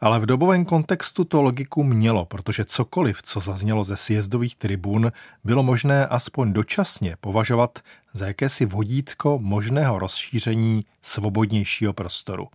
Ale 0.00 0.20
v 0.20 0.26
dobovém 0.26 0.64
kontextu 0.64 1.24
to 1.24 1.42
logiku 1.42 1.84
mělo, 1.84 2.24
protože 2.24 2.64
cokoliv, 2.64 3.22
co 3.22 3.40
zaznělo 3.40 3.84
ze 3.84 3.96
sjezdových 3.96 4.56
tribun, 4.56 5.12
bylo 5.44 5.62
možné 5.62 6.06
aspoň 6.06 6.52
dočasně 6.52 7.16
považovat 7.20 7.78
za 8.12 8.26
jakési 8.26 8.64
vodítko 8.64 9.38
možného 9.42 9.98
rozšíření 9.98 10.84
svobodnějšího 11.02 11.92
prostoru. 11.92 12.48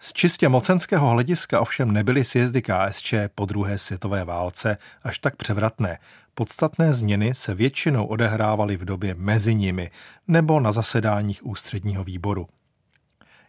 Z 0.00 0.12
čistě 0.12 0.48
mocenského 0.48 1.08
hlediska 1.08 1.60
ovšem 1.60 1.92
nebyly 1.92 2.24
sjezdy 2.24 2.62
KSČ 2.62 3.14
po 3.34 3.44
druhé 3.44 3.78
světové 3.78 4.24
válce 4.24 4.78
až 5.02 5.18
tak 5.18 5.36
převratné. 5.36 5.98
Podstatné 6.34 6.92
změny 6.92 7.34
se 7.34 7.54
většinou 7.54 8.06
odehrávaly 8.06 8.76
v 8.76 8.84
době 8.84 9.14
mezi 9.14 9.54
nimi 9.54 9.90
nebo 10.28 10.60
na 10.60 10.72
zasedáních 10.72 11.46
ústředního 11.46 12.04
výboru. 12.04 12.46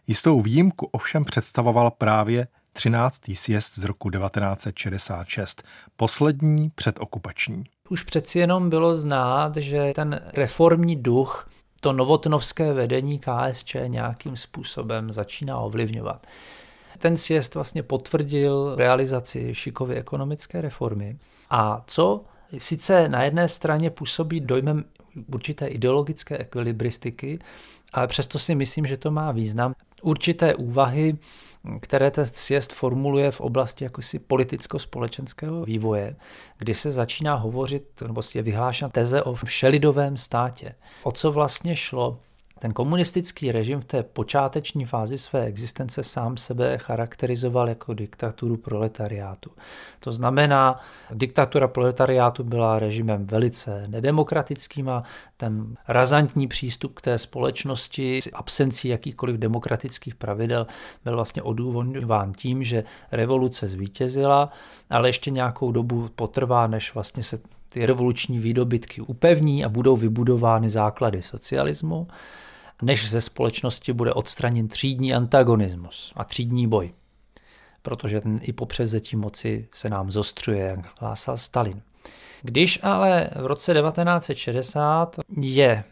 Jistou 0.06 0.40
výjimku 0.40 0.86
ovšem 0.86 1.24
představoval 1.24 1.90
právě 1.90 2.46
13. 2.72 3.20
sjezd 3.34 3.78
z 3.78 3.84
roku 3.84 4.10
1966, 4.10 5.62
poslední 5.96 6.70
předokupační. 6.74 7.64
Už 7.88 8.02
přeci 8.02 8.38
jenom 8.38 8.70
bylo 8.70 8.96
znát, 8.96 9.56
že 9.56 9.92
ten 9.94 10.20
reformní 10.32 10.96
duch 10.96 11.50
to 11.80 11.92
novotnovské 11.92 12.72
vedení 12.72 13.18
KSČ 13.20 13.76
nějakým 13.86 14.36
způsobem 14.36 15.12
začíná 15.12 15.58
ovlivňovat. 15.58 16.26
Ten 16.98 17.16
sjezd 17.16 17.54
vlastně 17.54 17.82
potvrdil 17.82 18.74
realizaci 18.76 19.54
šikovy 19.54 19.94
ekonomické 19.94 20.60
reformy. 20.60 21.18
A 21.50 21.84
co 21.86 22.24
sice 22.58 23.08
na 23.08 23.22
jedné 23.22 23.48
straně 23.48 23.90
působí 23.90 24.40
dojmem 24.40 24.84
určité 25.34 25.66
ideologické 25.66 26.38
ekvilibristiky, 26.38 27.38
ale 27.92 28.06
přesto 28.06 28.38
si 28.38 28.54
myslím, 28.54 28.86
že 28.86 28.96
to 28.96 29.10
má 29.10 29.32
význam. 29.32 29.74
Určité 30.02 30.54
úvahy, 30.54 31.18
které 31.80 32.10
ten 32.10 32.26
sjezd 32.26 32.72
formuluje 32.72 33.30
v 33.30 33.40
oblasti 33.40 33.84
jakosi 33.84 34.18
politicko-společenského 34.18 35.64
vývoje, 35.64 36.16
kdy 36.58 36.74
se 36.74 36.90
začíná 36.90 37.34
hovořit, 37.34 38.02
nebo 38.06 38.20
je 38.34 38.42
vyhlášena 38.42 38.88
teze 38.88 39.22
o 39.22 39.34
všelidovém 39.34 40.16
státě. 40.16 40.74
O 41.02 41.12
co 41.12 41.32
vlastně 41.32 41.76
šlo? 41.76 42.18
Ten 42.60 42.72
komunistický 42.72 43.52
režim 43.52 43.80
v 43.80 43.84
té 43.84 44.02
počáteční 44.02 44.84
fázi 44.84 45.18
své 45.18 45.44
existence 45.44 46.02
sám 46.02 46.36
sebe 46.36 46.78
charakterizoval 46.78 47.68
jako 47.68 47.94
diktaturu 47.94 48.56
proletariátu. 48.56 49.50
To 50.00 50.12
znamená, 50.12 50.80
diktatura 51.10 51.68
proletariátu 51.68 52.44
byla 52.44 52.78
režimem 52.78 53.26
velice 53.26 53.84
nedemokratickým 53.88 54.88
a 54.88 55.02
ten 55.36 55.76
razantní 55.88 56.48
přístup 56.48 56.94
k 56.94 57.00
té 57.00 57.18
společnosti 57.18 58.18
s 58.22 58.30
absencí 58.32 58.88
jakýchkoliv 58.88 59.36
demokratických 59.36 60.14
pravidel 60.14 60.66
byl 61.04 61.14
vlastně 61.14 61.42
odůvodňován 61.42 62.32
tím, 62.32 62.64
že 62.64 62.84
revoluce 63.12 63.68
zvítězila, 63.68 64.52
ale 64.90 65.08
ještě 65.08 65.30
nějakou 65.30 65.72
dobu 65.72 66.08
potrvá, 66.16 66.66
než 66.66 66.94
vlastně 66.94 67.22
se 67.22 67.38
ty 67.68 67.86
revoluční 67.86 68.38
výdobytky 68.38 69.00
upevní 69.00 69.64
a 69.64 69.68
budou 69.68 69.96
vybudovány 69.96 70.70
základy 70.70 71.22
socialismu 71.22 72.06
než 72.82 73.10
ze 73.10 73.20
společnosti 73.20 73.92
bude 73.92 74.12
odstraněn 74.12 74.68
třídní 74.68 75.14
antagonismus 75.14 76.12
a 76.16 76.24
třídní 76.24 76.66
boj. 76.66 76.92
Protože 77.82 78.20
ten 78.20 78.40
i 78.42 78.52
po 78.52 78.66
převzetí 78.66 79.16
moci 79.16 79.68
se 79.72 79.90
nám 79.90 80.10
zostřuje, 80.10 80.66
jak 80.66 81.00
hlásal 81.00 81.36
Stalin. 81.36 81.82
Když 82.42 82.78
ale 82.82 83.30
v 83.36 83.46
roce 83.46 83.74
1960 83.74 85.16
je 85.40 85.84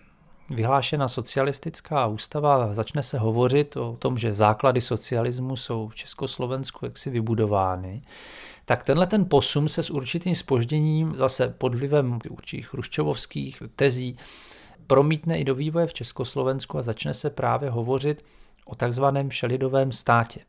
vyhlášena 0.51 1.09
socialistická 1.09 2.07
ústava 2.07 2.74
začne 2.74 3.03
se 3.03 3.18
hovořit 3.18 3.76
o 3.76 3.97
tom, 3.99 4.18
že 4.18 4.34
základy 4.34 4.80
socialismu 4.80 5.57
jsou 5.57 5.89
v 5.89 5.95
Československu 5.95 6.84
jaksi 6.84 7.11
vybudovány, 7.11 8.03
tak 8.64 8.84
tenhle 8.84 9.07
ten 9.07 9.24
posun 9.24 9.68
se 9.68 9.82
s 9.82 9.91
určitým 9.91 10.34
spožděním 10.34 11.14
zase 11.14 11.55
pod 11.59 11.74
vlivem 11.74 12.18
určitých 12.30 12.68
chruščovovských 12.68 13.62
tezí 13.76 14.18
promítne 14.89 15.39
i 15.39 15.45
do 15.45 15.55
vývoje 15.55 15.86
v 15.86 15.95
Československu 15.95 16.78
a 16.78 16.82
začne 16.82 17.14
se 17.14 17.30
právě 17.30 17.70
hovořit 17.70 18.24
o 18.64 18.74
takzvaném 18.74 19.28
všelidovém 19.28 19.93
státě, 19.93 20.41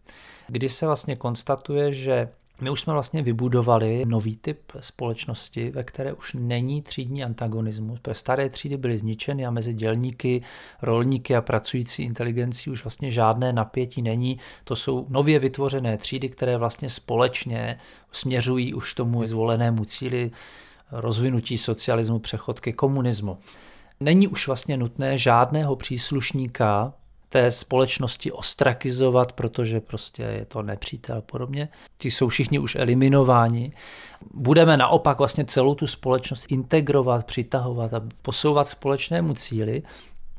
kdy 0.47 0.69
se 0.69 0.85
vlastně 0.85 1.15
konstatuje, 1.15 1.93
že 1.93 2.29
my 2.61 2.69
už 2.69 2.81
jsme 2.81 2.93
vlastně 2.93 3.21
vybudovali 3.21 4.05
nový 4.05 4.37
typ 4.37 4.59
společnosti, 4.79 5.69
ve 5.69 5.83
které 5.83 6.13
už 6.13 6.33
není 6.39 6.81
třídní 6.81 7.23
antagonismus. 7.23 7.99
Protože 7.99 8.15
staré 8.15 8.49
třídy 8.49 8.77
byly 8.77 8.97
zničeny 8.97 9.45
a 9.45 9.51
mezi 9.51 9.73
dělníky, 9.73 10.41
rolníky 10.81 11.35
a 11.35 11.41
pracující 11.41 12.03
inteligencí 12.03 12.69
už 12.69 12.83
vlastně 12.83 13.11
žádné 13.11 13.53
napětí 13.53 14.01
není. 14.01 14.39
To 14.63 14.75
jsou 14.75 15.05
nově 15.09 15.39
vytvořené 15.39 15.97
třídy, 15.97 16.29
které 16.29 16.57
vlastně 16.57 16.89
společně 16.89 17.79
směřují 18.11 18.73
už 18.73 18.93
tomu 18.93 19.23
zvolenému 19.23 19.85
cíli 19.85 20.31
rozvinutí 20.91 21.57
socialismu, 21.57 22.19
přechod 22.19 22.59
ke 22.59 22.73
komunismu. 22.73 23.37
Není 24.03 24.27
už 24.27 24.47
vlastně 24.47 24.77
nutné 24.77 25.17
žádného 25.17 25.75
příslušníka 25.75 26.93
té 27.29 27.51
společnosti 27.51 28.31
ostrakizovat, 28.31 29.31
protože 29.31 29.79
prostě 29.79 30.23
je 30.23 30.45
to 30.45 30.61
nepřítel 30.61 31.17
a 31.17 31.21
podobně. 31.21 31.69
Ti 31.97 32.11
jsou 32.11 32.27
všichni 32.27 32.59
už 32.59 32.75
eliminováni. 32.75 33.73
Budeme 34.33 34.77
naopak 34.77 35.17
vlastně 35.17 35.45
celou 35.45 35.75
tu 35.75 35.87
společnost 35.87 36.45
integrovat, 36.49 37.25
přitahovat 37.25 37.93
a 37.93 38.01
posouvat 38.21 38.67
společnému 38.67 39.33
cíli, 39.33 39.83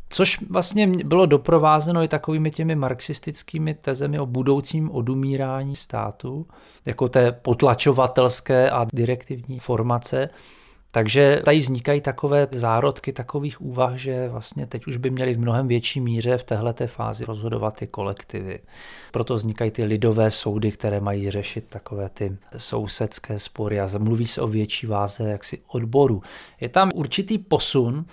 což 0.08 0.38
vlastně 0.50 0.86
bylo 0.86 1.26
doprovázeno 1.26 2.02
i 2.02 2.08
takovými 2.08 2.50
těmi 2.50 2.74
marxistickými 2.74 3.74
tezemi 3.74 4.18
o 4.18 4.26
budoucím 4.26 4.90
odumírání 4.90 5.76
státu, 5.76 6.46
jako 6.86 7.08
té 7.08 7.32
potlačovatelské 7.32 8.70
a 8.70 8.86
direktivní 8.92 9.58
formace, 9.58 10.28
takže 10.91 11.41
tady 11.45 11.59
vznikají 11.59 12.01
takové 12.01 12.49
zárodky 12.51 13.12
takových 13.12 13.61
úvah, 13.61 13.95
že 13.95 14.28
vlastně 14.28 14.66
teď 14.66 14.86
už 14.86 14.97
by 14.97 15.11
měli 15.11 15.34
v 15.34 15.38
mnohem 15.38 15.68
větší 15.68 16.01
míře 16.01 16.38
v 16.38 16.45
této 16.45 16.86
fázi 16.86 17.24
rozhodovat 17.24 17.76
ty 17.76 17.86
kolektivy. 17.86 18.61
Proto 19.12 19.34
vznikají 19.34 19.70
ty 19.70 19.84
lidové 19.84 20.30
soudy, 20.30 20.72
které 20.72 21.01
mají 21.01 21.30
řešit 21.30 21.64
takové 21.68 22.09
ty 22.09 22.36
sousedské 22.57 23.38
spory 23.38 23.80
a 23.80 23.88
mluví 23.99 24.26
se 24.26 24.41
o 24.41 24.47
větší 24.47 24.86
váze 24.86 25.30
jaksi 25.30 25.59
odboru. 25.66 26.22
Je 26.61 26.68
tam 26.68 26.91
určitý 26.95 27.38
posun 27.38 28.05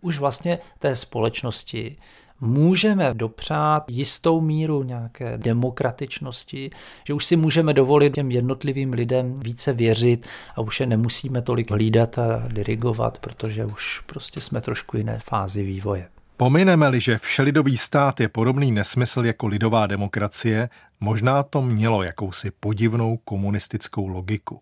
už 0.00 0.18
vlastně 0.18 0.58
té 0.78 0.96
společnosti, 0.96 1.96
můžeme 2.44 3.14
dopřát 3.14 3.90
jistou 3.90 4.40
míru 4.40 4.82
nějaké 4.82 5.38
demokratičnosti, 5.38 6.70
že 7.06 7.14
už 7.14 7.24
si 7.24 7.36
můžeme 7.36 7.74
dovolit 7.74 8.14
těm 8.14 8.30
jednotlivým 8.30 8.92
lidem 8.92 9.34
více 9.34 9.72
věřit 9.72 10.26
a 10.56 10.60
už 10.60 10.80
je 10.80 10.86
nemusíme 10.86 11.42
tolik 11.42 11.70
hlídat 11.70 12.18
a 12.18 12.48
dirigovat, 12.48 13.18
protože 13.18 13.64
už 13.64 14.00
prostě 14.06 14.40
jsme 14.40 14.60
trošku 14.60 14.96
jiné 14.96 15.18
fázi 15.18 15.62
vývoje. 15.62 16.08
Pomineme-li, 16.36 17.00
že 17.00 17.18
všelidový 17.18 17.76
stát 17.76 18.20
je 18.20 18.28
podobný 18.28 18.72
nesmysl 18.72 19.24
jako 19.24 19.46
lidová 19.46 19.86
demokracie, 19.86 20.68
možná 21.00 21.42
to 21.42 21.62
mělo 21.62 22.02
jakousi 22.02 22.50
podivnou 22.60 23.16
komunistickou 23.16 24.08
logiku. 24.08 24.60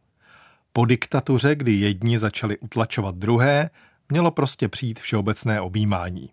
Po 0.72 0.84
diktatuře, 0.84 1.54
kdy 1.54 1.72
jedni 1.72 2.18
začali 2.18 2.58
utlačovat 2.58 3.14
druhé, 3.14 3.70
mělo 4.08 4.30
prostě 4.30 4.68
přijít 4.68 5.00
všeobecné 5.00 5.60
objímání. 5.60 6.30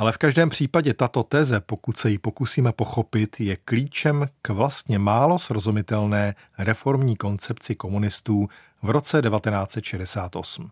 Ale 0.00 0.12
v 0.12 0.18
každém 0.18 0.48
případě 0.48 0.94
tato 0.94 1.22
teze, 1.22 1.60
pokud 1.60 1.96
se 1.96 2.10
ji 2.10 2.18
pokusíme 2.18 2.72
pochopit, 2.72 3.40
je 3.40 3.56
klíčem 3.56 4.28
k 4.42 4.48
vlastně 4.48 4.98
málo 4.98 5.38
srozumitelné 5.38 6.34
reformní 6.58 7.16
koncepci 7.16 7.74
komunistů 7.74 8.48
v 8.82 8.90
roce 8.90 9.22
1968. 9.22 10.70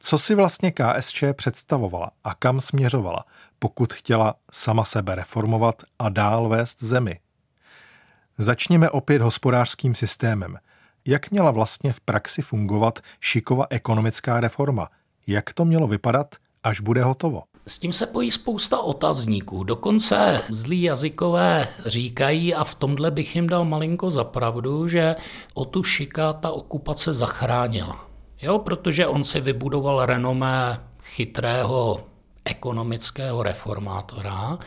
Co 0.00 0.18
si 0.18 0.34
vlastně 0.34 0.72
KSČ 0.72 1.24
představovala 1.32 2.10
a 2.24 2.34
kam 2.34 2.60
směřovala, 2.60 3.24
pokud 3.58 3.92
chtěla 3.92 4.34
sama 4.52 4.84
sebe 4.84 5.14
reformovat 5.14 5.82
a 5.98 6.08
dál 6.08 6.48
vést 6.48 6.82
zemi? 6.82 7.20
Začněme 8.38 8.90
opět 8.90 9.22
hospodářským 9.22 9.94
systémem. 9.94 10.58
Jak 11.06 11.30
měla 11.30 11.50
vlastně 11.50 11.92
v 11.92 12.00
praxi 12.00 12.42
fungovat 12.42 12.98
šikova 13.20 13.66
ekonomická 13.70 14.40
reforma? 14.40 14.88
Jak 15.26 15.52
to 15.52 15.64
mělo 15.64 15.86
vypadat, 15.86 16.34
až 16.62 16.80
bude 16.80 17.02
hotovo? 17.02 17.49
S 17.66 17.78
tím 17.78 17.92
se 17.92 18.06
pojí 18.06 18.30
spousta 18.30 18.78
otazníků. 18.78 19.64
Dokonce 19.64 20.40
zlí 20.48 20.82
jazykové 20.82 21.68
říkají, 21.86 22.54
a 22.54 22.64
v 22.64 22.74
tomhle 22.74 23.10
bych 23.10 23.36
jim 23.36 23.46
dal 23.46 23.64
malinko 23.64 24.10
za 24.10 24.24
pravdu, 24.24 24.88
že 24.88 25.16
o 25.54 25.64
tu 25.64 25.82
šika 25.82 26.32
ta 26.32 26.50
okupace 26.50 27.14
zachránila. 27.14 28.06
Jo, 28.42 28.58
protože 28.58 29.06
on 29.06 29.24
si 29.24 29.40
vybudoval 29.40 30.06
renomé 30.06 30.80
chytrého 31.02 32.00
ekonomického 32.50 33.42
reformátora, 33.42 34.58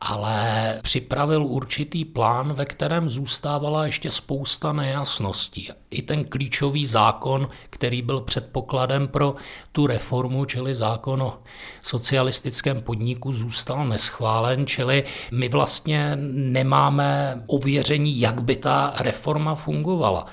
ale 0.00 0.78
připravil 0.82 1.46
určitý 1.46 2.04
plán, 2.04 2.52
ve 2.52 2.64
kterém 2.64 3.08
zůstávala 3.08 3.86
ještě 3.86 4.10
spousta 4.10 4.72
nejasností. 4.72 5.70
I 5.90 6.02
ten 6.02 6.24
klíčový 6.24 6.86
zákon, 6.86 7.48
který 7.70 8.02
byl 8.02 8.20
předpokladem 8.20 9.08
pro 9.08 9.34
tu 9.72 9.86
reformu, 9.86 10.44
čili 10.44 10.74
zákon 10.74 11.22
o 11.22 11.38
socialistickém 11.82 12.82
podniku, 12.82 13.32
zůstal 13.32 13.88
neschválen, 13.88 14.66
čili 14.66 15.04
my 15.32 15.48
vlastně 15.48 16.12
nemáme 16.32 17.42
ověření, 17.46 18.20
jak 18.20 18.42
by 18.42 18.56
ta 18.56 18.94
reforma 18.98 19.54
fungovala. 19.54 20.26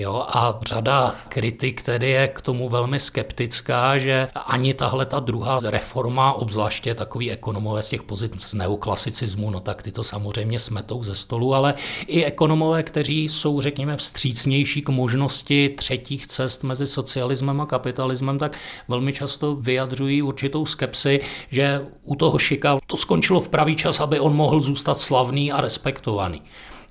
Jo, 0.00 0.24
a 0.28 0.60
řada 0.66 1.14
kritik 1.28 1.82
tedy 1.82 2.10
je 2.10 2.28
k 2.28 2.40
tomu 2.40 2.68
velmi 2.68 3.00
skeptická, 3.00 3.98
že 3.98 4.28
ani 4.46 4.74
tahle 4.74 5.06
ta 5.06 5.20
druhá 5.20 5.60
reforma, 5.62 6.32
obzvláště 6.32 6.94
takový 6.94 7.30
ekonomové 7.30 7.82
z 7.82 7.88
těch 7.88 8.02
pozic 8.02 8.52
neoklasicismu, 8.54 9.50
no 9.50 9.60
tak 9.60 9.82
ty 9.82 9.92
to 9.92 10.04
samozřejmě 10.04 10.58
smetou 10.58 11.02
ze 11.02 11.14
stolu, 11.14 11.54
ale 11.54 11.74
i 12.06 12.24
ekonomové, 12.24 12.82
kteří 12.82 13.28
jsou, 13.28 13.60
řekněme, 13.60 13.96
vstřícnější 13.96 14.82
k 14.82 14.88
možnosti 14.88 15.68
třetích 15.68 16.26
cest 16.26 16.64
mezi 16.64 16.86
socialismem 16.86 17.60
a 17.60 17.66
kapitalismem, 17.66 18.38
tak 18.38 18.56
velmi 18.88 19.12
často 19.12 19.56
vyjadřují 19.56 20.22
určitou 20.22 20.66
skepsi, 20.66 21.20
že 21.50 21.80
u 22.02 22.16
toho 22.16 22.38
šika 22.38 22.78
to 22.86 22.96
skončilo 22.96 23.40
v 23.40 23.48
pravý 23.48 23.76
čas, 23.76 24.00
aby 24.00 24.20
on 24.20 24.36
mohl 24.36 24.60
zůstat 24.60 25.00
slavný 25.00 25.52
a 25.52 25.60
respektovaný. 25.60 26.42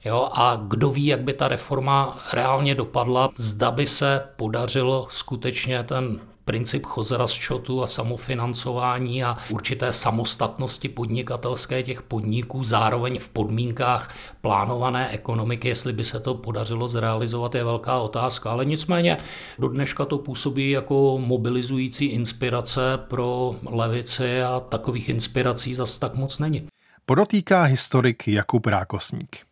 Jo, 0.07 0.29
a 0.33 0.61
kdo 0.67 0.89
ví, 0.89 1.05
jak 1.05 1.21
by 1.21 1.33
ta 1.33 1.47
reforma 1.47 2.19
reálně 2.33 2.75
dopadla, 2.75 3.29
zda 3.37 3.71
by 3.71 3.87
se 3.87 4.21
podařilo 4.35 5.07
skutečně 5.09 5.83
ten 5.83 6.19
princip 6.45 6.85
chozera 6.85 7.27
z 7.27 7.33
čotu 7.33 7.83
a 7.83 7.87
samofinancování 7.87 9.23
a 9.23 9.37
určité 9.49 9.91
samostatnosti 9.91 10.89
podnikatelské 10.89 11.83
těch 11.83 12.01
podniků, 12.01 12.63
zároveň 12.63 13.19
v 13.19 13.29
podmínkách 13.29 14.15
plánované 14.41 15.09
ekonomiky, 15.09 15.67
jestli 15.67 15.93
by 15.93 16.03
se 16.03 16.19
to 16.19 16.33
podařilo 16.33 16.87
zrealizovat, 16.87 17.55
je 17.55 17.63
velká 17.63 17.99
otázka. 17.99 18.51
Ale 18.51 18.65
nicméně 18.65 19.17
do 19.59 19.67
dneška 19.67 20.05
to 20.05 20.17
působí 20.17 20.71
jako 20.71 21.19
mobilizující 21.21 22.05
inspirace 22.05 22.81
pro 23.07 23.55
levici 23.65 24.41
a 24.41 24.59
takových 24.59 25.09
inspirací 25.09 25.73
zas 25.73 25.99
tak 25.99 26.15
moc 26.15 26.39
není. 26.39 26.67
Podotýká 27.05 27.63
historik 27.63 28.27
Jakub 28.27 28.65
Rákosník. 28.65 29.47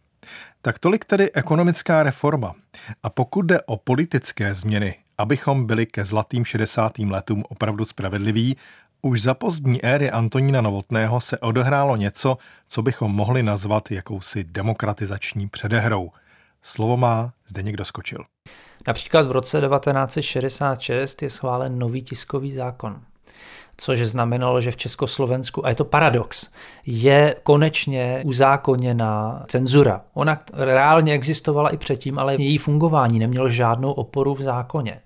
Tak 0.65 0.79
tolik 0.79 1.05
tedy 1.05 1.31
ekonomická 1.31 2.03
reforma. 2.03 2.55
A 3.03 3.09
pokud 3.09 3.41
jde 3.41 3.61
o 3.61 3.77
politické 3.77 4.55
změny, 4.55 4.95
abychom 5.17 5.65
byli 5.65 5.85
ke 5.85 6.05
zlatým 6.05 6.45
60. 6.45 6.99
letům 6.99 7.43
opravdu 7.49 7.85
spravedliví, 7.85 8.57
už 9.01 9.21
za 9.21 9.33
pozdní 9.33 9.85
éry 9.85 10.11
Antonína 10.11 10.61
Novotného 10.61 11.21
se 11.21 11.37
odehrálo 11.37 11.95
něco, 11.95 12.37
co 12.67 12.81
bychom 12.81 13.11
mohli 13.11 13.43
nazvat 13.43 13.91
jakousi 13.91 14.43
demokratizační 14.43 15.49
předehrou. 15.49 16.11
Slovo 16.61 16.97
má 16.97 17.33
zde 17.47 17.63
někdo 17.63 17.85
skočil. 17.85 18.25
Například 18.87 19.27
v 19.27 19.31
roce 19.31 19.61
1966 19.61 21.21
je 21.21 21.29
schválen 21.29 21.79
nový 21.79 22.01
tiskový 22.01 22.51
zákon 22.51 23.01
což 23.77 23.99
znamenalo, 23.99 24.61
že 24.61 24.71
v 24.71 24.77
Československu, 24.77 25.65
a 25.65 25.69
je 25.69 25.75
to 25.75 25.85
paradox, 25.85 26.49
je 26.85 27.35
konečně 27.43 28.21
uzákoněná 28.25 29.43
cenzura. 29.47 30.01
Ona 30.13 30.41
reálně 30.53 31.13
existovala 31.13 31.69
i 31.69 31.77
předtím, 31.77 32.19
ale 32.19 32.35
její 32.35 32.57
fungování 32.57 33.19
nemělo 33.19 33.49
žádnou 33.49 33.91
oporu 33.91 34.35
v 34.35 34.41
zákoně. 34.41 35.01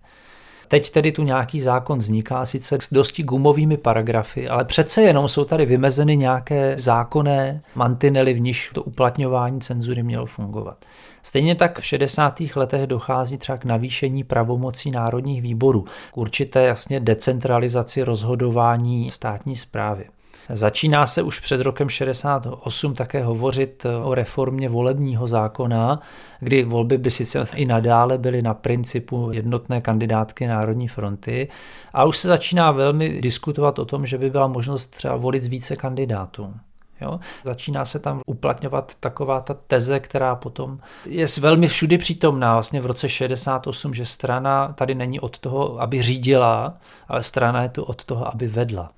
Teď 0.69 0.89
tedy 0.89 1.11
tu 1.11 1.23
nějaký 1.23 1.61
zákon 1.61 1.97
vzniká, 1.97 2.45
sice 2.45 2.77
s 2.81 2.93
dosti 2.93 3.23
gumovými 3.23 3.77
paragrafy, 3.77 4.49
ale 4.49 4.65
přece 4.65 5.01
jenom 5.01 5.27
jsou 5.27 5.45
tady 5.45 5.65
vymezeny 5.65 6.17
nějaké 6.17 6.77
zákonné 6.77 7.61
mantinely, 7.75 8.33
v 8.33 8.39
níž 8.39 8.71
to 8.73 8.83
uplatňování 8.83 9.61
cenzury 9.61 10.03
mělo 10.03 10.25
fungovat. 10.25 10.85
Stejně 11.23 11.55
tak 11.55 11.79
v 11.79 11.85
60. 11.85 12.41
letech 12.55 12.87
dochází 12.87 13.37
třeba 13.37 13.57
k 13.57 13.65
navýšení 13.65 14.23
pravomocí 14.23 14.91
národních 14.91 15.41
výborů, 15.41 15.85
k 16.11 16.17
určité 16.17 16.63
jasně 16.63 16.99
decentralizaci 16.99 18.03
rozhodování 18.03 19.11
státní 19.11 19.55
zprávy. 19.55 20.05
Začíná 20.49 21.05
se 21.05 21.21
už 21.21 21.39
před 21.39 21.61
rokem 21.61 21.89
68 21.89 22.93
také 22.93 23.23
hovořit 23.23 23.85
o 24.03 24.15
reformě 24.15 24.69
volebního 24.69 25.27
zákona, 25.27 26.01
kdy 26.39 26.63
volby 26.63 26.97
by 26.97 27.11
sice 27.11 27.43
i 27.55 27.65
nadále 27.65 28.17
byly 28.17 28.41
na 28.41 28.53
principu 28.53 29.29
jednotné 29.33 29.81
kandidátky 29.81 30.47
Národní 30.47 30.87
fronty, 30.87 31.49
a 31.93 32.03
už 32.03 32.17
se 32.17 32.27
začíná 32.27 32.71
velmi 32.71 33.21
diskutovat 33.21 33.79
o 33.79 33.85
tom, 33.85 34.05
že 34.05 34.17
by 34.17 34.29
byla 34.29 34.47
možnost 34.47 34.87
třeba 34.87 35.15
volit 35.15 35.43
z 35.43 35.47
více 35.47 35.75
kandidátů. 35.75 36.53
Jo? 37.01 37.19
Začíná 37.45 37.85
se 37.85 37.99
tam 37.99 38.21
uplatňovat 38.25 38.95
taková 38.99 39.41
ta 39.41 39.53
teze, 39.53 39.99
která 39.99 40.35
potom 40.35 40.79
je 41.05 41.25
velmi 41.39 41.67
všudy 41.67 41.97
přítomná 41.97 42.53
vlastně 42.53 42.81
v 42.81 42.85
roce 42.85 43.09
68, 43.09 43.93
že 43.93 44.05
strana 44.05 44.73
tady 44.73 44.95
není 44.95 45.19
od 45.19 45.39
toho, 45.39 45.81
aby 45.81 46.01
řídila, 46.01 46.77
ale 47.07 47.23
strana 47.23 47.63
je 47.63 47.69
tu 47.69 47.83
od 47.83 48.03
toho, 48.03 48.33
aby 48.33 48.47
vedla. 48.47 48.91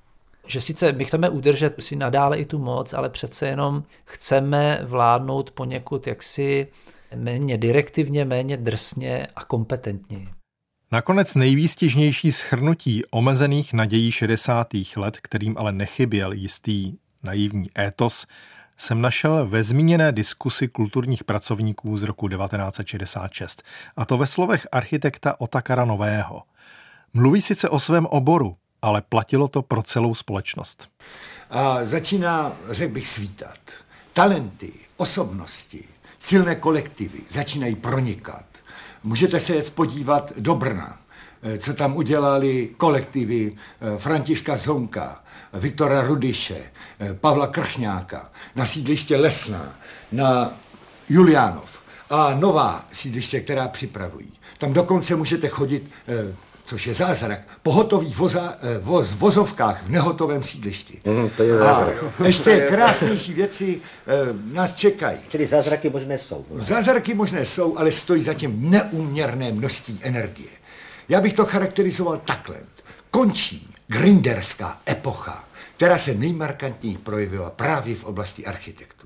Že 0.46 0.60
sice 0.60 0.92
my 0.92 1.04
chceme 1.04 1.28
udržet 1.28 1.74
si 1.78 1.96
nadále 1.96 2.38
i 2.38 2.44
tu 2.44 2.58
moc, 2.58 2.92
ale 2.92 3.10
přece 3.10 3.46
jenom 3.46 3.82
chceme 4.04 4.80
vládnout 4.82 5.50
poněkud 5.50 6.06
jaksi 6.06 6.68
méně 7.16 7.58
direktivně, 7.58 8.24
méně 8.24 8.56
drsně 8.56 9.26
a 9.36 9.44
kompetentně. 9.44 10.28
Nakonec 10.92 11.34
nejvýstižnější 11.34 12.32
schrnutí 12.32 13.02
omezených 13.10 13.72
nadějí 13.72 14.12
60. 14.12 14.68
let, 14.96 15.18
kterým 15.22 15.58
ale 15.58 15.72
nechyběl 15.72 16.32
jistý 16.32 16.94
naivní 17.22 17.68
étos, 17.78 18.26
jsem 18.76 19.00
našel 19.00 19.48
ve 19.48 19.62
zmíněné 19.62 20.12
diskusi 20.12 20.68
kulturních 20.68 21.24
pracovníků 21.24 21.98
z 21.98 22.02
roku 22.02 22.28
1966, 22.28 23.62
a 23.96 24.04
to 24.04 24.16
ve 24.16 24.26
slovech 24.26 24.66
architekta 24.72 25.40
Otakara 25.40 25.84
Nového. 25.84 26.42
Mluví 27.14 27.42
sice 27.42 27.68
o 27.68 27.78
svém 27.78 28.06
oboru, 28.06 28.56
ale 28.82 29.02
platilo 29.02 29.48
to 29.48 29.62
pro 29.62 29.82
celou 29.82 30.14
společnost. 30.14 30.88
A 31.50 31.84
začíná, 31.84 32.52
řekl 32.70 32.94
bych, 32.94 33.08
svítat. 33.08 33.58
Talenty, 34.12 34.72
osobnosti, 34.96 35.84
silné 36.18 36.54
kolektivy 36.54 37.18
začínají 37.30 37.74
pronikat. 37.74 38.44
Můžete 39.02 39.40
se 39.40 39.54
jet 39.54 39.74
podívat 39.74 40.32
do 40.38 40.54
Brna, 40.54 40.98
eh, 41.42 41.58
co 41.58 41.74
tam 41.74 41.96
udělali 41.96 42.70
kolektivy 42.76 43.52
eh, 43.52 43.98
Františka 43.98 44.56
Zonka, 44.56 45.24
Viktora 45.52 46.02
Rudiše, 46.02 46.58
eh, 47.00 47.14
Pavla 47.14 47.46
Krchňáka, 47.46 48.30
na 48.54 48.66
sídliště 48.66 49.16
Lesná, 49.16 49.74
na 50.12 50.54
Juliánov 51.08 51.78
a 52.10 52.34
nová 52.34 52.84
sídliště, 52.92 53.40
která 53.40 53.68
připravují. 53.68 54.32
Tam 54.58 54.72
dokonce 54.72 55.16
můžete 55.16 55.48
chodit, 55.48 55.90
což 56.64 56.86
je 56.86 56.94
zázrak, 56.94 57.40
po 57.62 57.72
hotových 57.72 58.16
voza, 58.16 58.54
eh, 58.62 58.78
voz, 58.78 59.12
vozovkách 59.12 59.82
v 59.82 59.90
nehotovém 59.90 60.42
sídlišti. 60.42 61.00
Mm, 61.04 61.30
to 61.36 61.42
je 61.42 61.56
zázrak. 61.58 61.94
A 62.20 62.26
ještě 62.26 62.66
krásnější 62.68 63.32
věci 63.32 63.80
nás 64.52 64.74
čekají. 64.74 65.18
Čili 65.28 65.46
zázraky 65.46 65.90
možné 65.90 66.18
jsou. 66.18 66.44
Zázraky 66.56 67.14
možné 67.14 67.46
jsou, 67.46 67.78
ale 67.78 67.92
stojí 67.92 68.22
zatím 68.22 68.70
neuměrné 68.70 69.52
množství 69.52 69.98
energie. 70.02 70.48
Já 71.08 71.20
bych 71.20 71.32
to 71.34 71.44
charakterizoval 71.44 72.20
takhle. 72.24 72.56
Končí 73.10 73.74
grinderská 73.86 74.80
epocha, 74.88 75.44
která 75.76 75.98
se 75.98 76.14
nejmarkantněji 76.14 76.98
projevila 76.98 77.50
právě 77.50 77.96
v 77.96 78.04
oblasti 78.04 78.46
architektury. 78.46 79.01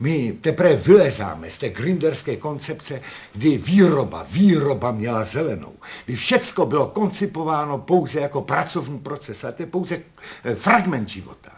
My 0.00 0.32
teprve 0.40 0.76
vylezáme 0.76 1.50
z 1.50 1.58
té 1.58 1.68
grinderské 1.68 2.36
koncepce, 2.36 3.02
kdy 3.34 3.58
výroba, 3.58 4.26
výroba 4.30 4.90
měla 4.90 5.24
zelenou, 5.24 5.72
kdy 6.06 6.16
všecko 6.16 6.66
bylo 6.66 6.86
koncipováno 6.86 7.78
pouze 7.78 8.20
jako 8.20 8.42
pracovní 8.42 8.98
proces, 8.98 9.44
a 9.44 9.52
to 9.52 9.62
je 9.62 9.66
pouze 9.66 9.98
eh, 10.44 10.54
fragment 10.54 11.08
života. 11.08 11.52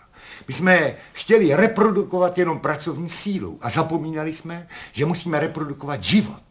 My 0.48 0.54
jsme 0.54 0.96
chtěli 1.12 1.54
reprodukovat 1.54 2.38
jenom 2.38 2.58
pracovní 2.58 3.08
sílu 3.08 3.58
a 3.60 3.70
zapomínali 3.70 4.32
jsme, 4.32 4.68
že 4.92 5.06
musíme 5.06 5.40
reprodukovat 5.40 6.02
život. 6.02 6.42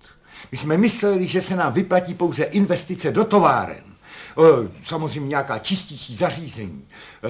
My 0.51 0.57
jsme 0.57 0.77
mysleli, 0.77 1.27
že 1.27 1.41
se 1.41 1.55
nám 1.55 1.73
vyplatí 1.73 2.13
pouze 2.13 2.43
investice 2.43 3.11
do 3.11 3.23
továren, 3.23 3.83
samozřejmě 4.83 5.29
nějaká 5.29 5.59
čistící 5.59 6.15
zařízení, 6.15 6.87
eh, 7.23 7.29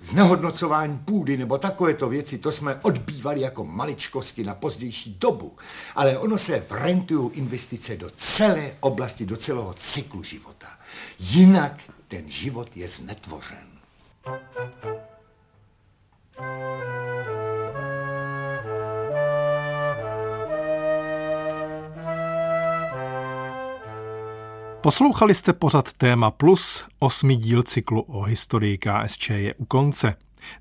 znehodnocování 0.00 0.98
půdy 0.98 1.36
nebo 1.36 1.58
takovéto 1.58 2.08
věci, 2.08 2.38
to 2.38 2.52
jsme 2.52 2.74
odbývali 2.82 3.40
jako 3.40 3.64
maličkosti 3.64 4.44
na 4.44 4.54
pozdější 4.54 5.16
dobu. 5.20 5.56
Ale 5.94 6.18
ono 6.18 6.38
se 6.38 6.64
vrentují 6.70 7.30
investice 7.32 7.96
do 7.96 8.10
celé 8.16 8.70
oblasti, 8.80 9.26
do 9.26 9.36
celého 9.36 9.74
cyklu 9.74 10.22
života. 10.22 10.68
Jinak 11.18 11.80
ten 12.08 12.30
život 12.30 12.76
je 12.76 12.88
znetvořen. 12.88 13.68
Poslouchali 24.80 25.34
jste 25.34 25.52
pořad 25.52 25.92
Téma 25.92 26.30
Plus, 26.30 26.84
osmý 26.98 27.36
díl 27.36 27.62
cyklu 27.62 28.00
o 28.00 28.22
historii 28.22 28.78
KSČ 28.78 29.30
je 29.30 29.54
u 29.54 29.64
konce. 29.64 30.14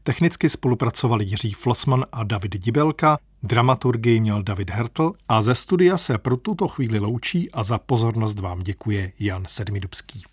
Technicky 0.03 0.49
spolupracovali 0.49 1.25
Jiří 1.25 1.53
Flosman 1.53 2.05
a 2.11 2.23
David 2.23 2.55
Dibelka, 2.55 3.19
dramaturgii 3.43 4.19
měl 4.19 4.43
David 4.43 4.69
Hertl 4.69 5.13
a 5.27 5.41
ze 5.41 5.55
studia 5.55 5.97
se 5.97 6.17
pro 6.17 6.37
tuto 6.37 6.67
chvíli 6.67 6.99
loučí 6.99 7.51
a 7.51 7.63
za 7.63 7.77
pozornost 7.77 8.39
vám 8.39 8.59
děkuje 8.59 9.11
Jan 9.19 9.45
Sedmidubský. 9.47 10.23